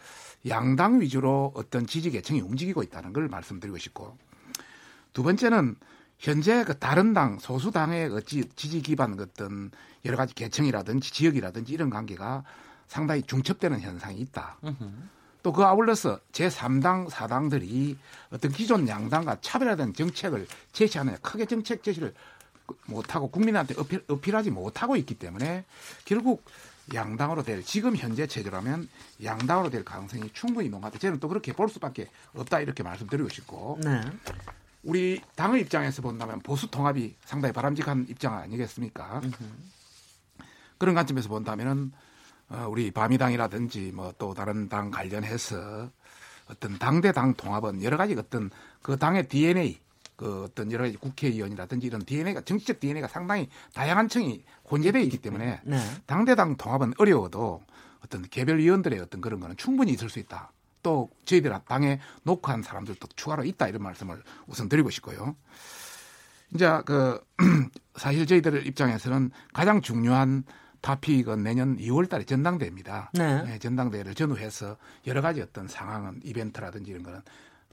양당 0.48 1.00
위주로 1.00 1.52
어떤 1.54 1.86
지지 1.86 2.10
계층이 2.10 2.40
움직이고 2.40 2.82
있다는 2.84 3.12
걸 3.12 3.28
말씀드리고 3.28 3.78
싶고 3.78 4.16
두 5.12 5.22
번째는 5.22 5.76
현재 6.18 6.64
그 6.64 6.78
다른 6.78 7.12
당 7.14 7.38
소수 7.40 7.70
당의 7.70 8.08
그 8.10 8.24
지- 8.24 8.48
지지 8.56 8.80
기반 8.82 9.16
그 9.16 9.24
어떤 9.24 9.70
여러 10.04 10.16
가지 10.16 10.34
계층이라든지 10.34 11.12
지역이라든지 11.12 11.72
이런 11.72 11.90
관계가 11.90 12.44
상당히 12.86 13.22
중첩되는 13.22 13.80
현상이 13.80 14.18
있다. 14.20 14.58
또 15.48 15.52
그 15.52 15.64
아울러서 15.64 16.20
제3당, 16.32 17.08
4당들이 17.08 17.96
어떤 18.30 18.52
기존 18.52 18.86
양당과 18.86 19.38
차별화된 19.40 19.94
정책을 19.94 20.46
제시하느냐 20.72 21.16
크게 21.22 21.46
정책 21.46 21.82
제시를 21.82 22.12
못하고 22.84 23.30
국민한테 23.30 23.74
어필, 23.78 24.04
어필하지 24.08 24.50
못하고 24.50 24.96
있기 24.96 25.14
때문에 25.14 25.64
결국 26.04 26.44
양당으로 26.92 27.44
될 27.44 27.64
지금 27.64 27.96
현재 27.96 28.26
체제라면 28.26 28.90
양당으로 29.24 29.70
될 29.70 29.86
가능성이 29.86 30.28
충분히 30.34 30.68
높다. 30.68 30.90
저는 30.90 31.18
또 31.18 31.28
그렇게 31.28 31.54
볼 31.54 31.70
수밖에 31.70 32.08
없다 32.34 32.60
이렇게 32.60 32.82
말씀드리고 32.82 33.30
싶고 33.30 33.78
네. 33.82 34.02
우리 34.82 35.22
당의 35.34 35.62
입장에서 35.62 36.02
본다면 36.02 36.40
보수 36.40 36.70
통합이 36.70 37.16
상당히 37.24 37.54
바람직한 37.54 38.04
입장 38.10 38.34
아니겠습니까? 38.36 39.22
그런 40.76 40.94
관점에서 40.94 41.30
본다면은 41.30 41.90
어, 41.94 42.07
우리 42.68 42.90
바미당이라든지 42.90 43.92
뭐 43.94 44.12
또 44.18 44.34
다른 44.34 44.68
당 44.68 44.90
관련해서 44.90 45.90
어떤 46.46 46.78
당대당 46.78 47.34
통합은 47.34 47.82
여러 47.82 47.96
가지 47.96 48.14
어떤 48.14 48.50
그 48.82 48.96
당의 48.96 49.28
DNA 49.28 49.78
그 50.16 50.44
어떤 50.44 50.72
여러 50.72 50.84
가지 50.84 50.96
국회의원이라든지 50.96 51.86
이런 51.86 52.04
DNA가 52.04 52.40
정치적 52.40 52.80
DNA가 52.80 53.06
상당히 53.06 53.48
다양한 53.74 54.08
층이 54.08 54.42
혼재되어 54.70 55.02
있기 55.02 55.18
때문에 55.18 55.60
네. 55.62 55.78
당대당 56.06 56.56
통합은 56.56 56.94
어려워도 56.98 57.62
어떤 58.04 58.22
개별 58.22 58.58
의원들의 58.58 58.98
어떤 59.00 59.20
그런 59.20 59.38
거는 59.40 59.56
충분히 59.56 59.92
있을 59.92 60.08
수 60.08 60.18
있다. 60.18 60.50
또 60.82 61.10
저희들 61.24 61.52
당에 61.66 62.00
녹화한 62.22 62.62
사람들도 62.62 63.06
추가로 63.14 63.44
있다 63.44 63.68
이런 63.68 63.82
말씀을 63.82 64.22
우선 64.46 64.68
드리고 64.68 64.90
싶고요. 64.90 65.36
이제 66.54 66.80
그 66.86 67.20
사실 67.94 68.26
저희들 68.26 68.66
입장에서는 68.66 69.30
가장 69.52 69.82
중요한 69.82 70.44
타픽은 70.80 71.42
내년 71.42 71.76
2월 71.76 72.08
달에 72.08 72.24
전당대회입니다. 72.24 73.10
네. 73.14 73.42
네, 73.42 73.58
전당대회를 73.58 74.14
전후해서 74.14 74.76
여러 75.06 75.20
가지 75.20 75.40
어떤 75.40 75.66
상황은 75.68 76.20
이벤트라든지 76.24 76.90
이런 76.90 77.02
거는 77.02 77.20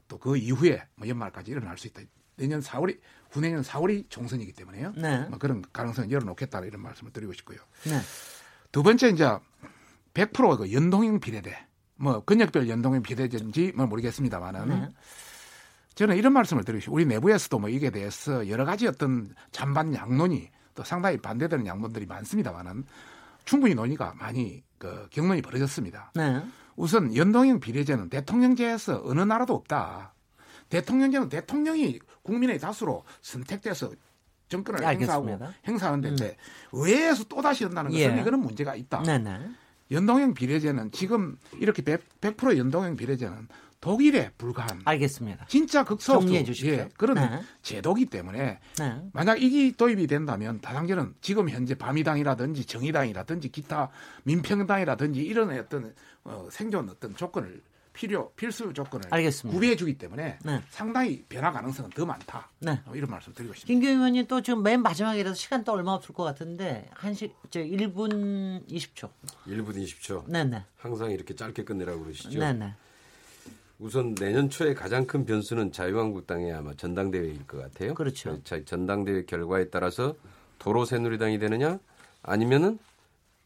또 0.08 0.18
그 0.18 0.36
이후에 0.36 0.86
뭐 0.94 1.08
연말까지 1.08 1.50
일어날 1.50 1.76
수 1.78 1.86
있다. 1.88 2.02
내년 2.36 2.60
4월이 2.60 2.98
후내년 3.30 3.62
4월이 3.62 4.08
총선이기 4.08 4.52
때문에요. 4.52 4.92
네. 4.96 5.26
뭐 5.28 5.38
그런 5.38 5.64
가능성을 5.72 6.10
열어놓겠다 6.10 6.60
이런 6.60 6.82
말씀을 6.82 7.12
드리고 7.12 7.32
싶고요. 7.32 7.58
네. 7.84 8.00
두 8.72 8.82
번째 8.82 9.08
이제 9.08 9.24
100%그 10.14 10.72
연동형 10.72 11.20
비례대, 11.20 11.66
뭐 11.96 12.24
근역별 12.24 12.68
연동형 12.68 13.02
비례대인지 13.02 13.72
뭐 13.74 13.86
모르겠습니다만은 13.86 14.68
네. 14.68 14.88
저는 15.94 16.16
이런 16.16 16.32
말씀을 16.34 16.62
드리고 16.64 16.80
싶어요. 16.80 16.94
우리 16.94 17.06
내부에서도 17.06 17.58
뭐 17.58 17.68
이게 17.68 17.90
대해서 17.90 18.48
여러 18.48 18.64
가지 18.64 18.86
어떤 18.86 19.34
찬반 19.50 19.94
양론이 19.94 20.50
또 20.76 20.84
상당히 20.84 21.16
반대되는 21.16 21.66
양론들이 21.66 22.06
많습니다만은 22.06 22.84
충분히 23.44 23.74
논의가 23.74 24.14
많이 24.18 24.62
그 24.78 25.08
경론이 25.10 25.42
벌어졌습니다. 25.42 26.12
네. 26.14 26.42
우선 26.76 27.16
연동형 27.16 27.58
비례제는 27.58 28.10
대통령제에서 28.10 29.02
어느 29.04 29.22
나라도 29.22 29.54
없다. 29.54 30.14
대통령제는 30.68 31.28
대통령이 31.28 31.98
국민의 32.22 32.58
다수로 32.58 33.04
선택돼서 33.22 33.90
정권을 34.48 34.80
행사하고 34.86 35.26
알겠습니다. 35.26 35.54
행사하는데 35.66 36.36
의회에서 36.72 37.24
또 37.24 37.40
다시 37.40 37.64
한다는 37.64 37.90
것은 37.90 38.16
예. 38.16 38.20
이거는 38.20 38.40
문제가 38.40 38.76
있다. 38.76 39.02
네, 39.02 39.18
네. 39.18 39.40
연동형 39.90 40.34
비례제는 40.34 40.90
지금 40.90 41.36
이렇게 41.58 41.82
100%, 41.82 42.00
100% 42.20 42.58
연동형 42.58 42.96
비례제는 42.96 43.48
독일에 43.80 44.30
불과한 44.38 44.80
알겠습니다. 44.84 45.46
진짜 45.48 45.84
극소수 45.84 46.20
정리해 46.20 46.44
주십시오. 46.44 46.72
예, 46.72 46.88
그런 46.96 47.16
네. 47.16 47.40
제도기 47.62 48.06
때문에 48.06 48.58
네. 48.78 49.02
만약 49.12 49.42
이게 49.42 49.74
도입이 49.76 50.06
된다면 50.06 50.60
다당제는 50.60 51.14
지금 51.20 51.48
현재 51.48 51.74
바미당이라든지 51.74 52.64
정의당이라든지 52.64 53.50
기타 53.50 53.90
민평당이라든지 54.24 55.20
이런 55.20 55.50
어떤 55.58 55.94
어, 56.24 56.48
생존 56.50 56.88
어떤 56.88 57.14
조건을 57.14 57.62
필요 57.96 58.30
필수 58.32 58.74
조건을 58.74 59.06
알겠습니다. 59.10 59.54
구비해 59.54 59.74
주기 59.74 59.96
때문에 59.96 60.38
네. 60.44 60.62
상당히 60.68 61.24
변화 61.28 61.50
가능성은 61.50 61.90
더 61.90 62.04
많다. 62.04 62.50
네. 62.58 62.78
어, 62.84 62.92
이런 62.94 63.10
말씀 63.10 63.32
드리고 63.32 63.54
싶습니다. 63.54 63.72
김경희 63.72 63.94
의원님 63.96 64.26
또 64.26 64.42
지금 64.42 64.62
맨 64.62 64.82
마지막이라서 64.82 65.34
시간 65.34 65.64
또 65.64 65.72
얼마 65.72 65.92
없을 65.92 66.14
것 66.14 66.22
같은데 66.22 66.90
한시 66.92 67.32
저 67.48 67.60
1분 67.60 68.68
20초. 68.68 69.10
1분 69.46 69.76
20초. 69.76 70.26
네네. 70.28 70.64
항상 70.76 71.10
이렇게 71.10 71.34
짧게 71.34 71.64
끝내라고 71.64 72.02
그러시죠. 72.02 72.38
네네. 72.38 72.74
우선 73.78 74.14
내년 74.14 74.48
초에 74.48 74.72
가장 74.74 75.06
큰 75.06 75.24
변수는 75.26 75.70
자유한국당의 75.72 76.52
아마 76.52 76.72
전당대회일 76.74 77.46
것 77.46 77.58
같아요. 77.58 77.94
그렇죠. 77.94 78.42
자, 78.42 78.62
전당대회 78.64 79.24
결과에 79.24 79.68
따라서 79.68 80.16
도로 80.58 80.84
새누리당이 80.84 81.38
되느냐 81.38 81.78
아니면은 82.22 82.78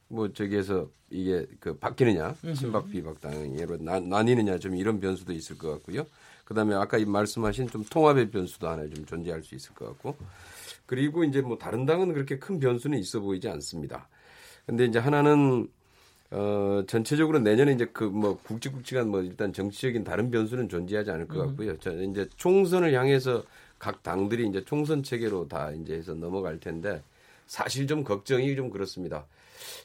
뭐 0.09 0.33
저기에서 0.33 0.89
이게 1.11 1.47
그 1.59 1.77
바뀌느냐 1.77 2.35
친박 2.57 2.89
비박 2.91 3.21
당으로 3.21 3.79
나- 3.79 3.99
나뉘느냐 4.01 4.59
좀 4.59 4.77
이런 4.77 5.01
변수도 5.01 5.33
있을 5.33 5.59
것 5.59 5.71
같고요. 5.73 6.07
그다음에 6.45 6.75
아까 6.75 6.99
이 6.99 7.05
말씀하신 7.05 7.69
좀 7.69 7.85
통합의 7.85 8.31
변수도 8.31 8.69
하나 8.69 8.83
좀 8.89 9.05
존재할 9.07 9.43
수 9.43 9.55
있을 9.57 9.75
것 9.75 9.87
같고 9.87 10.17
그리고 10.87 11.25
이제 11.25 11.41
뭐 11.41 11.59
다른 11.59 11.87
당은 11.87 12.13
그렇게 12.13 12.39
큰 12.39 12.59
변수는 12.61 12.99
있어 12.99 13.21
보이지 13.21 13.49
않습니다. 13.49 14.09
근데 14.67 14.85
이제 14.85 14.99
하나는 15.01 15.69
어 16.33 16.83
전체적으로 16.87 17.41
내년에 17.41 17.73
이제 17.73 17.87
그뭐 17.87 18.39
굵직굵직한 18.45 19.09
뭐 19.09 19.21
일단 19.23 19.53
정치적인 19.53 20.05
다른 20.05 20.31
변수는 20.31 20.69
존재하지 20.69 21.11
않을 21.11 21.27
것 21.27 21.39
같고요. 21.47 21.77
저 21.79 21.93
이제 21.93 22.29
총선을 22.37 22.95
향해서 22.95 23.43
각 23.79 24.03
당들이 24.03 24.47
이제 24.47 24.65
총선 24.65 25.03
체계로 25.03 25.49
다 25.49 25.73
이제 25.73 25.95
해서 25.95 26.15
넘어갈 26.15 26.61
텐데 26.61 27.03
사실 27.47 27.87
좀 27.89 28.05
걱정이 28.05 28.55
좀 28.55 28.71
그렇습니다. 28.71 29.25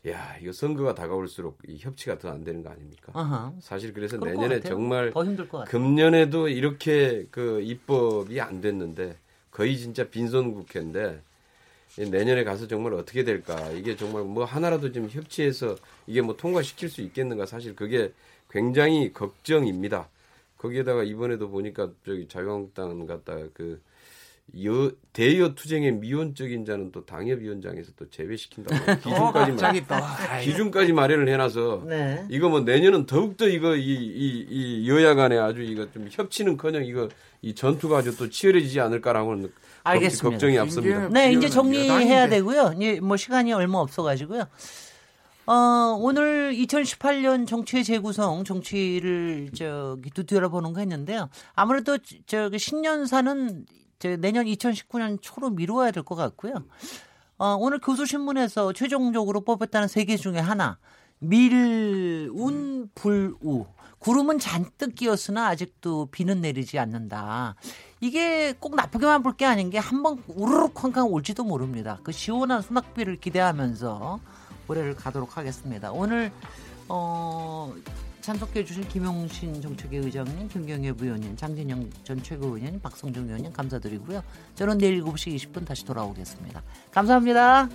야, 0.08 0.38
이거 0.41 0.52
선거가 0.52 0.93
다가올수록 0.93 1.58
이 1.68 1.78
협치가 1.80 2.18
더 2.20 2.30
안 2.30 2.43
되는 2.43 2.62
거 2.64 2.70
아닙니까? 2.70 3.12
아하. 3.14 3.52
사실 3.60 3.91
그래서 3.91 4.18
내년에. 4.18 4.60
정말 4.62 5.12
더 5.12 5.26
힘들 5.26 5.50
것 5.50 5.60
같아요. 5.60 5.72
금년에도 5.72 6.48
이렇게 6.48 7.26
그 7.32 7.60
입법이 7.62 8.39
안 8.39 8.62
됐는데 8.62 9.18
거의 9.50 9.78
진짜 9.78 10.08
빈손 10.08 10.54
국회인데 10.54 11.22
이 11.22 11.35
내년에 11.98 12.43
가서 12.43 12.68
정말 12.68 12.93
어떻게 12.93 13.24
될까 13.24 13.70
이게 13.72 13.96
정말 13.96 14.24
뭐 14.24 14.43
하나라도 14.43 14.91
좀 14.91 15.08
협치해서 15.10 15.76
이게 16.08 16.22
뭐 16.22 16.36
통과시킬 16.36 16.89
수 16.89 17.02
있겠는가 17.02 17.46
사실 17.46 17.76
그게 17.76 18.12
굉장히 18.50 19.14
걱정입니다. 19.14 20.10
거기에다가 20.58 21.04
이번에도 21.04 21.50
보니까 21.50 21.91
저기 22.06 22.28
자유한국당 22.28 23.06
갖다가 23.06 23.48
그 23.54 23.82
여, 24.64 24.91
대여 25.12 25.56
투쟁의 25.56 25.93
미온적인 25.93 26.66
자는 26.66 26.91
또 26.91 27.04
당협위원장에서 27.06 27.91
또 27.98 28.08
제외시킨다고 28.10 28.76
기준까지 29.02 29.52
마- 29.52 29.58
갑자기 29.58 29.88
또 29.88 29.96
아이, 29.96 30.46
기준까지 30.46 30.93
마련을 30.93 31.28
해놔서 31.30 31.86
네. 31.88 32.26
이거 32.30 32.50
뭐 32.50 32.62
내년은 32.62 33.06
더욱더 33.08 33.48
이거 33.48 33.76
이, 33.76 33.82
이, 33.93 34.46
이 34.50 34.89
여야 34.89 35.16
간에 35.16 35.38
아주 35.38 35.62
이거 35.62 35.89
좀 35.91 36.08
협치는커녕 36.12 36.86
이거 36.86 37.10
이 37.41 37.56
전투가 37.56 37.98
아주 37.98 38.16
또 38.18 38.30
치열해지지 38.30 38.80
않을까라고는 38.82 39.52
알겠습니다. 39.92 40.30
걱정이 40.30 40.58
앞섭니다. 40.60 41.10
네, 41.10 41.32
이제 41.32 41.48
정리해야. 41.50 42.28
되고요. 42.30 42.74
이제 42.78 43.00
뭐 43.02 43.18
시간이 43.18 43.54
얼마 43.54 43.80
없어가지고요. 43.80 44.46
어, 45.48 45.54
오늘 46.00 46.54
2018년 46.56 47.46
정치의 47.48 47.84
재구성, 47.84 48.44
정치를 48.44 49.52
저기 49.56 50.10
뒤돌아보는 50.10 50.74
거 50.74 50.80
했는데요. 50.80 51.30
아무래도 51.54 51.98
저기 52.26 52.58
신년사는 52.58 53.66
저 54.00 54.16
내년 54.18 54.46
2019년 54.46 55.20
초로 55.22 55.52
미루어야 55.52 55.92
될 55.92 56.04
것 56.04 56.16
같고요. 56.16 56.56
어, 57.38 57.56
오늘 57.60 57.80
교수신문에서 57.80 58.74
최종적으로 58.74 59.42
뽑혔다는 59.42 59.88
세 59.88 60.04
개 60.06 60.18
중에 60.18 60.40
하나. 60.40 60.78
밀 61.20 62.30
운 62.34 62.90
불 62.96 63.36
우. 63.42 63.66
구름은 64.06 64.38
잔뜩 64.38 64.93
끼었으나 64.93 65.47
아직도 65.47 66.10
비는 66.12 66.39
내리지 66.41 66.78
않는다. 66.78 67.56
이게 68.01 68.53
꼭 68.60 68.76
나쁘게만 68.76 69.24
볼 69.24 69.36
게 69.36 69.45
아닌 69.45 69.72
게 69.72 69.80
한번 69.80 70.22
우르륵 70.28 70.76
쾅쾅 70.76 71.12
올지도 71.12 71.43
모릅니다. 71.43 71.97
그 72.03 72.12
시원한 72.12 72.62
소낙비를 72.62 73.20
기대하면서 73.20 74.20
올해를 74.68 74.95
가도록 74.95 75.38
하겠습니다. 75.38 75.91
오늘 75.91 76.32
어, 76.88 77.74
참석해 78.22 78.64
주신 78.64 78.88
김용신 78.88 79.60
정책위 79.60 79.97
의장님, 79.97 80.49
김경애 80.49 80.91
부의원님, 80.93 81.36
장진영 81.36 81.89
전 82.03 82.22
최고위원님, 82.22 82.82
박성중 82.82 83.26
의원님 83.26 83.53
감사드리고요. 83.53 84.22
저는 84.53 84.78
내일 84.78 85.03
7시 85.03 85.36
20분 85.36 85.66
다시 85.66 85.84
돌아오겠습니다. 85.84 86.62
감사합니다. 86.91 87.70